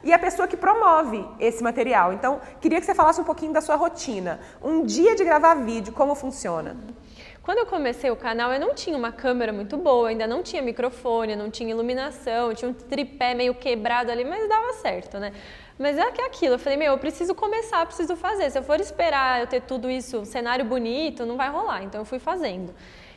e 0.03 0.11
a 0.11 0.17
pessoa 0.17 0.47
que 0.47 0.57
promove 0.57 1.23
esse 1.39 1.61
material. 1.61 2.11
Então, 2.13 2.41
queria 2.59 2.79
que 2.79 2.85
você 2.85 2.95
falasse 2.95 3.21
um 3.21 3.23
pouquinho 3.23 3.53
da 3.53 3.61
sua 3.61 3.75
rotina. 3.75 4.39
Um 4.61 4.83
dia 4.83 5.15
de 5.15 5.23
gravar 5.23 5.55
vídeo, 5.55 5.93
como 5.93 6.15
funciona? 6.15 6.75
Quando 7.43 7.57
eu 7.57 7.65
comecei 7.65 8.09
o 8.11 8.15
canal, 8.15 8.53
eu 8.53 8.59
não 8.59 8.75
tinha 8.75 8.95
uma 8.95 9.11
câmera 9.11 9.51
muito 9.51 9.75
boa, 9.75 10.09
ainda 10.09 10.27
não 10.27 10.43
tinha 10.43 10.61
microfone, 10.61 11.35
não 11.35 11.49
tinha 11.49 11.71
iluminação, 11.71 12.53
tinha 12.53 12.69
um 12.69 12.73
tripé 12.73 13.33
meio 13.33 13.55
quebrado 13.55 14.11
ali, 14.11 14.23
mas 14.23 14.47
dava 14.47 14.73
certo, 14.73 15.17
né? 15.17 15.33
Mas 15.81 15.97
é 15.97 16.11
que 16.11 16.21
é 16.21 16.25
aquilo, 16.27 16.53
eu 16.53 16.59
falei, 16.59 16.77
meu, 16.77 16.91
eu 16.91 16.97
preciso 16.99 17.33
começar, 17.33 17.83
preciso 17.87 18.15
fazer. 18.15 18.51
Se 18.51 18.59
eu 18.59 18.63
for 18.63 18.79
esperar 18.79 19.41
eu 19.41 19.47
ter 19.47 19.61
tudo 19.61 19.89
isso, 19.89 20.19
um 20.19 20.25
cenário 20.25 20.63
bonito, 20.63 21.25
não 21.25 21.35
vai 21.35 21.49
rolar. 21.49 21.83
Então 21.83 22.01
eu 22.01 22.05
fui 22.05 22.19
fazendo. 22.19 22.71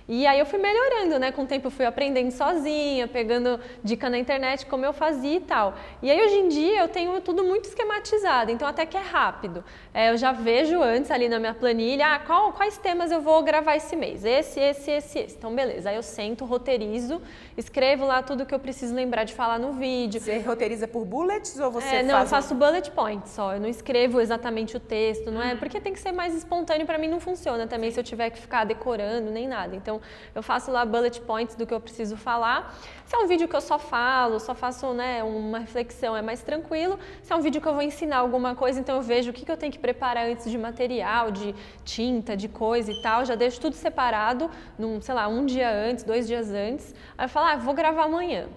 E 0.06 0.26
aí 0.26 0.38
eu 0.38 0.44
fui 0.44 0.58
melhorando, 0.58 1.18
né? 1.18 1.32
Com 1.32 1.42
o 1.42 1.46
tempo 1.46 1.68
eu 1.68 1.70
fui 1.70 1.86
aprendendo 1.86 2.30
sozinha, 2.30 3.08
pegando 3.08 3.58
dica 3.82 4.10
na 4.10 4.18
internet 4.18 4.66
como 4.66 4.84
eu 4.84 4.92
fazia 4.92 5.36
e 5.36 5.40
tal. 5.40 5.74
E 6.02 6.10
aí 6.10 6.22
hoje 6.22 6.36
em 6.36 6.48
dia 6.48 6.80
eu 6.80 6.88
tenho 6.88 7.20
tudo 7.22 7.42
muito 7.42 7.64
esquematizado, 7.68 8.50
então 8.50 8.68
até 8.68 8.84
que 8.84 8.96
é 8.96 9.00
rápido. 9.00 9.64
É, 9.94 10.10
eu 10.10 10.16
já 10.18 10.30
vejo 10.32 10.82
antes 10.82 11.10
ali 11.10 11.28
na 11.28 11.38
minha 11.38 11.54
planilha, 11.54 12.06
ah, 12.14 12.18
qual, 12.18 12.52
quais 12.52 12.76
temas 12.76 13.10
eu 13.10 13.22
vou 13.22 13.42
gravar 13.42 13.76
esse 13.76 13.96
mês? 13.96 14.24
Esse, 14.24 14.60
esse, 14.60 14.90
esse, 14.90 15.18
esse. 15.20 15.36
Então 15.36 15.54
beleza, 15.54 15.88
aí 15.88 15.96
eu 15.96 16.02
sento, 16.02 16.44
roteirizo, 16.44 17.22
escrevo 17.56 18.04
lá 18.04 18.22
tudo 18.22 18.44
que 18.44 18.54
eu 18.54 18.58
preciso 18.58 18.94
lembrar 18.94 19.24
de 19.24 19.32
falar 19.32 19.58
no 19.58 19.72
vídeo. 19.72 20.20
Você 20.20 20.38
roteiriza 20.38 20.86
por 20.86 21.06
bullets 21.06 21.58
ou 21.58 21.70
você 21.70 21.96
é, 21.96 22.02
não, 22.02 22.16
faz... 22.16 22.24
eu 22.24 22.28
faço 22.28 22.54
bullet 22.54 22.90
points 22.90 23.30
só, 23.30 23.54
eu 23.54 23.60
não 23.60 23.68
escrevo 23.68 24.20
exatamente 24.20 24.76
o 24.76 24.80
texto, 24.80 25.30
não 25.30 25.42
é? 25.42 25.52
Uhum. 25.52 25.58
Porque 25.58 25.80
tem 25.80 25.94
que 25.94 26.00
ser 26.00 26.12
mais 26.12 26.34
espontâneo, 26.34 26.84
para 26.84 26.98
mim 26.98 27.08
não 27.08 27.20
funciona 27.20 27.66
também 27.66 27.90
se 27.90 27.98
eu 27.98 28.04
tiver 28.04 28.28
que 28.28 28.38
ficar 28.38 28.64
decorando 28.64 29.30
nem 29.30 29.48
nada. 29.48 29.74
Então 29.74 29.93
eu 30.35 30.42
faço 30.42 30.70
lá 30.70 30.85
bullet 30.85 31.20
points 31.22 31.54
do 31.57 31.66
que 31.66 31.74
eu 31.74 31.80
preciso 31.80 32.16
falar. 32.16 32.74
Se 33.04 33.14
é 33.14 33.18
um 33.18 33.26
vídeo 33.26 33.46
que 33.46 33.54
eu 33.54 33.61
só 33.61 33.78
falo, 33.78 34.40
só 34.40 34.54
faço 34.54 34.92
né, 34.92 35.22
uma 35.22 35.59
reflexão, 35.59 36.16
é 36.16 36.22
mais 36.22 36.42
tranquilo. 36.42 36.98
Se 37.22 37.33
é 37.33 37.37
um 37.37 37.40
vídeo 37.40 37.61
que 37.61 37.68
eu 37.68 37.74
vou 37.74 37.83
ensinar 37.83 38.18
alguma 38.18 38.54
coisa, 38.54 38.80
então 38.80 38.96
eu 38.96 39.02
vejo 39.02 39.30
o 39.30 39.33
que, 39.33 39.44
que 39.44 39.52
eu 39.52 39.57
tenho 39.57 39.72
que 39.72 39.78
preparar 39.78 40.26
antes 40.26 40.50
de 40.50 40.57
material, 40.57 41.30
de 41.30 41.54
tinta, 41.85 42.37
de 42.37 42.48
coisa 42.48 42.90
e 42.90 43.02
tal. 43.02 43.24
Já 43.24 43.35
deixo 43.35 43.61
tudo 43.61 43.74
separado, 43.74 44.50
num, 44.78 45.00
sei 45.00 45.14
lá, 45.14 45.28
um 45.28 45.44
dia 45.44 45.70
antes, 45.70 46.04
dois 46.04 46.26
dias 46.26 46.50
antes. 46.50 46.94
Aí 47.16 47.26
eu 47.26 47.28
falo, 47.28 47.46
ah, 47.46 47.57
vou 47.57 47.74
gravar 47.74 48.04
amanhã. 48.04 48.48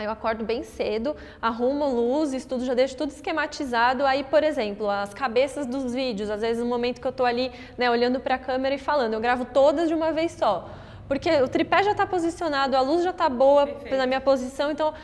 Aí 0.00 0.06
eu 0.06 0.10
acordo 0.10 0.42
bem 0.46 0.62
cedo, 0.62 1.14
arrumo 1.42 1.86
luzes, 1.86 2.46
tudo, 2.46 2.64
já 2.64 2.72
deixo 2.72 2.96
tudo 2.96 3.10
esquematizado. 3.10 4.06
Aí, 4.06 4.24
por 4.24 4.42
exemplo, 4.42 4.88
as 4.88 5.12
cabeças 5.12 5.66
dos 5.66 5.92
vídeos, 5.92 6.30
às 6.30 6.40
vezes 6.40 6.62
no 6.62 6.68
momento 6.70 7.02
que 7.02 7.06
eu 7.06 7.10
estou 7.10 7.26
ali, 7.26 7.52
né, 7.76 7.90
olhando 7.90 8.18
para 8.18 8.36
a 8.36 8.38
câmera 8.38 8.74
e 8.74 8.78
falando, 8.78 9.12
eu 9.12 9.20
gravo 9.20 9.44
todas 9.44 9.88
de 9.88 9.94
uma 9.94 10.10
vez 10.10 10.32
só. 10.32 10.70
Porque 11.10 11.28
o 11.42 11.48
tripé 11.48 11.82
já 11.82 11.90
está 11.90 12.06
posicionado, 12.06 12.76
a 12.76 12.80
luz 12.80 13.02
já 13.02 13.10
está 13.10 13.28
boa 13.28 13.66
Perfeito. 13.66 13.96
na 13.96 14.06
minha 14.06 14.20
posição, 14.20 14.70
então 14.70 14.94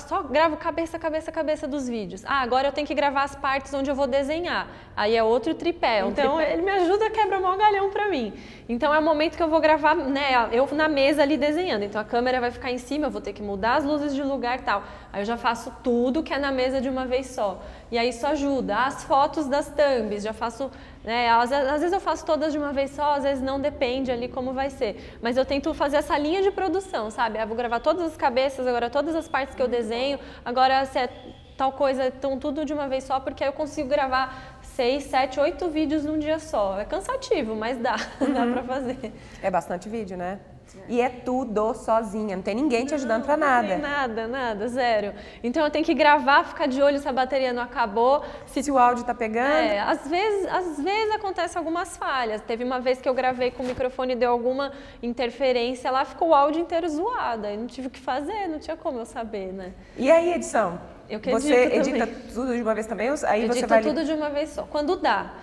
só 0.00 0.20
gravo 0.20 0.56
cabeça, 0.56 0.98
cabeça, 0.98 1.30
cabeça 1.30 1.68
dos 1.68 1.88
vídeos. 1.88 2.24
Ah, 2.24 2.42
agora 2.42 2.66
eu 2.66 2.72
tenho 2.72 2.84
que 2.84 2.92
gravar 2.92 3.22
as 3.22 3.36
partes 3.36 3.72
onde 3.72 3.88
eu 3.88 3.94
vou 3.94 4.08
desenhar. 4.08 4.66
Aí 4.96 5.14
é 5.14 5.22
outro 5.22 5.54
tripé. 5.54 6.04
Um 6.04 6.08
então 6.08 6.38
tripé. 6.38 6.54
ele 6.54 6.62
me 6.62 6.72
ajuda 6.72 7.06
a 7.06 7.10
quebrar 7.10 7.40
o 7.40 7.56
galhão 7.56 7.88
para 7.88 8.08
mim. 8.08 8.32
Então 8.68 8.92
é 8.92 8.98
o 8.98 9.02
momento 9.02 9.36
que 9.36 9.42
eu 9.44 9.48
vou 9.48 9.60
gravar, 9.60 9.94
né, 9.94 10.48
eu 10.50 10.68
na 10.72 10.88
mesa 10.88 11.22
ali 11.22 11.36
desenhando. 11.36 11.84
Então 11.84 12.00
a 12.00 12.04
câmera 12.04 12.40
vai 12.40 12.50
ficar 12.50 12.72
em 12.72 12.78
cima, 12.78 13.06
eu 13.06 13.10
vou 13.12 13.20
ter 13.20 13.32
que 13.32 13.40
mudar 13.40 13.76
as 13.76 13.84
luzes 13.84 14.12
de 14.12 14.24
lugar 14.24 14.58
e 14.58 14.62
tal. 14.62 14.82
Aí 15.14 15.20
eu 15.20 15.24
já 15.24 15.36
faço 15.36 15.72
tudo 15.80 16.24
que 16.24 16.34
é 16.34 16.38
na 16.40 16.50
mesa 16.50 16.80
de 16.80 16.88
uma 16.88 17.06
vez 17.06 17.28
só. 17.28 17.62
E 17.88 17.96
aí 17.96 18.08
isso 18.08 18.26
ajuda. 18.26 18.76
As 18.78 19.04
fotos 19.04 19.46
das 19.46 19.68
thumbs, 19.68 20.24
já 20.24 20.32
faço 20.32 20.68
né? 21.04 21.28
Às, 21.30 21.52
às, 21.52 21.80
vezes 21.82 21.92
eu 21.92 22.00
faço 22.00 22.26
todas 22.26 22.52
de 22.52 22.58
uma 22.58 22.72
vez 22.72 22.90
só, 22.90 23.14
às 23.14 23.22
vezes 23.22 23.40
não 23.40 23.60
depende 23.60 24.10
ali 24.10 24.26
como 24.26 24.52
vai 24.52 24.70
ser. 24.70 25.16
Mas 25.22 25.36
eu 25.36 25.44
tento 25.44 25.72
fazer 25.72 25.98
essa 25.98 26.18
linha 26.18 26.42
de 26.42 26.50
produção, 26.50 27.12
sabe? 27.12 27.40
Eu 27.40 27.46
vou 27.46 27.56
gravar 27.56 27.78
todas 27.78 28.02
as 28.02 28.16
cabeças, 28.16 28.66
agora 28.66 28.90
todas 28.90 29.14
as 29.14 29.28
partes 29.28 29.54
que 29.54 29.62
eu 29.62 29.68
desenho, 29.68 30.18
agora 30.44 30.84
se 30.86 30.98
é 30.98 31.08
tal 31.56 31.70
coisa, 31.70 32.08
então 32.08 32.40
tudo 32.40 32.64
de 32.64 32.72
uma 32.72 32.88
vez 32.88 33.04
só, 33.04 33.20
porque 33.20 33.44
aí 33.44 33.50
eu 33.50 33.52
consigo 33.52 33.88
gravar 33.88 34.58
seis, 34.62 35.04
sete, 35.04 35.38
oito 35.38 35.68
vídeos 35.68 36.04
num 36.04 36.18
dia 36.18 36.40
só. 36.40 36.80
É 36.80 36.84
cansativo, 36.84 37.54
mas 37.54 37.78
dá, 37.78 37.94
uhum. 38.20 38.32
dá 38.32 38.46
pra 38.46 38.64
fazer. 38.64 39.12
É 39.40 39.48
bastante 39.48 39.88
vídeo, 39.88 40.16
né? 40.16 40.40
E 40.88 41.00
é 41.00 41.08
tudo 41.08 41.72
sozinha, 41.74 42.36
não 42.36 42.42
tem 42.42 42.54
ninguém 42.54 42.84
te 42.84 42.94
ajudando 42.94 43.24
para 43.24 43.36
nada. 43.36 43.68
Não 43.68 43.74
tem 43.74 43.78
nada, 43.78 44.26
nada, 44.26 44.68
zero. 44.68 45.14
Então 45.42 45.64
eu 45.64 45.70
tenho 45.70 45.84
que 45.84 45.94
gravar, 45.94 46.44
ficar 46.44 46.66
de 46.66 46.82
olho 46.82 46.98
se 46.98 47.08
a 47.08 47.12
bateria 47.12 47.52
não 47.52 47.62
acabou. 47.62 48.22
Se, 48.46 48.62
se 48.62 48.70
o 48.70 48.78
áudio 48.78 49.04
tá 49.04 49.14
pegando. 49.14 49.48
É, 49.48 49.80
às 49.80 50.06
vezes, 50.06 50.46
às 50.46 50.80
vezes 50.80 51.14
acontece 51.14 51.56
algumas 51.56 51.96
falhas. 51.96 52.42
Teve 52.42 52.64
uma 52.64 52.80
vez 52.80 53.00
que 53.00 53.08
eu 53.08 53.14
gravei 53.14 53.50
com 53.50 53.62
o 53.62 53.66
microfone 53.66 54.12
e 54.12 54.16
deu 54.16 54.30
alguma 54.30 54.72
interferência, 55.02 55.90
lá 55.90 56.04
ficou 56.04 56.28
o 56.28 56.34
áudio 56.34 56.60
inteiro 56.60 56.88
zoado. 56.88 57.46
Aí 57.46 57.56
não 57.56 57.66
tive 57.66 57.88
o 57.88 57.90
que 57.90 58.00
fazer, 58.00 58.48
não 58.48 58.58
tinha 58.58 58.76
como 58.76 58.98
eu 58.98 59.06
saber, 59.06 59.52
né? 59.52 59.72
E 59.96 60.10
aí, 60.10 60.34
edição? 60.34 60.78
Eu 61.08 61.20
que 61.20 61.30
Você 61.30 61.52
edita 61.74 62.06
também. 62.06 62.22
tudo 62.32 62.56
de 62.56 62.62
uma 62.62 62.74
vez 62.74 62.86
também? 62.86 63.08
Aí 63.26 63.44
Edito 63.44 63.60
você 63.60 63.66
vai... 63.66 63.82
tudo 63.82 64.04
de 64.04 64.12
uma 64.12 64.30
vez 64.30 64.50
só, 64.50 64.62
quando 64.62 64.96
dá. 64.96 65.34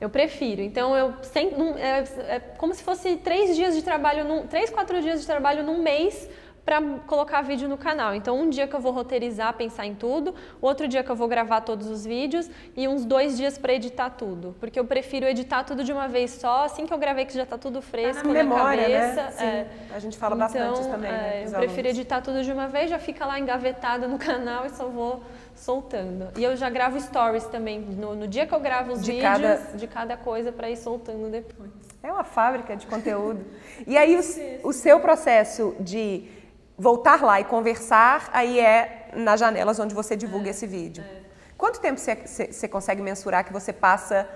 Eu 0.00 0.08
prefiro. 0.08 0.62
Então, 0.62 0.96
eu 0.96 1.14
sem, 1.22 1.52
é, 1.76 2.34
é, 2.36 2.40
como 2.56 2.74
se 2.74 2.82
fosse 2.82 3.16
três 3.16 3.54
dias 3.54 3.74
de 3.74 3.82
trabalho, 3.82 4.24
num, 4.24 4.46
três, 4.46 4.70
quatro 4.70 5.00
dias 5.02 5.20
de 5.20 5.26
trabalho 5.26 5.62
num 5.62 5.82
mês 5.82 6.28
para 6.70 6.80
colocar 7.04 7.42
vídeo 7.42 7.68
no 7.68 7.76
canal. 7.76 8.14
Então, 8.14 8.40
um 8.40 8.48
dia 8.48 8.68
que 8.68 8.76
eu 8.76 8.78
vou 8.78 8.92
roteirizar, 8.92 9.52
pensar 9.54 9.86
em 9.86 9.94
tudo, 9.96 10.32
outro 10.62 10.86
dia 10.86 11.02
que 11.02 11.10
eu 11.10 11.16
vou 11.16 11.26
gravar 11.26 11.62
todos 11.62 11.88
os 11.88 12.04
vídeos 12.04 12.48
e 12.76 12.86
uns 12.86 13.04
dois 13.04 13.36
dias 13.36 13.58
para 13.58 13.72
editar 13.72 14.08
tudo. 14.10 14.54
Porque 14.60 14.78
eu 14.78 14.84
prefiro 14.84 15.26
editar 15.26 15.64
tudo 15.64 15.82
de 15.82 15.92
uma 15.92 16.06
vez 16.06 16.30
só, 16.30 16.66
assim 16.66 16.86
que 16.86 16.94
eu 16.94 16.98
gravei 16.98 17.24
que 17.24 17.34
já 17.34 17.42
está 17.42 17.58
tudo 17.58 17.82
fresco 17.82 18.22
tá 18.22 18.28
na, 18.28 18.34
memória, 18.34 18.88
né? 18.88 19.14
cabeça. 19.16 19.42
Né? 19.42 19.66
É. 19.90 19.96
A 19.96 19.98
gente 19.98 20.16
fala 20.16 20.36
então, 20.36 20.46
bastante 20.46 20.80
isso 20.80 20.88
também, 20.88 21.10
né? 21.10 21.42
É, 21.42 21.46
eu 21.48 21.58
prefiro 21.58 21.88
editar 21.88 22.20
tudo 22.20 22.44
de 22.44 22.52
uma 22.52 22.68
vez, 22.68 22.88
já 22.88 23.00
fica 23.00 23.26
lá 23.26 23.40
engavetado 23.40 24.06
no 24.06 24.14
canal 24.30 24.64
e 24.64 24.70
só 24.70 24.86
vou 24.86 25.24
soltando. 25.56 26.28
E 26.38 26.44
eu 26.44 26.54
já 26.54 26.70
gravo 26.70 27.00
stories 27.00 27.46
também, 27.46 27.80
no, 27.80 28.14
no 28.14 28.28
dia 28.28 28.46
que 28.46 28.54
eu 28.54 28.60
gravo 28.60 28.92
os 28.92 29.02
de 29.02 29.10
vídeos 29.10 29.28
cada... 29.32 29.56
de 29.76 29.86
cada 29.88 30.16
coisa 30.16 30.52
para 30.52 30.70
ir 30.70 30.76
soltando 30.76 31.28
depois. 31.28 31.72
É 32.00 32.12
uma 32.12 32.24
fábrica 32.24 32.76
de 32.76 32.86
conteúdo. 32.86 33.44
e 33.88 33.98
aí 33.98 34.16
o, 34.16 34.68
o 34.68 34.72
seu 34.72 35.00
processo 35.00 35.74
de 35.80 36.38
voltar 36.80 37.22
lá 37.22 37.38
e 37.38 37.44
conversar, 37.44 38.30
aí 38.32 38.58
é 38.58 39.10
nas 39.14 39.38
janelas 39.38 39.78
onde 39.78 39.94
você 39.94 40.16
divulga 40.16 40.48
é, 40.48 40.50
esse 40.50 40.66
vídeo. 40.66 41.04
É. 41.04 41.20
Quanto 41.56 41.78
tempo 41.78 42.00
você, 42.00 42.16
você 42.50 42.66
consegue 42.66 43.02
mensurar 43.02 43.44
que 43.44 43.52
você 43.52 43.70
passa 43.70 44.26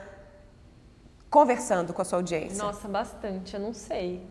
conversando 1.30 1.94
com 1.94 2.02
a 2.02 2.04
sua 2.04 2.18
audiência? 2.18 2.62
Nossa, 2.62 2.87
bastante, 2.87 3.54
eu 3.54 3.61
não 3.61 3.72
sei. 3.72 4.22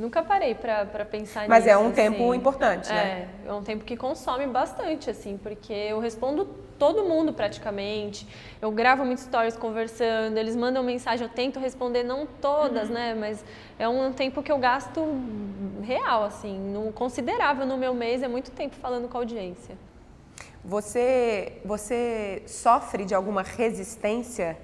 Nunca 0.00 0.22
parei 0.22 0.54
para 0.54 0.86
pensar 1.04 1.46
Mas 1.46 1.64
nisso. 1.64 1.66
Mas 1.66 1.66
é 1.66 1.76
um 1.76 1.92
tempo 1.92 2.34
importante, 2.34 2.88
né? 2.88 3.28
É, 3.44 3.48
é 3.50 3.52
um 3.52 3.62
tempo 3.62 3.84
que 3.84 3.98
consome 3.98 4.46
bastante, 4.46 5.10
assim, 5.10 5.36
porque 5.36 5.74
eu 5.74 5.98
respondo 6.00 6.46
todo 6.78 7.04
mundo 7.04 7.34
praticamente. 7.34 8.26
Eu 8.62 8.72
gravo 8.72 9.04
muitos 9.04 9.24
stories 9.24 9.58
conversando, 9.58 10.38
eles 10.38 10.56
mandam 10.56 10.82
mensagem, 10.82 11.26
eu 11.26 11.30
tento 11.30 11.60
responder, 11.60 12.02
não 12.02 12.26
todas, 12.26 12.88
uhum. 12.88 12.94
né? 12.94 13.14
Mas 13.14 13.44
é 13.78 13.86
um 13.86 14.10
tempo 14.10 14.42
que 14.42 14.50
eu 14.50 14.56
gasto 14.56 15.04
real, 15.82 16.24
assim, 16.24 16.58
no, 16.58 16.90
considerável 16.92 17.66
no 17.66 17.76
meu 17.76 17.92
mês, 17.92 18.22
é 18.22 18.28
muito 18.28 18.50
tempo 18.50 18.76
falando 18.76 19.06
com 19.06 19.18
a 19.18 19.20
audiência. 19.20 19.76
Você, 20.64 21.60
você 21.62 22.42
sofre 22.46 23.04
de 23.04 23.14
alguma 23.14 23.42
resistência 23.42 24.56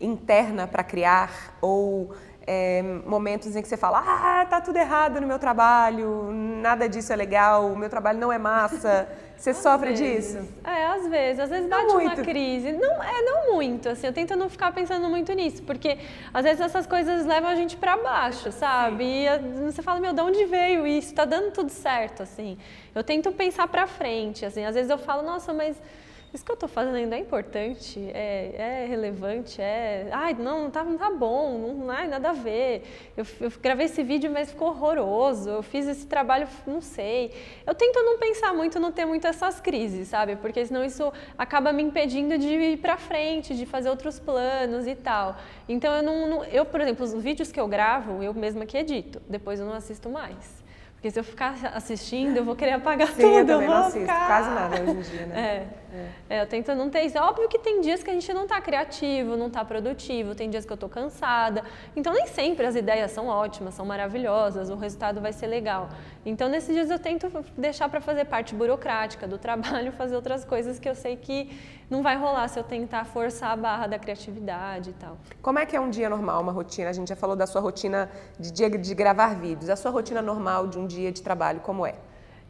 interna 0.00 0.68
para 0.68 0.84
criar 0.84 1.56
ou 1.60 2.14
é, 2.46 2.82
momentos 3.06 3.54
em 3.56 3.62
que 3.62 3.68
você 3.68 3.76
fala, 3.76 4.02
ah, 4.06 4.46
tá 4.46 4.60
tudo 4.60 4.76
errado 4.76 5.20
no 5.20 5.26
meu 5.26 5.38
trabalho, 5.38 6.30
nada 6.32 6.88
disso 6.88 7.12
é 7.12 7.16
legal, 7.16 7.66
o 7.66 7.76
meu 7.76 7.88
trabalho 7.88 8.18
não 8.18 8.32
é 8.32 8.38
massa. 8.38 9.08
Você 9.36 9.50
às 9.50 9.56
sofre 9.56 9.92
vezes. 9.92 10.32
disso? 10.32 10.48
É, 10.64 10.86
às 10.86 11.08
vezes. 11.08 11.40
Às 11.40 11.50
vezes 11.50 11.68
bate 11.68 11.92
uma 11.92 12.16
crise. 12.16 12.72
Não, 12.72 13.02
é, 13.02 13.20
não 13.22 13.52
muito, 13.52 13.88
assim, 13.88 14.06
eu 14.06 14.12
tento 14.12 14.36
não 14.36 14.48
ficar 14.48 14.72
pensando 14.72 15.08
muito 15.08 15.32
nisso, 15.32 15.62
porque 15.64 15.98
às 16.32 16.44
vezes 16.44 16.60
essas 16.60 16.86
coisas 16.86 17.26
levam 17.26 17.50
a 17.50 17.54
gente 17.54 17.76
para 17.76 17.96
baixo, 17.96 18.52
sabe? 18.52 19.04
Sim. 19.04 19.66
E 19.66 19.72
você 19.72 19.82
fala, 19.82 20.00
meu, 20.00 20.12
de 20.12 20.20
onde 20.22 20.44
veio 20.46 20.86
isso? 20.86 21.12
Tá 21.14 21.24
dando 21.24 21.50
tudo 21.50 21.68
certo, 21.68 22.22
assim. 22.22 22.56
Eu 22.94 23.02
tento 23.02 23.32
pensar 23.32 23.66
para 23.66 23.86
frente, 23.86 24.46
assim. 24.46 24.64
Às 24.64 24.76
vezes 24.76 24.88
eu 24.88 24.98
falo, 24.98 25.22
nossa, 25.22 25.52
mas 25.52 25.76
isso 26.34 26.44
que 26.44 26.50
eu 26.50 26.54
estou 26.54 26.68
fazendo 26.68 27.14
é 27.14 27.18
importante, 27.18 28.00
é, 28.12 28.82
é, 28.82 28.86
relevante, 28.86 29.62
é. 29.62 30.08
Ai, 30.10 30.34
não, 30.34 30.64
não 30.64 30.70
tá, 30.70 30.82
não 30.82 30.98
tá 30.98 31.08
bom, 31.08 31.58
não, 31.58 31.90
ai, 31.90 32.08
nada 32.08 32.30
a 32.30 32.32
ver. 32.32 32.82
Eu, 33.16 33.24
eu, 33.40 33.52
gravei 33.62 33.86
esse 33.86 34.02
vídeo, 34.02 34.30
mas 34.32 34.50
ficou 34.50 34.68
horroroso. 34.68 35.48
Eu 35.48 35.62
fiz 35.62 35.86
esse 35.86 36.06
trabalho, 36.06 36.48
não 36.66 36.80
sei. 36.80 37.32
Eu 37.64 37.74
tento 37.74 38.02
não 38.02 38.18
pensar 38.18 38.52
muito, 38.52 38.80
não 38.80 38.90
ter 38.90 39.04
muito 39.04 39.26
essas 39.26 39.60
crises, 39.60 40.08
sabe? 40.08 40.34
Porque 40.34 40.66
senão 40.66 40.84
isso 40.84 41.12
acaba 41.38 41.72
me 41.72 41.84
impedindo 41.84 42.36
de 42.36 42.48
ir 42.48 42.78
para 42.78 42.96
frente, 42.96 43.54
de 43.54 43.64
fazer 43.64 43.88
outros 43.88 44.18
planos 44.18 44.88
e 44.88 44.96
tal. 44.96 45.36
Então 45.68 45.94
eu 45.94 46.02
não, 46.02 46.28
não, 46.28 46.44
eu, 46.46 46.64
por 46.64 46.80
exemplo, 46.80 47.04
os 47.04 47.14
vídeos 47.14 47.52
que 47.52 47.60
eu 47.60 47.68
gravo, 47.68 48.22
eu 48.22 48.34
mesma 48.34 48.66
que 48.66 48.76
edito. 48.76 49.22
Depois 49.28 49.60
eu 49.60 49.66
não 49.66 49.74
assisto 49.74 50.10
mais. 50.10 50.63
Porque 51.04 51.12
se 51.12 51.20
eu 51.20 51.24
ficar 51.24 51.54
assistindo, 51.74 52.38
eu 52.38 52.44
vou 52.46 52.56
querer 52.56 52.72
apagar 52.72 53.08
Sim, 53.08 53.20
tudo. 53.20 53.26
Eu 53.26 53.46
também 53.46 53.66
vou 53.66 53.76
não 53.76 53.82
assisto, 53.82 54.00
ficar... 54.00 54.26
quase 54.26 54.48
nada 54.48 54.80
hoje 54.80 54.90
em 54.90 55.00
dia, 55.02 55.26
né? 55.26 55.34
É. 55.44 55.94
é. 56.30 56.36
é 56.36 56.42
eu 56.42 56.46
tento 56.46 56.74
não 56.74 56.88
ter 56.88 57.02
isso. 57.02 57.18
É 57.18 57.20
óbvio 57.20 57.46
que 57.46 57.58
tem 57.58 57.82
dias 57.82 58.02
que 58.02 58.08
a 58.08 58.14
gente 58.14 58.32
não 58.32 58.44
está 58.44 58.58
criativo, 58.58 59.36
não 59.36 59.48
está 59.48 59.62
produtivo, 59.62 60.34
tem 60.34 60.48
dias 60.48 60.64
que 60.64 60.72
eu 60.72 60.76
estou 60.76 60.88
cansada. 60.88 61.62
Então, 61.94 62.10
nem 62.10 62.26
sempre 62.26 62.64
as 62.64 62.74
ideias 62.74 63.10
são 63.10 63.26
ótimas, 63.26 63.74
são 63.74 63.84
maravilhosas, 63.84 64.70
o 64.70 64.76
resultado 64.76 65.20
vai 65.20 65.34
ser 65.34 65.46
legal. 65.46 65.90
Então, 66.24 66.48
nesses 66.48 66.74
dias 66.74 66.90
eu 66.90 66.98
tento 66.98 67.30
deixar 67.54 67.90
para 67.90 68.00
fazer 68.00 68.24
parte 68.24 68.54
burocrática 68.54 69.28
do 69.28 69.36
trabalho, 69.38 69.92
fazer 69.92 70.16
outras 70.16 70.42
coisas 70.42 70.78
que 70.78 70.88
eu 70.88 70.94
sei 70.94 71.16
que 71.16 71.50
não 71.90 72.02
vai 72.02 72.16
rolar 72.16 72.48
se 72.48 72.58
eu 72.58 72.64
tentar 72.64 73.04
forçar 73.04 73.50
a 73.50 73.56
barra 73.56 73.86
da 73.86 73.98
criatividade 73.98 74.90
e 74.90 74.92
tal. 74.94 75.18
Como 75.42 75.58
é 75.58 75.66
que 75.66 75.76
é 75.76 75.80
um 75.80 75.90
dia 75.90 76.08
normal, 76.08 76.40
uma 76.40 76.52
rotina? 76.52 76.88
A 76.88 76.92
gente 76.92 77.08
já 77.08 77.16
falou 77.16 77.36
da 77.36 77.46
sua 77.46 77.60
rotina 77.60 78.10
de 78.38 78.50
dia 78.50 78.70
de 78.70 78.94
gravar 78.94 79.34
vídeos. 79.34 79.68
A 79.68 79.76
sua 79.76 79.90
rotina 79.90 80.22
normal 80.22 80.66
de 80.66 80.78
um 80.78 80.86
dia 80.86 80.93
de 81.12 81.22
trabalho, 81.22 81.60
como 81.60 81.86
é? 81.86 81.94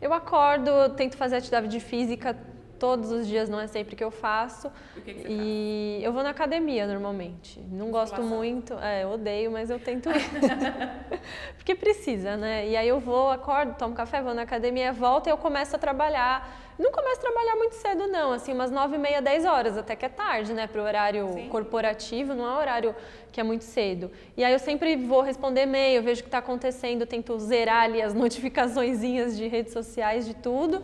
Eu 0.01 0.13
acordo, 0.13 0.91
tento 0.97 1.17
fazer 1.17 1.37
atividade 1.37 1.69
física 1.81 2.37
todos 2.79 3.11
os 3.11 3.27
dias, 3.27 3.49
não 3.49 3.61
é 3.61 3.67
sempre 3.67 3.97
que 3.97 4.05
eu 4.05 4.11
faço. 4.11 4.71
E, 4.97 5.01
que 5.01 5.15
que 5.15 5.27
e 5.29 6.01
eu 6.03 6.13
vou 6.13 6.23
na 6.23 6.31
academia 6.31 6.87
normalmente. 6.87 7.61
Não 7.71 7.91
gosto 7.91 8.23
muito, 8.23 8.75
é, 8.75 9.05
eu 9.05 9.11
odeio, 9.11 9.51
mas 9.51 9.71
eu 9.71 9.79
tento 9.79 10.09
ir. 10.11 10.15
Porque 11.57 11.75
precisa, 11.75 12.37
né? 12.37 12.69
E 12.69 12.77
aí 12.77 12.89
eu 12.89 13.01
vou, 13.01 13.31
acordo, 13.31 13.75
tomo 13.77 13.95
café, 13.95 14.23
vou 14.23 14.35
na 14.35 14.43
academia, 14.43 14.93
volto 14.93 15.27
e 15.27 15.31
eu 15.31 15.37
começo 15.37 15.75
a 15.75 15.79
trabalhar. 15.79 16.63
Não 16.79 16.91
começo 16.91 17.19
a 17.19 17.23
trabalhar 17.23 17.55
muito 17.55 17.75
cedo, 17.75 18.09
não, 18.09 18.33
assim, 18.33 18.53
umas 18.53 18.71
nove 18.71 18.97
e 18.97 18.99
meia, 18.99 19.23
dez 19.23 19.45
horas, 19.45 19.79
até 19.79 19.95
que 19.95 20.05
é 20.05 20.09
tarde, 20.09 20.53
né, 20.53 20.67
para 20.67 20.83
o 20.83 20.85
horário 20.85 21.29
Sim. 21.33 21.49
corporativo, 21.49 22.35
não 22.35 22.45
é 22.45 22.59
horário 22.59 22.97
que 23.31 23.41
é 23.41 23.45
muito 23.45 23.63
cedo. 23.63 24.11
E 24.37 24.43
aí 24.43 24.53
eu 24.53 24.59
sempre 24.59 24.97
vou 24.97 25.21
responder 25.21 25.63
e-mail, 25.63 26.03
vejo 26.03 26.21
o 26.21 26.25
que 26.25 26.29
está 26.29 26.39
acontecendo, 26.39 27.07
tento 27.07 27.39
zerar 27.39 27.85
ali 27.85 28.03
as 28.03 28.13
notificaçõezinhas 28.15 29.37
de 29.37 29.47
redes 29.47 29.73
sociais, 29.73 30.27
de 30.27 30.35
tudo. 30.35 30.83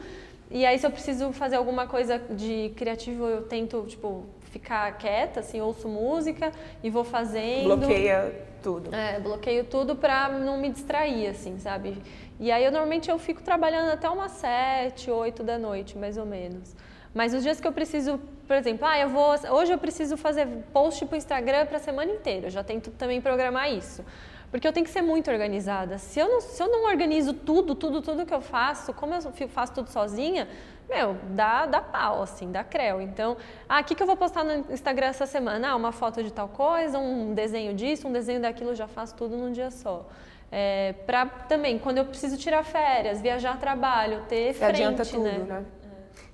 E 0.51 0.67
aí 0.67 0.79
se 0.79 0.87
eu 0.87 0.91
preciso 0.91 1.33
fazer 1.33 1.57
alguma 1.57 1.87
coisa 1.87 2.19
de 2.19 2.73
criativo, 2.77 3.25
eu 3.25 3.43
tento, 3.43 3.85
tipo, 3.87 4.27
ficar 4.51 4.91
quieta, 4.99 5.41
assim, 5.41 5.61
ouço 5.61 5.89
música 5.89 6.53
e 6.83 6.91
vou 6.91 7.05
fazendo. 7.05 7.77
Bloqueia 7.77 8.35
tudo. 8.63 8.95
É, 8.95 9.19
bloqueio 9.21 9.65
tudo 9.65 9.95
para 9.97 10.29
não 10.29 10.59
me 10.59 10.69
distrair, 10.69 11.29
assim, 11.29 11.59
sabe? 11.59 11.97
E 12.39 12.51
aí 12.51 12.65
eu 12.65 12.73
normalmente 12.73 13.11
eu 13.11 13.19
fico 13.19 13.43
trabalhando 13.43 13.91
até 13.91 14.09
umas 14.09 14.33
sete, 14.33 15.11
oito 15.11 15.43
da 15.43 15.59
noite, 15.59 15.97
mais 15.97 16.17
ou 16.17 16.27
menos. 16.27 16.75
Mas 17.15 17.35
os 17.35 17.43
dias 17.43 17.61
que 17.61 17.67
eu 17.67 17.73
preciso, 17.73 18.21
por 18.47 18.57
exemplo, 18.57 18.87
ah, 18.87 18.99
eu 18.99 19.09
vou, 19.09 19.35
hoje 19.51 19.73
eu 19.73 19.79
preciso 19.79 20.17
fazer 20.17 20.47
post 20.73 21.05
para 21.07 21.15
o 21.15 21.19
Instagram 21.19 21.67
para 21.67 21.77
a 21.77 21.81
semana 21.81 22.11
inteira. 22.11 22.47
Eu 22.47 22.51
já 22.51 22.63
tento 22.63 22.91
também 22.93 23.21
programar 23.21 23.73
isso. 23.73 24.05
Porque 24.51 24.67
eu 24.67 24.73
tenho 24.73 24.85
que 24.85 24.91
ser 24.91 25.03
muito 25.03 25.31
organizada. 25.31 25.97
Se 25.99 26.19
eu 26.19 26.29
não, 26.29 26.41
se 26.41 26.61
eu 26.61 26.69
não 26.69 26.85
organizo 26.87 27.33
tudo, 27.33 27.75
tudo, 27.75 28.03
tudo 28.03 28.27
que 28.27 28.35
eu 28.35 28.41
faço, 28.41 28.93
como 28.93 29.15
eu 29.15 29.49
faço 29.49 29.73
tudo 29.73 29.89
sozinha, 29.91 30.49
meu, 30.89 31.17
dá, 31.31 31.67
dá 31.67 31.81
pau, 31.81 32.21
assim, 32.21 32.51
dá 32.51 32.65
creu. 32.65 33.01
Então, 33.01 33.37
ah, 33.69 33.81
o 33.81 33.85
que, 33.85 33.95
que 33.95 34.03
eu 34.03 34.07
vou 34.07 34.17
postar 34.17 34.43
no 34.43 34.73
Instagram 34.73 35.07
essa 35.07 35.25
semana? 35.25 35.71
Ah, 35.71 35.77
uma 35.77 35.93
foto 35.93 36.21
de 36.23 36.33
tal 36.33 36.49
coisa, 36.49 36.99
um 36.99 37.33
desenho 37.33 37.75
disso, 37.75 38.09
um 38.09 38.13
desenho 38.13 38.41
daquilo, 38.41 38.71
eu 38.71 38.75
já 38.75 38.89
faço 38.89 39.15
tudo 39.15 39.37
num 39.37 39.53
dia 39.53 39.71
só. 39.71 40.09
É, 40.51 40.95
para 41.07 41.27
também, 41.27 41.79
quando 41.79 41.99
eu 41.99 42.05
preciso 42.05 42.37
tirar 42.37 42.65
férias, 42.65 43.21
viajar 43.21 43.53
a 43.53 43.57
trabalho, 43.57 44.23
ter 44.29 44.53
Você 44.53 44.59
frente, 44.59 44.83
adianta 44.83 45.07
tudo, 45.07 45.23
né? 45.23 45.39
né? 45.39 45.65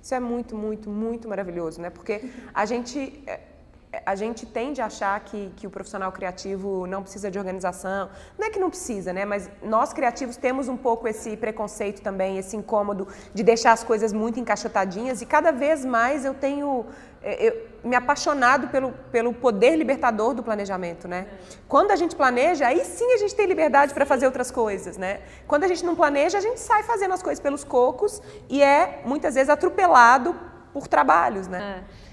Isso 0.01 0.15
é 0.15 0.21
muito, 0.21 0.57
muito, 0.57 0.89
muito 0.89 1.29
maravilhoso, 1.29 1.83
né? 1.83 1.91
Porque 1.91 2.31
a 2.55 2.65
gente 2.65 3.23
é, 3.27 3.41
a 4.05 4.15
gente 4.15 4.45
tende 4.45 4.81
a 4.81 4.87
achar 4.87 5.19
que, 5.21 5.53
que 5.57 5.67
o 5.67 5.71
profissional 5.71 6.11
criativo 6.13 6.87
não 6.87 7.03
precisa 7.03 7.31
de 7.31 7.39
organização. 7.39 8.11
Não 8.39 8.47
é 8.47 8.51
que 8.51 8.59
não 8.59 8.69
precisa, 8.69 9.13
né? 9.13 9.25
Mas 9.25 9.49
nós 9.63 9.93
criativos 9.93 10.37
temos 10.37 10.69
um 10.69 10.77
pouco 10.77 11.07
esse 11.09 11.37
preconceito 11.37 12.03
também, 12.03 12.39
esse 12.39 12.57
incômodo 12.57 13.09
de 13.33 13.43
deixar 13.43 13.73
as 13.73 13.85
coisas 13.85 14.13
muito 14.13 14.41
encaixotadinhas 14.41 15.23
e 15.23 15.27
cada 15.27 15.51
vez 15.51 15.85
mais 15.85 16.25
eu 16.25 16.35
tenho 16.35 16.87
é, 17.23 17.49
eu, 17.49 17.67
me 17.83 17.97
apaixonado 17.97 18.69
pelo, 18.69 18.93
pelo 19.11 19.33
poder 19.33 19.77
libertador 19.77 20.35
do 20.35 20.43
planejamento, 20.43 21.09
né? 21.09 21.27
Quando 21.69 21.91
a 21.91 21.97
gente 21.97 22.15
planeja, 22.15 22.67
aí 22.67 22.85
sim 22.85 23.13
a 23.15 23.19
gente 23.19 23.35
tem 23.35 23.47
liberdade 23.47 23.93
para 23.93 24.07
fazer 24.07 24.27
outras 24.27 24.51
coisas, 24.51 24.97
né? 24.97 25.21
Quando 25.47 25.65
a 25.65 25.69
gente 25.69 25.85
não 25.85 25.97
planeja, 25.97 26.39
a 26.39 26.41
gente 26.41 26.61
sai 26.61 26.83
fazendo 26.83 27.15
as 27.15 27.23
coisas 27.23 27.41
pelos 27.41 27.65
cocos 27.65 28.23
e 28.49 28.63
é 28.63 29.03
muitas 29.05 29.35
vezes 29.35 29.49
atropelado 29.49 30.37
por 30.73 30.87
trabalhos, 30.87 31.49
né? 31.49 31.83
É. 31.83 32.06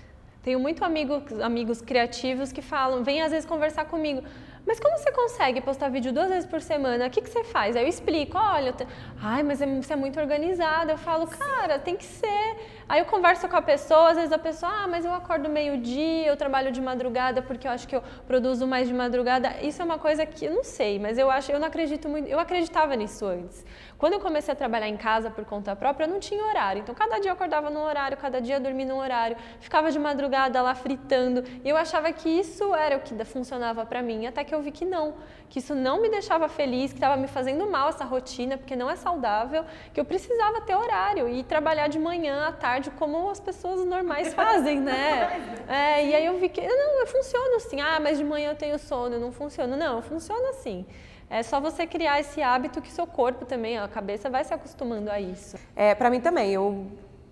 Tenho 0.44 0.60
muito 0.60 0.84
amigo, 0.84 1.24
amigos 1.42 1.82
criativos 1.82 2.52
que 2.52 2.62
falam, 2.62 3.02
vêm 3.02 3.22
às 3.22 3.32
vezes 3.32 3.46
conversar 3.46 3.86
comigo. 3.86 4.22
Mas 4.66 4.80
como 4.80 4.98
você 4.98 5.12
consegue 5.12 5.60
postar 5.60 5.90
vídeo 5.90 6.14
duas 6.14 6.30
vezes 6.30 6.46
por 6.46 6.62
semana? 6.62 7.08
O 7.08 7.10
que, 7.10 7.22
que 7.22 7.30
você 7.30 7.44
faz? 7.44 7.76
Aí 7.76 7.84
eu 7.84 7.88
explico, 7.88 8.38
olha, 8.38 8.72
te... 8.72 8.88
ai, 9.22 9.44
mas 9.44 9.62
é, 9.62 9.66
você 9.66 9.92
é 9.92 9.96
muito 9.96 10.18
organizada. 10.20 10.94
Eu 10.94 10.98
falo, 10.98 11.28
cara, 11.28 11.80
tem 11.80 11.98
que 11.98 12.06
ser. 12.06 12.58
Aí 12.88 13.00
eu 13.00 13.06
converso 13.06 13.48
com 13.50 13.58
a 13.58 13.62
pessoa, 13.62 14.12
às 14.12 14.16
vezes 14.16 14.32
a 14.32 14.38
pessoa, 14.38 14.72
ah, 14.72 14.88
mas 14.88 15.04
eu 15.04 15.14
acordo 15.14 15.50
meio-dia, 15.50 16.28
eu 16.28 16.38
trabalho 16.38 16.72
de 16.72 16.82
madrugada 16.82 17.42
porque 17.42 17.68
eu 17.68 17.72
acho 17.72 17.86
que 17.88 17.96
eu 17.96 18.02
produzo 18.26 18.66
mais 18.66 18.88
de 18.88 18.94
madrugada. 18.94 19.54
Isso 19.62 19.82
é 19.82 19.86
uma 19.86 19.98
coisa 19.98 20.26
que 20.26 20.46
eu 20.46 20.54
não 20.54 20.64
sei, 20.64 20.98
mas 20.98 21.18
eu 21.18 21.30
acho, 21.30 21.52
eu 21.52 21.60
não 21.60 21.68
acredito 21.68 22.08
muito. 22.08 22.30
Eu 22.30 22.40
acreditava 22.40 22.96
nisso 22.96 23.26
antes. 23.26 23.66
Quando 23.98 24.14
eu 24.14 24.20
comecei 24.20 24.52
a 24.52 24.56
trabalhar 24.56 24.88
em 24.88 24.98
casa 24.98 25.30
por 25.30 25.46
conta 25.46 25.76
própria, 25.76 26.06
eu 26.06 26.10
não 26.10 26.20
tinha 26.20 26.44
horário. 26.44 26.82
Então, 26.82 26.94
cada 26.94 27.20
dia 27.20 27.30
eu 27.30 27.34
acordava 27.34 27.70
num 27.70 27.84
horário, 27.84 28.18
cada 28.18 28.42
dia 28.42 28.56
eu 28.56 28.60
dormia 28.60 28.86
num 28.86 28.98
horário, 28.98 29.38
ficava 29.60 29.92
de 29.92 30.00
madrugada 30.00 30.62
lá 30.62 30.76
fritando. 30.76 31.44
E 31.64 31.70
eu 31.70 31.78
achava 31.78 32.12
que 32.12 32.28
isso 32.30 32.74
era 32.76 32.98
o 32.98 33.00
que 33.00 33.14
funcionava 33.24 33.86
para 33.86 34.02
mim, 34.02 34.28
até 34.28 34.44
que 34.44 34.54
eu 34.54 34.62
vi 34.62 34.72
que 34.72 34.86
não, 34.86 35.16
que 35.50 35.60
isso 35.60 35.74
não 35.74 36.02
me 36.02 36.10
deixava 36.10 36.48
feliz, 36.50 36.92
que 36.92 36.98
estava 36.98 37.16
me 37.16 37.28
fazendo 37.28 37.70
mal 37.70 37.90
essa 37.90 38.04
rotina, 38.04 38.58
porque 38.58 38.76
não 38.76 38.90
é 38.90 38.96
saudável, 38.96 39.66
que 39.94 40.00
eu 40.00 40.06
precisava 40.06 40.62
ter 40.62 40.76
horário 40.76 41.30
e 41.30 41.44
trabalhar 41.44 41.88
de 41.88 42.00
manhã 42.00 42.48
à 42.48 42.52
tarde 42.52 42.92
como 42.92 43.30
as 43.30 43.40
pessoas 43.40 43.86
normais 43.86 44.34
fazem, 44.36 44.80
né? 44.80 45.64
É, 45.68 46.06
e 46.06 46.16
aí 46.16 46.26
eu 46.26 46.38
vi 46.40 46.50
que 46.50 46.62
não, 46.62 47.00
eu 47.00 47.08
funciono 47.08 47.56
assim. 47.56 47.80
Ah, 47.80 48.00
mas 48.00 48.18
de 48.18 48.24
manhã 48.24 48.52
eu 48.52 48.56
tenho 48.56 48.78
sono, 48.78 49.20
não 49.20 49.32
funciona. 49.32 49.76
Não, 49.76 50.02
funciona 50.02 50.50
assim. 50.50 50.86
É 51.30 51.42
só 51.42 51.60
você 51.60 51.88
criar 51.88 52.20
esse 52.20 52.42
hábito 52.42 52.82
que 52.82 52.92
seu 52.92 53.08
corpo 53.08 53.46
também, 53.46 53.78
a 53.78 53.88
cabeça 53.88 54.30
vai 54.30 54.44
se 54.44 54.54
acostumando 54.54 55.10
a 55.10 55.20
isso. 55.20 55.58
É, 55.76 55.96
para 55.96 56.10
mim 56.10 56.20
também. 56.20 56.52
Eu, 56.52 56.88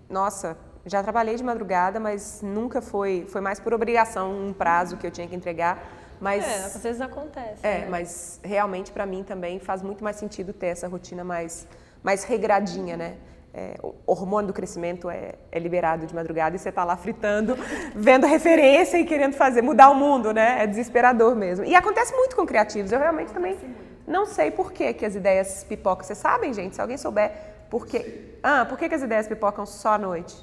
nossa, 0.08 0.56
já 0.84 1.02
trabalhei 1.02 1.36
de 1.36 1.44
madrugada, 1.44 2.00
mas 2.00 2.40
nunca 2.42 2.82
foi, 2.82 3.26
foi 3.28 3.40
mais 3.40 3.60
por 3.60 3.72
obrigação 3.72 4.48
um 4.48 4.52
prazo 4.52 4.96
que 4.96 5.06
eu 5.06 5.10
tinha 5.10 5.26
que 5.28 5.34
entregar. 5.34 5.78
Mas, 6.20 6.44
é, 6.44 6.64
às 6.64 6.82
vezes 6.82 7.00
acontece. 7.00 7.66
É, 7.66 7.80
né? 7.80 7.88
mas 7.90 8.40
realmente 8.44 8.92
para 8.92 9.04
mim 9.04 9.24
também 9.24 9.58
faz 9.58 9.82
muito 9.82 10.04
mais 10.04 10.16
sentido 10.16 10.52
ter 10.52 10.66
essa 10.66 10.86
rotina 10.86 11.24
mais, 11.24 11.66
mais 12.02 12.22
regradinha, 12.24 12.96
né? 12.96 13.16
É, 13.54 13.78
o 13.82 13.94
hormônio 14.06 14.46
do 14.46 14.52
crescimento 14.54 15.10
é, 15.10 15.34
é, 15.50 15.58
liberado 15.58 16.06
de 16.06 16.14
madrugada 16.14 16.56
e 16.56 16.58
você 16.58 16.70
está 16.70 16.84
lá 16.84 16.96
fritando, 16.96 17.54
vendo 17.94 18.26
referência 18.26 18.98
e 18.98 19.04
querendo 19.04 19.34
fazer, 19.34 19.60
mudar 19.60 19.90
o 19.90 19.94
mundo, 19.94 20.32
né? 20.32 20.62
É 20.62 20.66
desesperador 20.66 21.36
mesmo. 21.36 21.64
E 21.64 21.74
acontece 21.74 22.14
muito 22.14 22.34
com 22.34 22.46
criativos. 22.46 22.92
Eu 22.92 22.98
realmente 22.98 23.30
também 23.32 23.58
não 24.06 24.26
sei 24.26 24.50
por 24.50 24.72
que, 24.72 24.94
que 24.94 25.04
as 25.04 25.14
ideias 25.14 25.64
pipocam. 25.68 26.04
Vocês 26.04 26.18
sabem, 26.18 26.52
gente? 26.54 26.74
Se 26.74 26.80
alguém 26.80 26.96
souber 26.96 27.30
por 27.70 27.86
que. 27.86 28.36
Ah, 28.42 28.66
por 28.66 28.78
que, 28.78 28.88
que 28.88 28.94
as 28.94 29.02
ideias 29.02 29.28
pipocam 29.28 29.64
só 29.64 29.94
à 29.94 29.98
noite? 29.98 30.36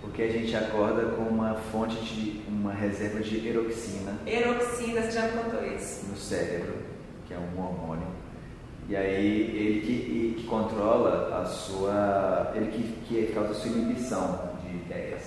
Porque 0.00 0.22
a 0.22 0.28
gente 0.28 0.56
acorda 0.56 1.10
com 1.14 1.22
uma 1.22 1.54
fonte 1.54 1.96
de. 1.96 2.42
uma 2.48 2.72
reserva 2.72 3.20
de 3.20 3.46
eroxina. 3.46 4.18
Eroxina, 4.26 5.02
você 5.02 5.10
já 5.10 5.22
me 5.22 5.32
contou 5.32 5.64
isso. 5.64 6.06
No 6.06 6.16
cérebro, 6.16 6.74
que 7.26 7.34
é 7.34 7.38
um 7.38 7.62
hormônio. 7.62 8.06
E 8.90 8.96
aí 8.96 9.54
ele 9.54 9.80
que, 9.82 10.34
que 10.36 10.46
controla 10.48 11.40
a 11.40 11.44
sua. 11.44 12.50
ele 12.56 12.72
que, 12.72 12.82
que 13.06 13.32
causa 13.32 13.52
a 13.52 13.54
sua 13.54 13.70
inibição 13.70 14.50
de 14.60 14.78
ideias, 14.78 15.22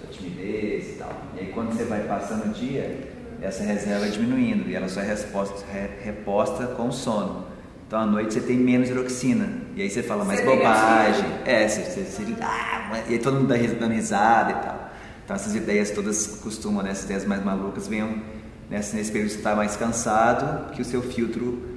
sua 0.00 0.10
timidez 0.10 0.94
e 0.94 0.98
tal. 0.98 1.12
E 1.36 1.40
aí 1.40 1.52
quando 1.52 1.74
você 1.74 1.84
vai 1.84 2.04
passando 2.04 2.46
o 2.46 2.54
dia, 2.54 3.06
essa 3.42 3.62
reserva 3.62 4.06
é 4.06 4.08
diminuindo 4.08 4.70
e 4.70 4.74
ela 4.74 4.88
só 4.88 5.02
é 5.02 5.04
resposta, 5.04 5.62
reposta 6.02 6.68
com 6.68 6.88
o 6.88 6.92
sono. 6.92 7.44
Então 7.86 8.00
à 8.00 8.06
noite 8.06 8.32
você 8.32 8.40
tem 8.40 8.56
menos 8.56 8.88
eroxina. 8.88 9.46
E 9.76 9.82
aí 9.82 9.90
você 9.90 10.02
fala 10.02 10.24
mais 10.24 10.42
bobagem. 10.42 11.26
É, 11.44 11.68
você, 11.68 11.82
você, 11.82 12.04
você 12.04 12.34
ah, 12.40 13.02
e 13.10 13.12
aí 13.12 13.18
todo 13.18 13.34
mundo 13.34 13.48
dá 13.48 13.56
dando 13.58 13.92
risada 13.92 14.52
e 14.52 14.54
tal. 14.54 14.90
Então 15.22 15.36
essas 15.36 15.54
ideias 15.54 15.90
todas 15.90 16.38
costumam, 16.42 16.82
né, 16.82 16.92
essas 16.92 17.04
ideias 17.04 17.26
mais 17.26 17.44
malucas, 17.44 17.86
venham 17.86 18.22
nesse, 18.70 18.96
nesse 18.96 19.12
período 19.12 19.28
que 19.28 19.34
você 19.34 19.40
está 19.40 19.54
mais 19.54 19.76
cansado, 19.76 20.72
que 20.72 20.80
o 20.80 20.84
seu 20.84 21.02
filtro 21.02 21.69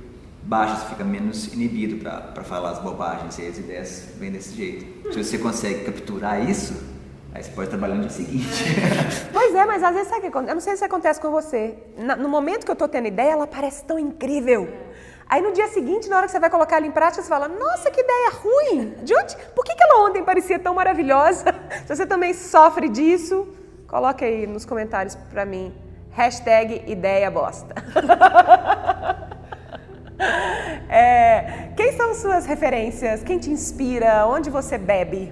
baixa, 0.46 0.76
você 0.76 0.88
fica 0.89 1.04
menos 1.04 1.54
inibido 1.54 1.98
para 1.98 2.44
falar 2.44 2.72
as 2.72 2.80
bobagens. 2.80 3.38
E 3.39 3.48
as 3.48 3.58
ideias 3.58 4.10
vêm 4.18 4.32
desse 4.32 4.56
jeito. 4.56 5.14
Se 5.14 5.24
você 5.24 5.38
consegue 5.38 5.86
capturar 5.86 6.50
isso, 6.50 6.94
Aí 7.36 7.41
você 7.41 7.50
pode 7.50 7.68
trabalhar 7.68 7.96
no 7.96 8.02
dia 8.02 8.12
seguinte. 8.12 8.64
Pois 9.34 9.56
é, 9.56 9.66
mas 9.66 9.84
às 9.84 9.94
vezes 9.94 10.08
sabe 10.08 10.20
o 10.20 10.22
que 10.22 10.28
acontece? 10.28 10.52
Eu 10.52 10.56
não 10.56 10.62
sei 10.62 10.78
se 10.78 10.86
acontece 10.86 11.20
com 11.20 11.32
você. 11.32 11.76
No 12.20 12.30
momento 12.30 12.64
que 12.64 12.72
eu 12.72 12.76
tô 12.76 12.88
tendo 12.88 13.08
ideia, 13.08 13.32
ela 13.32 13.48
parece 13.48 13.84
tão 13.86 13.98
incrível. 13.98 14.72
Aí 15.28 15.41
no 15.41 15.52
dia 15.52 15.68
seguinte, 15.68 16.08
na 16.10 16.18
hora 16.18 16.26
que 16.28 16.32
você 16.32 16.39
vai 16.39 16.50
colocar 16.50 16.78
ela 16.78 16.86
em 16.86 16.91
prática, 16.91 17.24
você 17.24 17.30
fala, 17.30 17.48
nossa, 17.48 17.89
que 17.89 18.02
ideia 18.02 18.32
ruim! 18.32 18.96
De? 19.04 19.16
Por 19.56 19.66
que, 19.66 19.74
que 19.74 19.84
ela 19.84 20.08
ontem 20.08 20.24
parecia 20.24 20.60
tão 20.60 20.76
maravilhosa? 20.76 21.46
Se 21.88 21.96
você 21.96 22.06
também 22.06 22.34
sofre 22.34 22.88
disso, 22.88 23.48
coloque 23.88 24.24
aí 24.24 24.46
nos 24.46 24.64
comentários 24.64 25.16
pra 25.32 25.44
mim. 25.44 25.74
Hashtag 26.12 26.84
ideia 26.86 27.32
bosta. 27.32 27.74
É, 30.89 31.70
quem 31.76 31.93
são 31.93 32.14
suas 32.14 32.45
referências? 32.45 33.24
Quem 33.24 33.39
te 33.39 33.49
inspira? 33.49 34.28
Onde 34.28 34.51
você 34.51 34.78
bebe? 34.78 35.32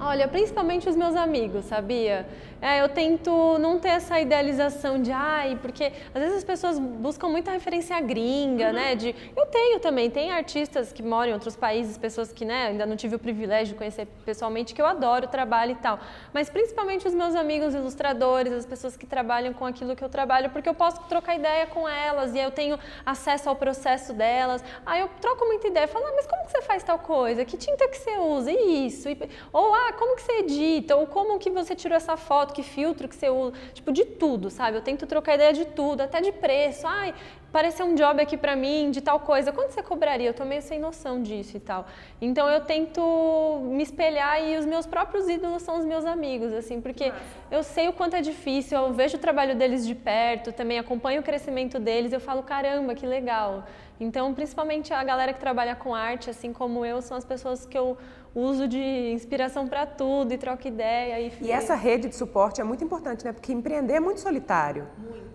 Olha, 0.00 0.26
principalmente 0.26 0.88
os 0.88 0.96
meus 0.96 1.14
amigos, 1.14 1.66
sabia? 1.66 2.26
É, 2.62 2.80
eu 2.82 2.88
tento 2.90 3.58
não 3.58 3.78
ter 3.78 3.88
essa 3.88 4.20
idealização 4.20 5.00
de, 5.00 5.10
ai, 5.10 5.58
porque 5.62 5.92
às 6.14 6.20
vezes 6.20 6.36
as 6.38 6.44
pessoas 6.44 6.78
buscam 6.78 7.28
muita 7.28 7.50
referência 7.50 7.98
gringa, 8.00 8.70
né? 8.72 8.94
De, 8.94 9.14
eu 9.34 9.46
tenho 9.46 9.80
também, 9.80 10.10
tem 10.10 10.30
artistas 10.30 10.92
que 10.92 11.02
moram 11.02 11.30
em 11.30 11.32
outros 11.32 11.56
países, 11.56 11.96
pessoas 11.96 12.32
que, 12.32 12.44
né, 12.44 12.66
ainda 12.68 12.84
não 12.84 12.96
tive 12.96 13.16
o 13.16 13.18
privilégio 13.18 13.72
de 13.72 13.78
conhecer 13.78 14.06
pessoalmente, 14.26 14.74
que 14.74 14.82
eu 14.82 14.86
adoro 14.86 15.24
o 15.26 15.28
trabalho 15.28 15.72
e 15.72 15.76
tal. 15.76 15.98
Mas 16.34 16.50
principalmente 16.50 17.06
os 17.08 17.14
meus 17.14 17.34
amigos 17.34 17.74
ilustradores, 17.74 18.52
as 18.52 18.66
pessoas 18.66 18.94
que 18.96 19.06
trabalham 19.06 19.54
com 19.54 19.64
aquilo 19.64 19.96
que 19.96 20.04
eu 20.04 20.08
trabalho, 20.10 20.50
porque 20.50 20.68
eu 20.68 20.74
posso 20.74 21.00
trocar 21.08 21.36
ideia 21.36 21.66
com 21.66 21.88
elas 21.88 22.34
e 22.34 22.38
eu 22.38 22.50
tenho 22.50 22.78
acesso 23.06 23.48
ao 23.48 23.56
processo 23.56 24.12
delas. 24.12 24.62
Aí 24.84 25.00
eu 25.00 25.08
troco 25.20 25.46
muita 25.46 25.66
ideia, 25.68 25.88
falo, 25.88 26.04
ah, 26.06 26.12
mas 26.14 26.26
como 26.26 26.44
que 26.44 26.50
você 26.52 26.62
faz 26.62 26.82
tal 26.82 26.98
coisa? 26.98 27.42
Que 27.44 27.56
tinta 27.56 27.88
que 27.88 27.96
você 27.96 28.18
usa? 28.18 28.50
E 28.52 28.86
isso? 28.86 29.08
E- 29.08 29.18
ou, 29.50 29.74
ah, 29.74 29.92
como 29.98 30.14
que 30.16 30.22
você 30.22 30.32
edita? 30.40 30.94
Ou 30.96 31.06
como 31.06 31.38
que 31.38 31.48
você 31.50 31.74
tirou 31.74 31.96
essa 31.96 32.18
foto? 32.18 32.49
Que 32.50 32.62
filtro 32.62 33.08
que 33.08 33.14
você 33.14 33.28
usa? 33.28 33.52
Tipo, 33.72 33.92
de 33.92 34.04
tudo, 34.04 34.50
sabe? 34.50 34.76
Eu 34.76 34.82
tento 34.82 35.06
trocar 35.06 35.34
ideia 35.34 35.52
de 35.52 35.64
tudo, 35.64 36.00
até 36.02 36.20
de 36.20 36.32
preço. 36.32 36.86
Ai, 36.86 37.14
apareceu 37.48 37.84
um 37.84 37.94
job 37.94 38.22
aqui 38.22 38.36
pra 38.36 38.54
mim 38.54 38.90
de 38.90 39.00
tal 39.00 39.20
coisa. 39.20 39.52
Quanto 39.52 39.72
você 39.72 39.82
cobraria? 39.82 40.28
Eu 40.28 40.34
tô 40.34 40.44
meio 40.44 40.62
sem 40.62 40.78
noção 40.78 41.22
disso 41.22 41.56
e 41.56 41.60
tal. 41.60 41.86
Então 42.20 42.48
eu 42.48 42.60
tento 42.60 43.60
me 43.62 43.82
espelhar 43.82 44.42
e 44.42 44.56
os 44.56 44.64
meus 44.64 44.86
próprios 44.86 45.28
ídolos 45.28 45.62
são 45.62 45.78
os 45.78 45.84
meus 45.84 46.04
amigos, 46.04 46.52
assim, 46.52 46.80
porque 46.80 47.12
eu 47.50 47.62
sei 47.62 47.88
o 47.88 47.92
quanto 47.92 48.14
é 48.14 48.20
difícil, 48.20 48.78
eu 48.78 48.92
vejo 48.92 49.16
o 49.16 49.20
trabalho 49.20 49.56
deles 49.56 49.86
de 49.86 49.94
perto, 49.94 50.52
também 50.52 50.78
acompanho 50.78 51.20
o 51.20 51.24
crescimento 51.24 51.78
deles, 51.78 52.12
eu 52.12 52.20
falo, 52.20 52.42
caramba, 52.42 52.94
que 52.94 53.06
legal. 53.06 53.64
Então, 53.98 54.32
principalmente 54.32 54.94
a 54.94 55.04
galera 55.04 55.32
que 55.32 55.40
trabalha 55.40 55.74
com 55.74 55.94
arte, 55.94 56.30
assim 56.30 56.54
como 56.54 56.86
eu, 56.86 57.02
são 57.02 57.16
as 57.16 57.24
pessoas 57.24 57.66
que 57.66 57.76
eu 57.76 57.98
uso 58.34 58.68
de 58.68 59.12
inspiração 59.12 59.66
para 59.66 59.86
tudo 59.86 60.32
e 60.32 60.38
troco 60.38 60.66
ideia. 60.66 61.20
E, 61.20 61.32
E 61.40 61.50
essa 61.50 61.74
rede 61.74 62.08
de 62.08 62.14
suporte 62.14 62.60
é 62.60 62.64
muito 62.64 62.84
importante, 62.84 63.24
né? 63.24 63.32
Porque 63.32 63.52
empreender 63.52 63.94
é 63.94 64.00
muito 64.00 64.20
solitário. 64.20 64.86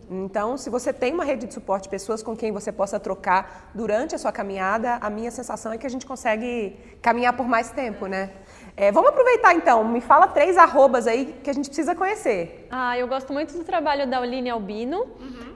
Então, 0.09 0.55
se 0.55 0.69
você 0.69 0.93
tem 0.93 1.13
uma 1.13 1.23
rede 1.23 1.47
de 1.47 1.53
suporte, 1.53 1.89
pessoas 1.89 2.21
com 2.21 2.35
quem 2.35 2.51
você 2.51 2.71
possa 2.71 2.99
trocar 2.99 3.71
durante 3.73 4.13
a 4.13 4.17
sua 4.17 4.31
caminhada, 4.31 4.95
a 5.01 5.09
minha 5.09 5.31
sensação 5.31 5.73
é 5.73 5.77
que 5.77 5.85
a 5.85 5.89
gente 5.89 6.05
consegue 6.05 6.77
caminhar 7.01 7.35
por 7.35 7.47
mais 7.47 7.71
tempo, 7.71 8.05
né? 8.05 8.31
É, 8.77 8.91
vamos 8.91 9.09
aproveitar 9.09 9.53
então, 9.53 9.85
me 9.85 10.01
fala 10.01 10.27
três 10.27 10.57
arrobas 10.57 11.07
aí 11.07 11.33
que 11.41 11.49
a 11.49 11.53
gente 11.53 11.67
precisa 11.67 11.95
conhecer. 11.95 12.67
Ah, 12.69 12.97
eu 12.97 13.07
gosto 13.07 13.31
muito 13.31 13.57
do 13.57 13.63
trabalho 13.63 14.05
da 14.05 14.19
Oline 14.19 14.49
Albino, 14.49 15.07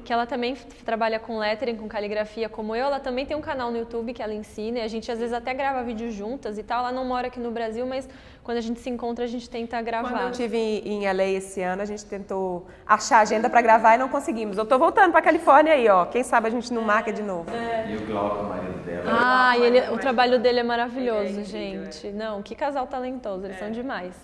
que 0.05 0.13
ela 0.13 0.25
também 0.25 0.55
trabalha 0.85 1.19
com 1.19 1.37
lettering, 1.37 1.75
com 1.75 1.87
caligrafia 1.87 2.47
como 2.47 2.73
eu. 2.73 2.85
Ela 2.85 2.99
também 2.99 3.25
tem 3.25 3.35
um 3.35 3.41
canal 3.41 3.71
no 3.71 3.77
YouTube 3.77 4.13
que 4.13 4.23
ela 4.23 4.33
ensina 4.33 4.79
e 4.79 4.81
a 4.81 4.87
gente 4.87 5.11
às 5.11 5.19
vezes 5.19 5.33
até 5.33 5.53
grava 5.53 5.83
vídeo 5.83 6.09
juntas 6.11 6.57
e 6.57 6.63
tal. 6.63 6.79
Ela 6.79 6.93
não 6.93 7.03
mora 7.03 7.27
aqui 7.27 7.41
no 7.41 7.51
Brasil, 7.51 7.85
mas 7.85 8.07
quando 8.49 8.57
a 8.57 8.61
gente 8.61 8.79
se 8.79 8.89
encontra 8.89 9.25
a 9.25 9.27
gente 9.27 9.47
tenta 9.47 9.79
gravar. 9.79 10.09
Quando 10.09 10.21
eu 10.23 10.29
estive 10.31 10.57
em, 10.57 11.03
em 11.03 11.13
LA 11.13 11.25
esse 11.37 11.61
ano, 11.61 11.83
a 11.83 11.85
gente 11.85 12.03
tentou 12.03 12.65
achar 12.83 13.19
agenda 13.19 13.47
para 13.47 13.61
gravar 13.61 13.93
e 13.93 13.99
não 13.99 14.09
conseguimos. 14.09 14.57
Eu 14.57 14.65
tô 14.65 14.75
voltando 14.79 15.11
para 15.11 15.21
Califórnia 15.21 15.73
aí, 15.73 15.87
ó. 15.87 16.05
Quem 16.05 16.23
sabe 16.23 16.47
a 16.47 16.49
gente 16.49 16.73
não 16.73 16.81
marca 16.81 17.13
de 17.13 17.21
novo. 17.21 17.45
E 17.87 17.95
o 17.95 18.07
Glauco, 18.07 18.37
o 18.45 18.49
marido 18.49 18.83
dela. 18.83 19.03
Ah, 19.05 19.55
e 19.55 19.61
ele- 19.61 19.89
o 19.91 19.99
trabalho 19.99 20.39
dele 20.39 20.61
é 20.61 20.63
maravilhoso, 20.63 21.43
gente. 21.43 22.07
Não, 22.11 22.41
que 22.41 22.55
casal 22.55 22.87
talentoso, 22.87 23.45
eles 23.45 23.59
são 23.59 23.69
demais. 23.69 24.15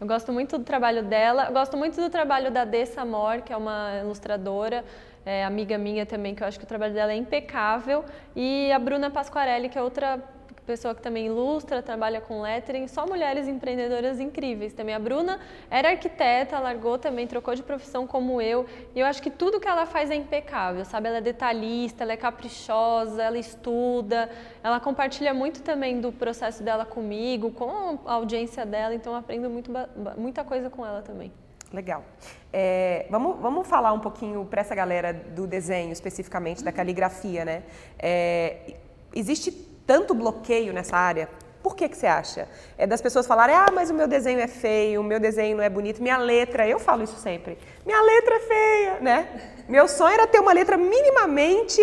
Eu 0.00 0.08
gosto 0.08 0.32
muito 0.32 0.58
do 0.58 0.64
trabalho 0.64 1.04
dela, 1.04 1.44
eu 1.46 1.52
gosto 1.52 1.76
muito 1.76 2.00
do 2.00 2.10
trabalho 2.10 2.50
da 2.50 2.64
Dessa 2.64 3.02
Amor, 3.02 3.42
que 3.42 3.52
é 3.52 3.56
uma 3.56 3.92
ilustradora, 4.02 4.84
é, 5.24 5.44
amiga 5.44 5.78
minha 5.78 6.04
também, 6.04 6.34
que 6.34 6.42
eu 6.42 6.48
acho 6.48 6.58
que 6.58 6.64
o 6.64 6.68
trabalho 6.68 6.94
dela 6.94 7.12
é 7.12 7.16
impecável. 7.16 8.04
E 8.34 8.72
a 8.72 8.78
Bruna 8.80 9.08
Pasquarelli, 9.08 9.68
que 9.68 9.78
é 9.78 9.82
outra 9.82 10.20
pessoa 10.68 10.94
que 10.94 11.00
também 11.00 11.26
ilustra, 11.28 11.82
trabalha 11.82 12.20
com 12.20 12.42
lettering, 12.42 12.86
só 12.88 13.06
mulheres 13.06 13.48
empreendedoras 13.48 14.20
incríveis 14.20 14.74
também. 14.74 14.94
A 14.94 14.98
Bruna 14.98 15.40
era 15.70 15.88
arquiteta, 15.88 16.58
largou 16.58 16.98
também, 16.98 17.26
trocou 17.26 17.54
de 17.54 17.62
profissão 17.62 18.06
como 18.06 18.38
eu, 18.42 18.66
e 18.94 19.00
eu 19.00 19.06
acho 19.06 19.22
que 19.22 19.30
tudo 19.30 19.58
que 19.58 19.66
ela 19.66 19.86
faz 19.86 20.10
é 20.10 20.14
impecável, 20.14 20.84
sabe? 20.84 21.08
Ela 21.08 21.18
é 21.18 21.20
detalhista, 21.22 22.04
ela 22.04 22.12
é 22.12 22.18
caprichosa, 22.18 23.22
ela 23.22 23.38
estuda, 23.38 24.30
ela 24.62 24.78
compartilha 24.78 25.32
muito 25.32 25.62
também 25.62 26.02
do 26.02 26.12
processo 26.12 26.62
dela 26.62 26.84
comigo, 26.84 27.50
com 27.50 27.98
a 28.04 28.12
audiência 28.12 28.66
dela, 28.66 28.94
então 28.94 29.14
eu 29.14 29.18
aprendo 29.18 29.48
muito, 29.48 29.72
muita 30.18 30.44
coisa 30.44 30.68
com 30.68 30.84
ela 30.84 31.00
também. 31.00 31.32
Legal. 31.72 32.04
É, 32.52 33.06
vamos, 33.10 33.40
vamos 33.40 33.66
falar 33.66 33.94
um 33.94 34.00
pouquinho 34.00 34.44
para 34.44 34.60
essa 34.60 34.74
galera 34.74 35.14
do 35.14 35.46
desenho, 35.46 35.92
especificamente 35.92 36.62
da 36.62 36.72
caligrafia, 36.72 37.44
né? 37.44 37.62
É, 37.98 38.74
existe 39.14 39.67
tanto 39.88 40.12
bloqueio 40.12 40.70
nessa 40.70 40.98
área. 40.98 41.30
Por 41.62 41.74
que, 41.74 41.88
que 41.88 41.96
você 41.96 42.06
acha? 42.06 42.46
É 42.76 42.86
das 42.86 43.00
pessoas 43.00 43.26
falarem, 43.26 43.56
ah, 43.56 43.70
mas 43.72 43.90
o 43.90 43.94
meu 43.94 44.06
desenho 44.06 44.38
é 44.38 44.46
feio, 44.46 45.00
o 45.00 45.04
meu 45.04 45.18
desenho 45.18 45.56
não 45.56 45.64
é 45.64 45.68
bonito, 45.70 46.02
minha 46.02 46.18
letra, 46.18 46.68
eu 46.68 46.78
falo 46.78 47.02
isso 47.02 47.16
sempre, 47.16 47.58
minha 47.84 48.00
letra 48.00 48.34
é 48.36 48.40
feia, 48.40 48.98
né? 49.00 49.28
Meu 49.66 49.88
sonho 49.88 50.12
era 50.12 50.26
ter 50.26 50.40
uma 50.40 50.52
letra 50.52 50.76
minimamente 50.76 51.80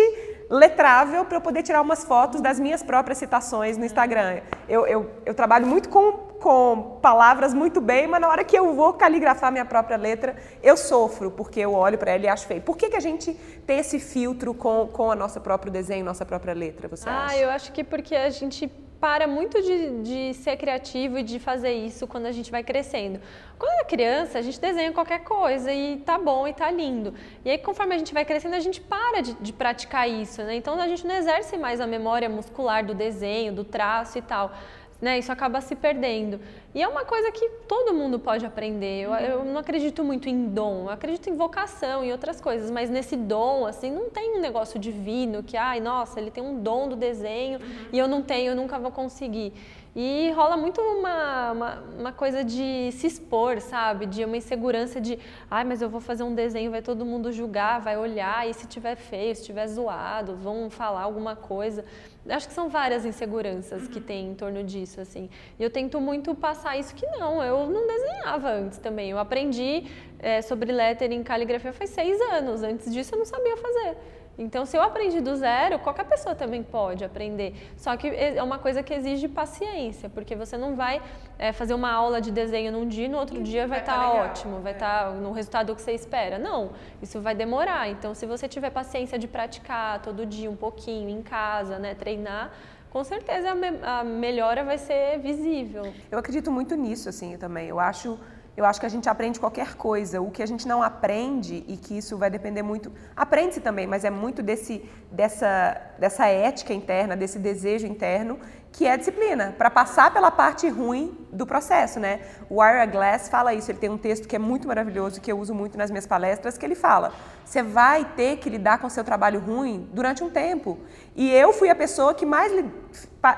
letrável 0.48 1.24
para 1.24 1.36
eu 1.36 1.40
poder 1.40 1.62
tirar 1.62 1.80
umas 1.82 2.04
fotos 2.04 2.40
das 2.40 2.58
minhas 2.60 2.82
próprias 2.82 3.18
citações 3.18 3.76
no 3.76 3.84
Instagram. 3.84 4.40
Eu, 4.68 4.86
eu, 4.86 5.10
eu 5.24 5.34
trabalho 5.34 5.66
muito 5.66 5.88
com, 5.88 6.12
com 6.12 6.98
palavras 7.02 7.52
muito 7.52 7.80
bem, 7.80 8.06
mas 8.06 8.20
na 8.20 8.28
hora 8.28 8.44
que 8.44 8.56
eu 8.56 8.72
vou 8.74 8.92
caligrafar 8.94 9.50
minha 9.50 9.64
própria 9.64 9.96
letra, 9.96 10.36
eu 10.62 10.76
sofro, 10.76 11.30
porque 11.30 11.60
eu 11.60 11.72
olho 11.74 11.98
para 11.98 12.12
ela 12.12 12.24
e 12.24 12.28
acho 12.28 12.46
feio. 12.46 12.62
Por 12.62 12.76
que, 12.76 12.88
que 12.90 12.96
a 12.96 13.00
gente 13.00 13.34
tem 13.66 13.78
esse 13.78 13.98
filtro 13.98 14.54
com, 14.54 14.86
com 14.88 15.10
a 15.10 15.16
nosso 15.16 15.40
próprio 15.40 15.72
desenho, 15.72 16.04
nossa 16.04 16.24
própria 16.24 16.54
letra, 16.54 16.88
você 16.88 17.08
Ah, 17.08 17.26
acha? 17.26 17.36
eu 17.38 17.50
acho 17.50 17.72
que 17.72 17.82
porque 17.82 18.14
a 18.14 18.30
gente 18.30 18.70
para 19.00 19.26
muito 19.26 19.60
de, 19.62 20.02
de 20.02 20.34
ser 20.34 20.56
criativo 20.56 21.18
e 21.18 21.22
de 21.22 21.38
fazer 21.38 21.72
isso 21.72 22.06
quando 22.06 22.26
a 22.26 22.32
gente 22.32 22.50
vai 22.50 22.62
crescendo. 22.62 23.20
Quando 23.58 23.80
é 23.80 23.84
criança, 23.84 24.38
a 24.38 24.42
gente 24.42 24.60
desenha 24.60 24.92
qualquer 24.92 25.20
coisa 25.20 25.72
e 25.72 25.98
tá 25.98 26.18
bom 26.18 26.46
e 26.48 26.52
tá 26.52 26.70
lindo. 26.70 27.14
E 27.44 27.50
aí, 27.50 27.58
conforme 27.58 27.94
a 27.94 27.98
gente 27.98 28.12
vai 28.12 28.24
crescendo, 28.24 28.54
a 28.54 28.60
gente 28.60 28.80
para 28.80 29.20
de, 29.20 29.34
de 29.34 29.52
praticar 29.52 30.08
isso, 30.08 30.42
né? 30.42 30.56
Então, 30.56 30.80
a 30.80 30.88
gente 30.88 31.06
não 31.06 31.14
exerce 31.14 31.56
mais 31.56 31.80
a 31.80 31.86
memória 31.86 32.28
muscular 32.28 32.84
do 32.84 32.94
desenho, 32.94 33.52
do 33.52 33.64
traço 33.64 34.18
e 34.18 34.22
tal. 34.22 34.52
Né, 34.98 35.18
isso 35.18 35.30
acaba 35.30 35.60
se 35.60 35.76
perdendo. 35.76 36.40
E 36.74 36.82
é 36.82 36.88
uma 36.88 37.04
coisa 37.04 37.30
que 37.30 37.46
todo 37.68 37.92
mundo 37.92 38.18
pode 38.18 38.46
aprender. 38.46 39.02
Eu, 39.02 39.12
eu 39.12 39.44
não 39.44 39.58
acredito 39.58 40.02
muito 40.02 40.26
em 40.26 40.48
dom, 40.48 40.84
eu 40.84 40.90
acredito 40.90 41.28
em 41.28 41.36
vocação 41.36 42.02
e 42.02 42.10
outras 42.10 42.40
coisas, 42.40 42.70
mas 42.70 42.88
nesse 42.88 43.14
dom, 43.14 43.66
assim, 43.66 43.90
não 43.90 44.08
tem 44.08 44.38
um 44.38 44.40
negócio 44.40 44.80
divino 44.80 45.42
que, 45.42 45.54
ai, 45.54 45.80
nossa, 45.80 46.18
ele 46.18 46.30
tem 46.30 46.42
um 46.42 46.62
dom 46.62 46.88
do 46.88 46.96
desenho 46.96 47.60
e 47.92 47.98
eu 47.98 48.08
não 48.08 48.22
tenho, 48.22 48.52
eu 48.52 48.56
nunca 48.56 48.78
vou 48.78 48.90
conseguir. 48.90 49.52
E 49.98 50.30
rola 50.32 50.58
muito 50.58 50.78
uma, 50.78 51.52
uma, 51.52 51.84
uma 51.98 52.12
coisa 52.12 52.44
de 52.44 52.92
se 52.92 53.06
expor, 53.06 53.62
sabe? 53.62 54.04
De 54.04 54.26
uma 54.26 54.36
insegurança 54.36 55.00
de, 55.00 55.18
ai, 55.50 55.64
mas 55.64 55.80
eu 55.80 55.88
vou 55.88 56.02
fazer 56.02 56.22
um 56.22 56.34
desenho, 56.34 56.70
vai 56.70 56.82
todo 56.82 57.02
mundo 57.06 57.32
julgar, 57.32 57.80
vai 57.80 57.96
olhar, 57.96 58.46
e 58.46 58.52
se 58.52 58.66
tiver 58.66 58.94
feio, 58.94 59.34
se 59.34 59.42
tiver 59.42 59.66
zoado, 59.66 60.36
vão 60.36 60.68
falar 60.68 61.00
alguma 61.00 61.34
coisa. 61.34 61.82
Acho 62.28 62.46
que 62.46 62.52
são 62.52 62.68
várias 62.68 63.06
inseguranças 63.06 63.88
que 63.88 63.98
tem 63.98 64.32
em 64.32 64.34
torno 64.34 64.62
disso, 64.62 65.00
assim. 65.00 65.30
E 65.58 65.62
eu 65.62 65.70
tento 65.70 65.98
muito 65.98 66.34
passar 66.34 66.76
isso 66.76 66.94
que 66.94 67.06
não, 67.06 67.42
eu 67.42 67.66
não 67.66 67.86
desenhava 67.86 68.50
antes 68.50 68.76
também. 68.76 69.10
Eu 69.10 69.18
aprendi 69.18 69.84
eh, 70.18 70.42
sobre 70.42 70.72
lettering 70.72 71.20
e 71.20 71.24
caligrafia 71.24 71.72
faz 71.72 71.88
seis 71.88 72.20
anos. 72.20 72.62
Antes 72.62 72.92
disso 72.92 73.14
eu 73.14 73.18
não 73.18 73.24
sabia 73.24 73.56
fazer. 73.56 73.96
Então, 74.38 74.66
se 74.66 74.76
eu 74.76 74.82
aprendi 74.82 75.20
do 75.20 75.34
zero, 75.34 75.78
qualquer 75.78 76.04
pessoa 76.04 76.34
também 76.34 76.62
pode 76.62 77.02
aprender. 77.04 77.54
Só 77.76 77.96
que 77.96 78.06
é 78.08 78.42
uma 78.42 78.58
coisa 78.58 78.82
que 78.82 78.92
exige 78.92 79.28
paciência, 79.28 80.10
porque 80.10 80.36
você 80.36 80.56
não 80.58 80.76
vai 80.76 81.00
eh, 81.38 81.52
fazer 81.52 81.72
uma 81.74 81.90
aula 81.90 82.20
de 82.20 82.30
desenho 82.30 82.70
num 82.70 82.86
dia 82.86 83.06
e 83.06 83.08
no 83.08 83.16
outro 83.18 83.42
dia 83.42 83.66
vai 83.66 83.78
vai 83.78 83.84
tá 83.84 83.92
estar 83.94 84.08
legal, 84.10 84.26
ótimo, 84.26 84.60
vai 84.60 84.72
é. 84.72 84.74
estar 84.76 85.10
no 85.12 85.32
resultado 85.32 85.74
que 85.74 85.80
você 85.82 85.92
espera. 85.92 86.38
Não, 86.38 86.70
isso 87.00 87.20
vai 87.20 87.34
demorar. 87.34 87.88
Então, 87.88 88.14
se 88.14 88.26
você 88.26 88.46
tiver 88.46 88.70
paciência 88.70 89.18
de 89.18 89.26
praticar 89.26 90.00
todo 90.02 90.26
dia 90.26 90.50
um 90.50 90.56
pouquinho 90.56 91.08
em 91.08 91.22
casa, 91.22 91.78
né, 91.78 91.94
treinar, 91.94 92.52
com 92.90 93.02
certeza 93.04 93.50
a, 93.50 93.54
me- 93.54 93.78
a 93.82 94.04
melhora 94.04 94.64
vai 94.64 94.78
ser 94.78 95.18
visível. 95.18 95.92
Eu 96.10 96.18
acredito 96.18 96.50
muito 96.50 96.74
nisso, 96.74 97.08
assim, 97.08 97.36
também. 97.36 97.68
Eu 97.68 97.78
acho, 97.80 98.18
eu 98.56 98.64
acho 98.64 98.80
que 98.80 98.86
a 98.86 98.88
gente 98.88 99.08
aprende 99.08 99.38
qualquer 99.38 99.74
coisa. 99.74 100.20
O 100.20 100.30
que 100.30 100.42
a 100.42 100.46
gente 100.46 100.66
não 100.66 100.82
aprende 100.82 101.64
e 101.68 101.76
que 101.76 101.98
isso 101.98 102.16
vai 102.16 102.30
depender 102.30 102.62
muito... 102.62 102.90
Aprende-se 103.14 103.60
também, 103.60 103.86
mas 103.86 104.04
é 104.04 104.10
muito 104.10 104.42
desse, 104.42 104.88
dessa, 105.12 105.80
dessa 105.98 106.26
ética 106.26 106.72
interna, 106.72 107.14
desse 107.14 107.38
desejo 107.38 107.86
interno 107.86 108.38
que 108.76 108.86
é 108.86 108.94
disciplina, 108.94 109.54
para 109.56 109.70
passar 109.70 110.12
pela 110.12 110.30
parte 110.30 110.68
ruim 110.68 111.16
do 111.32 111.46
processo, 111.46 111.98
né? 111.98 112.20
O 112.50 112.62
Ira 112.62 112.84
Glass 112.84 113.26
fala 113.26 113.54
isso, 113.54 113.70
ele 113.70 113.78
tem 113.78 113.88
um 113.88 113.96
texto 113.96 114.28
que 114.28 114.36
é 114.36 114.38
muito 114.38 114.68
maravilhoso, 114.68 115.18
que 115.18 115.32
eu 115.32 115.38
uso 115.38 115.54
muito 115.54 115.78
nas 115.78 115.90
minhas 115.90 116.06
palestras, 116.06 116.58
que 116.58 116.66
ele 116.66 116.74
fala: 116.74 117.10
você 117.42 117.62
vai 117.62 118.04
ter 118.04 118.36
que 118.36 118.50
lidar 118.50 118.78
com 118.78 118.90
seu 118.90 119.02
trabalho 119.02 119.40
ruim 119.40 119.88
durante 119.94 120.22
um 120.22 120.28
tempo. 120.28 120.78
E 121.14 121.32
eu 121.32 121.54
fui 121.54 121.70
a 121.70 121.74
pessoa 121.74 122.12
que 122.12 122.26
mais 122.26 122.52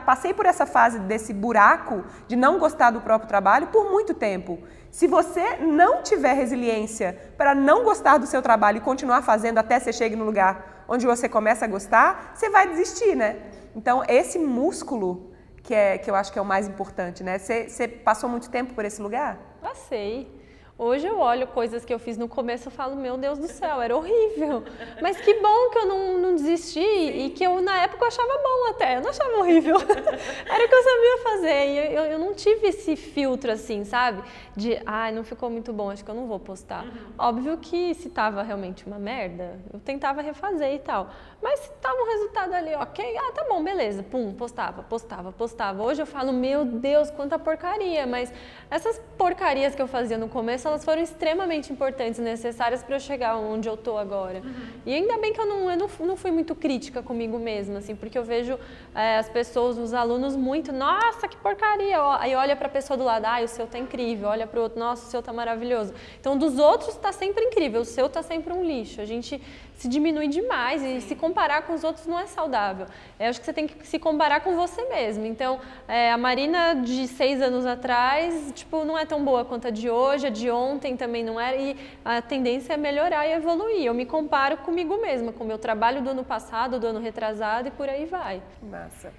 passei 0.05 0.35
por 0.35 0.45
essa 0.45 0.67
fase 0.67 0.99
desse 0.99 1.33
buraco 1.33 2.05
de 2.27 2.35
não 2.35 2.59
gostar 2.59 2.91
do 2.91 3.01
próprio 3.01 3.29
trabalho 3.29 3.69
por 3.69 3.89
muito 3.89 4.15
tempo. 4.15 4.59
Se 4.99 5.07
você 5.07 5.59
não 5.59 6.03
tiver 6.03 6.33
resiliência 6.33 7.17
para 7.37 7.55
não 7.55 7.85
gostar 7.85 8.19
do 8.19 8.27
seu 8.27 8.43
trabalho 8.43 8.79
e 8.79 8.81
continuar 8.81 9.23
fazendo 9.23 9.59
até 9.59 9.79
você 9.79 9.93
chegue 9.93 10.17
no 10.17 10.25
lugar 10.25 10.85
onde 10.89 11.07
você 11.07 11.29
começa 11.29 11.67
a 11.67 11.69
gostar, 11.69 12.33
você 12.35 12.51
vai 12.51 12.69
desistir, 12.69 13.15
né? 13.15 13.37
Então, 13.77 14.03
esse 14.09 14.41
músculo 14.41 15.31
que, 15.63 15.73
é, 15.73 15.99
que 15.99 16.11
eu 16.11 16.17
acho 16.17 16.33
que 16.33 16.39
é 16.41 16.43
o 16.43 16.45
mais 16.45 16.67
importante, 16.67 17.23
né? 17.23 17.39
Você, 17.39 17.69
você 17.69 17.87
passou 17.87 18.29
muito 18.29 18.51
tempo 18.51 18.75
por 18.75 18.85
esse 18.85 19.01
lugar? 19.01 19.39
Passei. 19.63 20.37
Hoje 20.81 21.09
eu 21.09 21.19
olho 21.19 21.45
coisas 21.49 21.85
que 21.85 21.93
eu 21.93 21.99
fiz 21.99 22.17
no 22.17 22.29
começo 22.29 22.69
e 22.69 22.71
falo, 22.71 22.95
meu 22.95 23.17
Deus 23.17 23.37
do 23.37 23.49
céu, 23.49 23.83
era 23.83 23.97
horrível. 23.97 24.63
Mas 25.03 25.21
que 25.21 25.35
bom 25.35 25.71
que 25.71 25.79
eu 25.79 25.87
não, 25.87 26.19
não 26.19 26.37
desisti 26.37 26.79
Sim. 26.79 27.27
e 27.27 27.31
que 27.31 27.43
eu 27.43 27.61
na 27.61 27.83
época 27.83 28.05
eu 28.05 28.07
achava 28.07 28.33
bom 28.41 28.71
até, 28.71 28.97
eu 28.97 29.01
não 29.01 29.11
achava 29.11 29.39
horrível. 29.39 29.75
era 29.83 30.65
o 30.65 30.69
que 30.69 30.75
eu 30.75 30.83
sabia 30.85 31.19
fazer 31.25 31.67
e 31.67 31.95
eu, 31.95 32.03
eu, 32.05 32.19
não 32.21 32.33
tive 32.33 32.69
esse 32.69 32.95
filtro 32.95 33.51
assim, 33.51 33.85
sabe? 33.85 34.23
De, 34.57 34.77
ai, 34.87 35.11
ah, 35.11 35.13
não 35.13 35.25
ficou 35.25 35.51
muito 35.51 35.73
bom, 35.73 35.91
acho 35.91 36.05
que 36.05 36.11
eu 36.13 36.15
não 36.15 36.29
vou 36.29 36.39
postar. 36.39 36.85
Uhum. 36.85 36.93
Óbvio 37.19 37.59
que 37.59 37.93
se 37.95 38.09
tava 38.09 38.41
realmente 38.43 38.87
uma 38.87 39.01
merda, 39.01 39.59
eu 39.73 39.81
tentava 39.81 40.23
refazer 40.23 40.75
e 40.75 40.79
tal. 40.79 41.11
Mas 41.43 41.59
se 41.59 41.71
tava 41.81 41.97
um 42.01 42.07
resultado 42.07 42.53
ali, 42.53 42.75
ok, 42.75 43.17
ah, 43.17 43.33
tá 43.33 43.47
bom, 43.49 43.65
beleza, 43.65 44.05
pum, 44.05 44.33
postava, 44.33 44.85
postava, 44.85 45.33
postava. 45.33 45.83
Hoje 45.83 46.03
eu 46.03 46.07
falo, 46.07 46.33
meu 46.33 46.65
Deus, 46.65 47.11
quanta 47.11 47.37
porcaria, 47.37 48.07
mas 48.07 48.33
essas 48.71 49.01
porcarias 49.17 49.75
que 49.75 49.83
eu 49.83 49.89
fazia 49.89 50.17
no 50.17 50.29
começo, 50.29 50.68
elas 50.69 50.85
foram 50.85 51.03
extremamente 51.03 51.73
importantes, 51.73 52.19
necessárias 52.21 52.83
para 52.83 52.97
eu 52.97 53.01
chegar 53.01 53.37
onde 53.37 53.69
eu 53.69 53.77
tô 53.77 53.99
agora. 53.99 54.39
Uhum. 54.39 54.55
E 54.87 54.95
ainda 54.95 55.19
bem 55.19 55.33
que 55.33 55.41
eu 55.41 55.47
não, 55.47 55.71
eu 55.71 55.77
não, 55.77 55.89
não 56.07 56.17
fui 56.17 56.31
muito 56.31 56.55
crítica 56.55 57.03
comigo 57.03 57.39
mesma, 57.39 57.79
assim, 57.79 57.95
porque 57.95 58.19
eu 58.19 58.25
vejo 58.25 58.59
é, 58.95 59.19
as 59.19 59.29
pessoas, 59.29 59.79
os 59.79 59.93
alunos 59.93 60.37
muito, 60.37 60.73
nossa, 60.73 61.27
que 61.27 61.37
porcaria. 61.37 61.99
Aí 62.19 62.35
olha 62.35 62.55
para 62.55 62.67
a 62.67 62.71
pessoa 62.71 62.97
do 62.97 63.05
lado, 63.05 63.25
ah, 63.27 63.41
o 63.43 63.49
seu 63.49 63.67
tá 63.67 63.79
incrível, 63.79 64.29
olha 64.29 64.47
para 64.47 64.61
o 64.61 64.63
outro, 64.63 64.79
nossa, 64.79 65.07
o 65.07 65.11
seu 65.11 65.23
tá 65.23 65.33
maravilhoso. 65.33 65.93
Então, 66.21 66.37
dos 66.37 66.59
outros 66.59 66.95
tá 66.97 67.13
sempre 67.13 67.45
incrível, 67.45 67.81
o 67.81 67.85
seu 67.85 68.09
tá 68.09 68.23
sempre 68.23 68.53
um 68.53 68.63
lixo. 68.63 69.01
A 69.01 69.05
gente 69.05 69.41
se 69.79 69.89
diminui 69.89 70.27
demais 70.27 70.83
e 70.83 71.01
se 71.01 71.15
comparar 71.15 71.63
com 71.63 71.73
os 71.73 71.85
outros 71.85 72.05
não 72.05 72.19
é 72.19 72.27
saudável. 72.27 72.87
Eu 73.19 73.31
acho 73.31 73.39
que 73.39 73.47
você 73.47 73.53
tem 73.53 73.67
que 73.67 73.87
se 73.87 73.97
comparar 73.99 74.41
com 74.41 74.57
você 74.57 74.85
mesmo. 74.87 75.25
Então, 75.25 75.61
é, 75.87 76.11
a 76.11 76.19
Marina 76.19 76.75
de 76.75 77.07
seis 77.07 77.41
anos 77.41 77.65
atrás, 77.65 78.53
tipo, 78.55 78.85
não 78.85 78.99
é 78.99 79.07
tão 79.07 79.25
boa 79.25 79.45
quanto 79.45 79.69
a 79.69 79.71
de 79.71 79.89
hoje, 79.89 80.27
a 80.27 80.31
de 80.31 80.51
ontem 80.51 80.97
também 80.97 81.25
não 81.25 81.39
era, 81.41 81.57
e 81.57 81.77
a 82.05 82.21
tendência 82.21 82.75
é 82.75 82.77
melhorar 82.77 83.25
e 83.29 83.33
evoluir. 83.33 83.85
Eu 83.85 83.95
me 83.95 84.05
comparo 84.05 84.57
comigo 84.59 85.01
mesma, 85.01 85.33
com 85.33 85.45
o 85.45 85.47
meu 85.47 85.59
trabalho 85.59 86.03
do 86.03 86.11
ano 86.11 86.25
passado, 86.25 86.81
do 86.81 86.87
ano 86.89 86.99
retrasado 86.99 87.69
e 87.69 87.71
por 87.71 87.89
aí 87.89 88.05
vai. 88.05 88.43
Massa. 88.61 89.13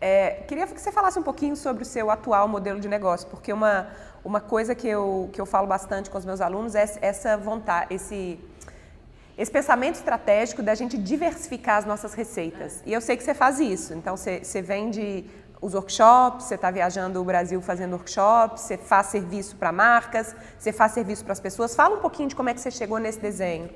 É, 0.00 0.42
queria 0.48 0.66
que 0.66 0.80
você 0.80 0.90
falasse 0.90 1.18
um 1.18 1.22
pouquinho 1.22 1.54
sobre 1.54 1.82
o 1.82 1.86
seu 1.86 2.10
atual 2.10 2.48
modelo 2.48 2.80
de 2.80 2.88
negócio, 2.88 3.28
porque 3.28 3.52
uma, 3.52 3.88
uma 4.24 4.40
coisa 4.40 4.74
que 4.74 4.88
eu, 4.88 5.28
que 5.34 5.40
eu 5.40 5.44
falo 5.44 5.66
bastante 5.66 6.08
com 6.08 6.16
os 6.16 6.24
meus 6.24 6.40
alunos 6.40 6.74
é 6.74 6.86
essa 7.02 7.36
vontade, 7.36 7.94
esse 7.94 8.38
esse 9.38 9.52
pensamento 9.52 9.94
estratégico 9.94 10.62
da 10.62 10.74
gente 10.74 10.98
diversificar 10.98 11.76
as 11.76 11.84
nossas 11.84 12.12
receitas. 12.12 12.82
E 12.84 12.92
eu 12.92 13.00
sei 13.00 13.16
que 13.16 13.22
você 13.22 13.32
faz 13.32 13.60
isso. 13.60 13.94
Então, 13.94 14.16
você, 14.16 14.40
você 14.42 14.60
vende 14.60 15.24
os 15.62 15.74
workshops, 15.74 16.46
você 16.46 16.56
está 16.56 16.72
viajando 16.72 17.20
o 17.20 17.24
Brasil 17.24 17.60
fazendo 17.62 17.92
workshops, 17.92 18.62
você 18.62 18.76
faz 18.76 19.06
serviço 19.06 19.54
para 19.54 19.70
marcas, 19.70 20.34
você 20.58 20.72
faz 20.72 20.90
serviço 20.92 21.22
para 21.22 21.32
as 21.32 21.40
pessoas. 21.40 21.74
Fala 21.74 21.96
um 21.96 22.00
pouquinho 22.00 22.28
de 22.28 22.34
como 22.34 22.48
é 22.48 22.54
que 22.54 22.60
você 22.60 22.70
chegou 22.70 22.98
nesse 22.98 23.20
desenho. 23.20 23.70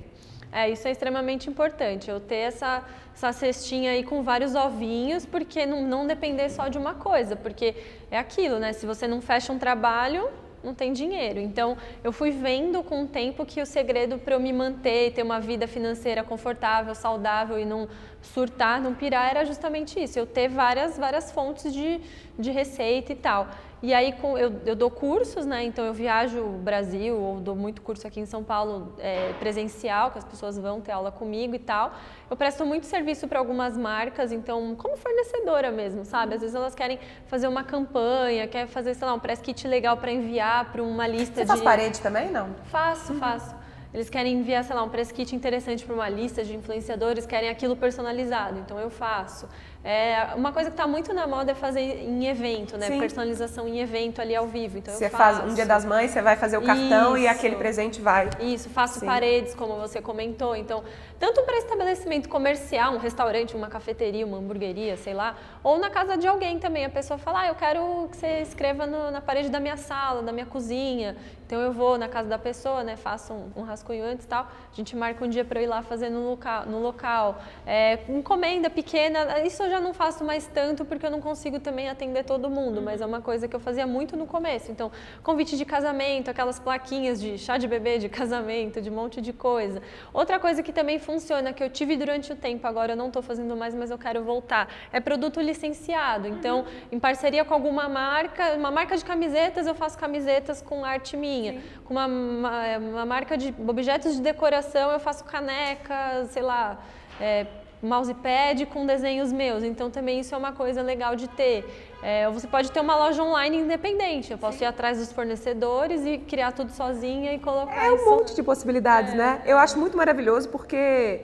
É, 0.51 0.69
isso 0.69 0.87
é 0.87 0.91
extremamente 0.91 1.49
importante, 1.49 2.11
eu 2.11 2.21
ter 2.21 2.37
essa, 2.37 2.83
essa 3.15 3.33
cestinha 3.33 3.93
aí 3.93 4.05
com 4.05 4.23
vários 4.23 4.55
ovinhos, 4.55 5.25
porque 5.25 5.65
não, 5.65 5.83
não 5.83 6.07
depender 6.07 6.51
só 6.51 6.69
de 6.69 6.77
uma 6.77 6.93
coisa, 6.95 7.35
porque 7.35 7.75
é 8.11 8.19
aquilo, 8.19 8.59
né? 8.59 8.75
Se 8.75 8.85
você 8.85 9.09
não 9.09 9.23
fecha 9.23 9.51
um 9.51 9.59
trabalho, 9.59 10.29
não 10.63 10.75
tem 10.75 10.93
dinheiro. 10.93 11.41
Então, 11.41 11.77
eu 12.03 12.13
fui 12.13 12.31
vendo 12.31 12.83
com 12.83 13.03
o 13.03 13.07
tempo 13.07 13.45
que 13.45 13.61
o 13.61 13.67
segredo 13.67 14.19
para 14.19 14.35
eu 14.35 14.41
me 14.41 14.53
manter 14.53 15.09
e 15.09 15.11
ter 15.11 15.23
uma 15.23 15.41
vida 15.41 15.67
financeira 15.67 16.23
confortável, 16.23 16.95
saudável 16.95 17.59
e 17.59 17.65
não 17.65 17.89
surtar, 18.23 18.81
não 18.81 18.95
pirar, 18.95 19.29
era 19.29 19.45
justamente 19.45 20.03
isso, 20.03 20.18
eu 20.18 20.27
ter 20.27 20.49
várias, 20.49 20.97
várias 20.97 21.31
fontes 21.33 21.73
de, 21.73 22.01
de 22.39 22.51
receita 22.51 23.12
e 23.12 23.16
tal. 23.16 23.49
E 23.83 23.93
aí 23.93 24.12
com, 24.12 24.39
eu, 24.39 24.61
eu 24.64 24.77
dou 24.77 24.89
cursos, 24.89 25.45
né? 25.45 25.64
Então 25.64 25.85
eu 25.85 25.93
viajo 25.93 26.39
o 26.39 26.53
Brasil, 26.53 27.16
ou 27.16 27.41
dou 27.41 27.57
muito 27.57 27.83
curso 27.83 28.07
aqui 28.07 28.20
em 28.20 28.27
São 28.27 28.45
Paulo 28.45 28.95
é, 29.01 29.33
presencial, 29.41 30.12
que 30.12 30.18
as 30.18 30.25
pessoas 30.25 30.57
vão 30.57 30.81
ter 30.81 30.93
aula 30.93 31.11
comigo 31.11 31.57
e 31.57 31.59
tal. 31.59 31.93
Eu 32.31 32.37
presto 32.37 32.64
muito 32.64 32.87
serviço 32.87 33.27
para 33.27 33.41
algumas 33.41 33.77
marcas, 33.77 34.31
então 34.31 34.77
como 34.77 34.97
fornecedora 34.97 35.73
mesmo, 35.73 36.05
sabe? 36.05 36.37
Às 36.37 36.43
vezes 36.43 36.55
elas 36.55 36.77
querem 36.77 37.01
fazer 37.27 37.49
uma 37.49 37.64
campanha, 37.64 38.47
quer 38.47 38.68
fazer, 38.68 38.95
sei 38.95 39.05
lá, 39.05 39.14
um 39.14 39.18
press 39.18 39.41
kit 39.41 39.66
legal 39.66 39.97
para 39.97 40.12
enviar 40.12 40.70
para 40.70 40.81
uma 40.81 41.09
lista 41.09 41.35
Você 41.35 41.41
de. 41.41 41.47
Você 41.47 41.47
faz 41.47 41.62
parede 41.62 42.01
também, 42.01 42.31
não? 42.31 42.55
Faço, 42.70 43.14
uhum. 43.14 43.18
faço. 43.18 43.62
Eles 43.95 44.09
querem 44.09 44.38
enviar, 44.38 44.64
sei 44.64 44.74
lá, 44.74 44.82
um 44.82 44.88
press 44.88 45.12
kit 45.12 45.36
interessante 45.36 45.84
para 45.84 45.95
uma 45.95 46.09
lista 46.09 46.43
de 46.43 46.55
influenciadores, 46.55 47.26
querem 47.26 47.51
aquilo 47.51 47.76
personalizado, 47.76 48.59
então 48.59 48.78
eu 48.78 48.88
faço. 48.88 49.47
É, 49.85 50.28
uma 50.37 50.53
coisa 50.53 50.70
que 50.70 50.74
está 50.74 50.87
muito 50.87 51.12
na 51.12 51.26
moda 51.26 51.51
é 51.51 51.55
fazer 51.57 51.80
em 51.80 52.26
evento, 52.28 52.78
né? 52.78 52.87
Sim. 52.87 53.01
Personalização 53.01 53.66
em 53.66 53.80
evento 53.80 54.20
ali 54.20 54.35
ao 54.35 54.47
vivo. 54.47 54.78
Então 54.78 54.95
você 54.95 55.11
faz 55.11 55.41
um 55.41 55.55
dia 55.55 55.66
das 55.66 55.85
mães, 55.85 56.12
você 56.12 56.22
vai 56.22 56.37
fazer 56.37 56.57
o 56.57 56.62
cartão 56.62 57.16
Isso. 57.16 57.24
e 57.24 57.28
aquele 57.28 57.57
presente 57.57 58.01
vai. 58.01 58.30
Isso, 58.41 58.70
faço 58.70 59.01
Sim. 59.01 59.07
paredes, 59.07 59.55
como 59.57 59.74
você 59.76 60.01
comentou. 60.01 60.55
Então, 60.55 60.85
tanto 61.18 61.43
para 61.43 61.59
estabelecimento 61.59 62.28
comercial, 62.28 62.95
um 62.95 62.99
restaurante, 62.99 63.57
uma 63.57 63.68
cafeteria, 63.68 64.24
uma 64.24 64.39
hamburgueria, 64.39 64.97
sei 64.97 65.14
lá, 65.14 65.37
ou 65.64 65.78
na 65.78 65.91
casa 65.91 66.16
de 66.16 66.28
alguém 66.28 66.61
também. 66.61 66.85
A 66.85 66.91
pessoa 66.91 67.18
fala, 67.18 67.41
ah, 67.41 67.49
eu 67.49 67.55
quero 67.57 68.09
que 68.09 68.16
você 68.16 68.41
escreva 68.41 68.87
no, 68.87 69.11
na 69.11 69.20
parede 69.20 69.49
da 69.49 69.59
minha 69.59 69.76
sala, 69.76 70.22
da 70.22 70.30
minha 70.30 70.47
cozinha. 70.47 71.16
Então 71.45 71.61
eu 71.61 71.72
vou 71.72 71.99
na 71.99 72.09
casa 72.09 72.28
da 72.28 72.39
pessoa, 72.39 72.83
né? 72.83 72.97
Faço 72.97 73.33
um, 73.35 73.51
um 73.57 73.62
rascunho 73.62 74.05
antes 74.05 74.24
e 74.24 74.28
tal. 74.28 74.45
A 74.45 74.74
gente 74.74 74.97
marca 74.97 75.22
um 75.24 75.28
dia 75.28 75.45
para 75.45 75.61
eu 75.61 75.64
ir 75.64 75.66
lá 75.66 75.83
fazer 75.83 76.09
no 76.09 76.30
local. 76.30 76.66
No 76.66 76.80
local. 76.80 77.43
É, 77.66 77.99
encomenda 78.09 78.70
pequena, 78.70 79.41
isso 79.45 79.62
eu 79.62 79.72
já 79.73 79.81
não 79.81 79.93
faço 79.95 80.23
mais 80.23 80.47
tanto 80.47 80.85
porque 80.85 81.05
eu 81.05 81.11
não 81.11 81.20
consigo 81.20 81.59
também 81.59 81.89
atender 81.89 82.25
todo 82.25 82.51
mundo, 82.51 82.83
mas 82.83 83.01
é 83.01 83.07
uma 83.07 83.23
coisa 83.23 83.49
que 83.49 83.57
eu 83.57 83.61
fazia 83.61 83.87
muito 83.87 84.16
no 84.16 84.27
começo. 84.27 84.70
Então, 84.70 84.93
convite 85.23 85.57
de 85.57 85.64
casamento, 85.64 86.31
aquelas 86.31 86.59
plaquinhas 86.59 87.20
de 87.20 87.39
chá 87.39 87.57
de 87.57 87.66
bebê 87.66 87.99
de 87.99 88.09
casamento, 88.20 88.81
de 88.81 88.91
um 88.91 88.95
monte 88.95 89.20
de 89.20 89.33
coisa. 89.33 89.81
Outra 90.12 90.39
coisa 90.39 90.62
que 90.62 90.73
também 90.73 90.99
funciona, 90.99 91.53
que 91.53 91.64
eu 91.64 91.70
tive 91.70 91.97
durante 91.97 92.33
o 92.33 92.37
tempo, 92.37 92.66
agora 92.66 92.93
eu 92.93 92.97
não 92.97 93.07
estou 93.09 93.23
fazendo 93.23 93.57
mais, 93.57 93.75
mas 93.75 93.91
eu 93.91 93.99
quero 93.99 94.23
voltar, 94.23 94.68
é 94.93 95.01
produto 95.01 95.41
licenciado. 95.41 96.29
Então, 96.29 96.66
em 96.91 97.01
parceria 97.01 97.45
com 97.45 97.55
alguma 97.55 97.89
marca, 97.89 98.55
uma 98.55 98.70
marca 98.70 98.97
de 98.97 99.05
camisetas, 99.05 99.66
eu 99.66 99.75
faço 99.75 99.99
camisetas 99.99 100.61
com 100.61 100.85
arte 100.85 101.16
minha. 101.16 101.55
Sim. 101.55 101.62
Com 101.87 101.95
uma, 101.95 102.07
uma, 102.07 102.79
uma 102.79 103.07
marca 103.07 103.39
de 103.39 103.55
objetos 103.66 104.16
de 104.16 104.20
decoração, 104.20 104.91
eu 104.91 105.01
faço 105.01 105.25
canecas, 105.25 106.29
sei 106.29 106.43
lá. 106.43 106.79
É, 107.20 107.47
mousepad 107.83 108.64
com 108.66 108.87
desenhos 108.87 109.33
meus. 109.33 109.64
Então 109.64 109.91
também 109.91 110.20
isso 110.20 110.35
é 110.35 110.39
uma 110.39 110.53
coisa 110.53 110.80
legal 110.80 111.16
de 111.16 111.28
ter. 111.28 111.64
É, 112.03 112.28
você 112.30 112.47
pode 112.47 112.70
ter 112.70 112.80
uma 112.80 112.97
loja 112.97 113.22
online 113.22 113.59
independente. 113.59 114.33
Eu 114.33 114.39
posso 114.39 114.59
Sim. 114.59 114.64
ir 114.64 114.66
atrás 114.68 114.99
dos 114.99 115.12
fornecedores 115.12 116.07
e 116.07 116.18
criar 116.18 116.53
tudo 116.53 116.70
sozinha 116.72 117.33
e 117.35 117.39
colocar. 117.39 117.85
É 117.85 117.91
um 117.91 118.05
monte 118.11 118.35
de 118.35 118.43
possibilidades, 118.43 119.12
é. 119.14 119.16
né? 119.16 119.43
Eu 119.45 119.59
acho 119.59 119.78
muito 119.78 119.97
maravilhoso 119.97 120.49
porque, 120.49 121.20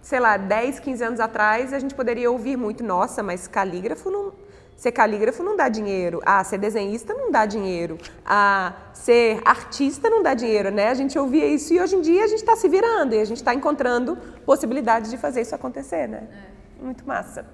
sei 0.00 0.20
lá, 0.20 0.36
10, 0.36 0.80
15 0.80 1.04
anos 1.04 1.20
atrás 1.20 1.72
a 1.72 1.78
gente 1.78 1.94
poderia 1.94 2.30
ouvir 2.30 2.56
muito, 2.56 2.84
nossa, 2.84 3.22
mas 3.22 3.48
calígrafo 3.48 4.10
não 4.10 4.45
Ser 4.76 4.92
calígrafo 4.92 5.42
não 5.42 5.56
dá 5.56 5.70
dinheiro. 5.70 6.20
Ah, 6.24 6.44
ser 6.44 6.58
desenhista 6.58 7.14
não 7.14 7.30
dá 7.30 7.46
dinheiro. 7.46 7.96
Ah, 8.24 8.74
ser 8.92 9.40
artista 9.42 10.10
não 10.10 10.22
dá 10.22 10.34
dinheiro, 10.34 10.70
né? 10.70 10.90
A 10.90 10.94
gente 10.94 11.18
ouvia 11.18 11.46
isso 11.46 11.72
e 11.72 11.80
hoje 11.80 11.96
em 11.96 12.02
dia 12.02 12.24
a 12.24 12.26
gente 12.26 12.40
está 12.40 12.54
se 12.54 12.68
virando 12.68 13.14
e 13.14 13.20
a 13.20 13.24
gente 13.24 13.38
está 13.38 13.54
encontrando 13.54 14.16
possibilidades 14.44 15.10
de 15.10 15.16
fazer 15.16 15.40
isso 15.40 15.54
acontecer, 15.54 16.06
né? 16.06 16.28
É. 16.52 16.84
Muito 16.84 17.06
massa. 17.06 17.46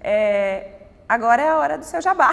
É, 0.00 0.68
agora 1.06 1.42
é 1.42 1.50
a 1.50 1.58
hora 1.58 1.76
do 1.76 1.84
seu 1.84 2.00
jabá. 2.00 2.30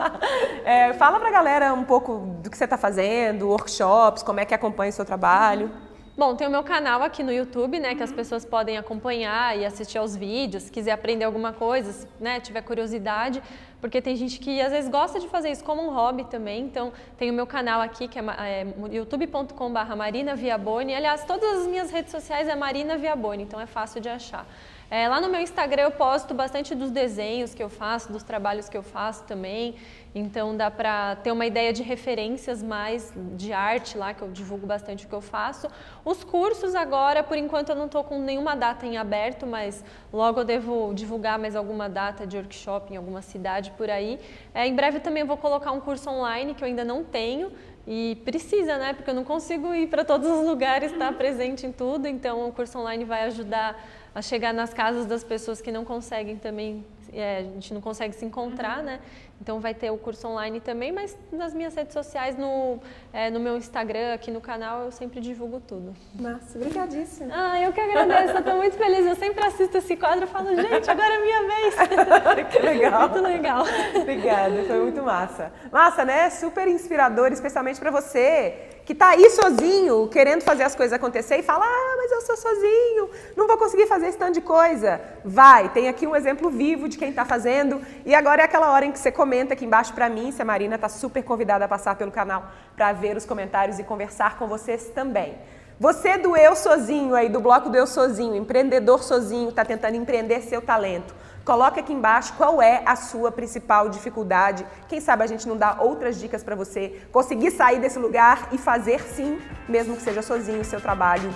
é, 0.64 0.94
fala 0.94 1.20
pra 1.20 1.30
galera 1.30 1.74
um 1.74 1.84
pouco 1.84 2.16
do 2.42 2.48
que 2.48 2.56
você 2.56 2.64
está 2.64 2.78
fazendo, 2.78 3.46
workshops, 3.48 4.22
como 4.22 4.40
é 4.40 4.46
que 4.46 4.54
acompanha 4.54 4.88
o 4.88 4.94
seu 4.94 5.04
trabalho. 5.04 5.70
Bom, 6.16 6.34
tem 6.34 6.46
o 6.46 6.50
meu 6.50 6.64
canal 6.64 7.02
aqui 7.02 7.22
no 7.22 7.32
YouTube, 7.32 7.78
né, 7.78 7.94
que 7.94 8.02
as 8.02 8.12
pessoas 8.12 8.44
podem 8.44 8.76
acompanhar 8.76 9.56
e 9.56 9.64
assistir 9.64 9.96
aos 9.96 10.16
vídeos, 10.16 10.64
se 10.64 10.70
quiser 10.70 10.90
aprender 10.90 11.24
alguma 11.24 11.52
coisa, 11.52 12.06
né, 12.18 12.40
tiver 12.40 12.62
curiosidade. 12.62 13.40
porque 13.80 14.02
tem 14.02 14.14
gente 14.14 14.38
que 14.38 14.60
às 14.60 14.72
vezes 14.72 14.90
gosta 14.90 15.18
de 15.18 15.26
fazer 15.26 15.50
isso 15.50 15.64
como 15.64 15.80
um 15.82 15.90
hobby 15.90 16.24
também. 16.24 16.64
Então, 16.64 16.92
tem 17.16 17.30
o 17.30 17.32
meu 17.32 17.46
canal 17.46 17.80
aqui, 17.80 18.06
que 18.08 18.18
é, 18.18 18.22
é 18.22 18.66
youtube.com.br 18.90 19.96
Marina 19.96 20.34
Viaboni. 20.34 20.94
Aliás, 20.94 21.24
todas 21.24 21.60
as 21.60 21.66
minhas 21.66 21.90
redes 21.90 22.10
sociais 22.10 22.46
é 22.46 22.54
Marina 22.54 22.98
Viaboni, 22.98 23.44
então 23.44 23.58
é 23.58 23.66
fácil 23.66 24.00
de 24.00 24.08
achar. 24.10 24.46
É, 24.90 25.08
lá 25.08 25.20
no 25.20 25.28
meu 25.28 25.40
Instagram 25.40 25.84
eu 25.84 25.92
posto 25.92 26.34
bastante 26.34 26.74
dos 26.74 26.90
desenhos 26.90 27.54
que 27.54 27.62
eu 27.62 27.70
faço, 27.70 28.12
dos 28.12 28.24
trabalhos 28.24 28.68
que 28.68 28.76
eu 28.76 28.82
faço 28.82 29.22
também. 29.24 29.76
Então 30.14 30.56
dá 30.56 30.70
para 30.70 31.16
ter 31.16 31.30
uma 31.30 31.46
ideia 31.46 31.72
de 31.72 31.82
referências 31.82 32.62
mais 32.62 33.12
de 33.36 33.52
arte 33.52 33.96
lá, 33.96 34.12
que 34.12 34.22
eu 34.22 34.28
divulgo 34.28 34.66
bastante 34.66 35.06
o 35.06 35.08
que 35.08 35.14
eu 35.14 35.20
faço. 35.20 35.68
Os 36.04 36.24
cursos 36.24 36.74
agora, 36.74 37.22
por 37.22 37.36
enquanto 37.36 37.68
eu 37.68 37.76
não 37.76 37.86
estou 37.86 38.02
com 38.02 38.18
nenhuma 38.18 38.56
data 38.56 38.84
em 38.86 38.96
aberto, 38.96 39.46
mas 39.46 39.84
logo 40.12 40.40
eu 40.40 40.44
devo 40.44 40.92
divulgar 40.94 41.38
mais 41.38 41.54
alguma 41.54 41.88
data 41.88 42.26
de 42.26 42.36
workshop 42.36 42.92
em 42.92 42.96
alguma 42.96 43.22
cidade 43.22 43.70
por 43.72 43.88
aí. 43.88 44.18
É, 44.52 44.66
em 44.66 44.74
breve 44.74 44.98
também 44.98 45.20
eu 45.20 45.26
vou 45.26 45.36
colocar 45.36 45.70
um 45.70 45.80
curso 45.80 46.10
online 46.10 46.54
que 46.54 46.64
eu 46.64 46.66
ainda 46.66 46.84
não 46.84 47.04
tenho, 47.04 47.52
e 47.86 48.20
precisa, 48.24 48.78
né? 48.78 48.92
Porque 48.92 49.10
eu 49.10 49.14
não 49.14 49.24
consigo 49.24 49.74
ir 49.74 49.88
para 49.88 50.04
todos 50.04 50.28
os 50.28 50.46
lugares, 50.46 50.92
estar 50.92 51.12
presente 51.14 51.66
em 51.66 51.72
tudo. 51.72 52.06
Então, 52.06 52.48
o 52.48 52.52
curso 52.52 52.78
online 52.78 53.04
vai 53.04 53.24
ajudar 53.24 53.82
a 54.14 54.20
chegar 54.20 54.52
nas 54.52 54.74
casas 54.74 55.06
das 55.06 55.24
pessoas 55.24 55.60
que 55.60 55.72
não 55.72 55.84
conseguem 55.84 56.36
também, 56.36 56.84
é, 57.12 57.38
a 57.38 57.42
gente 57.42 57.72
não 57.72 57.80
consegue 57.80 58.14
se 58.14 58.24
encontrar, 58.24 58.78
uhum. 58.78 58.84
né? 58.84 59.00
Então 59.40 59.58
vai 59.58 59.72
ter 59.72 59.90
o 59.90 59.96
curso 59.96 60.28
online 60.28 60.60
também, 60.60 60.92
mas 60.92 61.16
nas 61.32 61.54
minhas 61.54 61.74
redes 61.74 61.94
sociais, 61.94 62.36
no, 62.36 62.78
é, 63.10 63.30
no 63.30 63.40
meu 63.40 63.56
Instagram, 63.56 64.12
aqui 64.12 64.30
no 64.30 64.40
canal, 64.40 64.82
eu 64.84 64.92
sempre 64.92 65.18
divulgo 65.18 65.60
tudo. 65.60 65.94
Massa, 66.14 66.58
obrigadíssima. 66.58 67.32
Ah, 67.34 67.58
eu 67.58 67.72
que 67.72 67.80
agradeço, 67.80 68.36
eu 68.36 68.44
tô 68.44 68.56
muito 68.56 68.76
feliz. 68.76 69.06
Eu 69.06 69.16
sempre 69.16 69.42
assisto 69.42 69.78
esse 69.78 69.96
quadro 69.96 70.24
e 70.24 70.28
falo, 70.28 70.54
gente, 70.54 70.90
agora 70.90 71.14
é 71.14 71.22
minha 71.22 71.42
vez. 71.46 71.74
que 72.52 72.58
legal. 72.58 73.08
muito 73.08 73.22
legal. 73.22 73.64
Obrigada, 73.94 74.62
foi 74.64 74.80
muito 74.80 75.02
massa. 75.02 75.50
Massa, 75.72 76.04
né? 76.04 76.28
Super 76.28 76.68
inspirador, 76.68 77.32
especialmente 77.32 77.80
para 77.80 77.90
você 77.90 78.68
que 78.90 78.92
está 78.92 79.10
aí 79.10 79.30
sozinho, 79.30 80.08
querendo 80.08 80.42
fazer 80.42 80.64
as 80.64 80.74
coisas 80.74 80.92
acontecer 80.92 81.36
e 81.38 81.42
fala: 81.44 81.64
Ah, 81.64 81.94
mas 81.96 82.10
eu 82.10 82.20
sou 82.22 82.36
sozinho, 82.36 83.10
não 83.36 83.46
vou 83.46 83.56
conseguir 83.56 83.86
fazer 83.86 84.08
esse 84.08 84.18
tanto 84.18 84.32
de 84.32 84.40
coisa. 84.40 85.00
Vai, 85.24 85.68
tem 85.68 85.88
aqui 85.88 86.08
um 86.08 86.16
exemplo 86.16 86.50
vivo 86.50 86.88
de 86.88 86.98
quem 86.98 87.10
está 87.10 87.24
fazendo. 87.24 87.80
E 88.04 88.14
agora 88.16 88.42
é 88.42 88.44
aquela 88.44 88.72
hora 88.72 88.84
em 88.84 88.90
que 88.90 88.98
você 88.98 89.12
comenta 89.30 89.54
aqui 89.54 89.64
embaixo 89.64 89.92
para 89.92 90.08
mim, 90.08 90.32
se 90.32 90.42
a 90.42 90.44
Marina 90.44 90.74
está 90.74 90.88
super 90.88 91.22
convidada 91.22 91.64
a 91.64 91.68
passar 91.68 91.94
pelo 91.94 92.10
canal 92.10 92.50
para 92.74 92.92
ver 92.92 93.16
os 93.16 93.24
comentários 93.24 93.78
e 93.78 93.84
conversar 93.84 94.36
com 94.36 94.48
vocês 94.48 94.90
também. 94.92 95.38
Você 95.78 96.18
do 96.18 96.36
eu 96.36 96.56
sozinho 96.56 97.14
aí, 97.14 97.28
do 97.28 97.38
bloco 97.38 97.70
do 97.70 97.76
eu 97.76 97.86
sozinho, 97.86 98.34
empreendedor 98.34 99.04
sozinho, 99.04 99.50
está 99.50 99.64
tentando 99.64 99.94
empreender 99.94 100.40
seu 100.40 100.60
talento. 100.60 101.14
Coloca 101.44 101.80
aqui 101.80 101.92
embaixo 101.92 102.34
qual 102.34 102.60
é 102.60 102.82
a 102.84 102.94
sua 102.96 103.32
principal 103.32 103.88
dificuldade. 103.88 104.64
Quem 104.88 105.00
sabe 105.00 105.24
a 105.24 105.26
gente 105.26 105.48
não 105.48 105.56
dá 105.56 105.78
outras 105.80 106.18
dicas 106.18 106.42
para 106.42 106.54
você 106.54 107.00
conseguir 107.10 107.50
sair 107.50 107.80
desse 107.80 107.98
lugar 107.98 108.48
e 108.52 108.58
fazer 108.58 109.00
sim, 109.00 109.40
mesmo 109.68 109.96
que 109.96 110.02
seja 110.02 110.22
sozinho, 110.22 110.60
o 110.60 110.64
seu 110.64 110.80
trabalho 110.80 111.30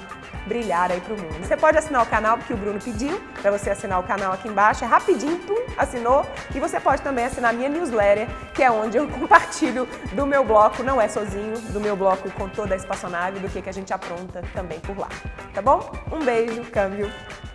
brilhar 0.46 0.90
aí 0.90 1.00
pro 1.00 1.16
mundo. 1.16 1.34
Você 1.40 1.56
pode 1.56 1.78
assinar 1.78 2.02
o 2.02 2.06
canal 2.06 2.36
porque 2.36 2.52
o 2.52 2.56
Bruno 2.56 2.78
pediu 2.78 3.20
para 3.40 3.50
você 3.50 3.70
assinar 3.70 3.98
o 3.98 4.02
canal 4.02 4.32
aqui 4.32 4.48
embaixo, 4.48 4.84
é 4.84 4.86
rapidinho, 4.86 5.38
tum, 5.38 5.56
assinou. 5.76 6.24
E 6.54 6.60
você 6.60 6.78
pode 6.78 7.02
também 7.02 7.24
assinar 7.24 7.52
minha 7.54 7.68
newsletter, 7.68 8.28
que 8.54 8.62
é 8.62 8.70
onde 8.70 8.96
eu 8.96 9.08
compartilho 9.10 9.88
do 10.12 10.26
meu 10.26 10.44
bloco, 10.44 10.82
não 10.82 11.00
é 11.00 11.08
sozinho, 11.08 11.58
do 11.72 11.80
meu 11.80 11.96
bloco 11.96 12.30
com 12.32 12.48
toda 12.48 12.74
a 12.74 12.76
espaçonave, 12.76 13.40
do 13.40 13.48
que, 13.48 13.62
que 13.62 13.68
a 13.70 13.72
gente 13.72 13.92
apronta 13.92 14.42
também 14.52 14.78
por 14.80 14.98
lá. 14.98 15.08
Tá 15.52 15.62
bom? 15.62 15.90
Um 16.12 16.24
beijo, 16.24 16.62
câmbio, 16.70 17.10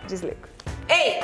desligo. 0.06 0.48
Ei, 0.92 1.20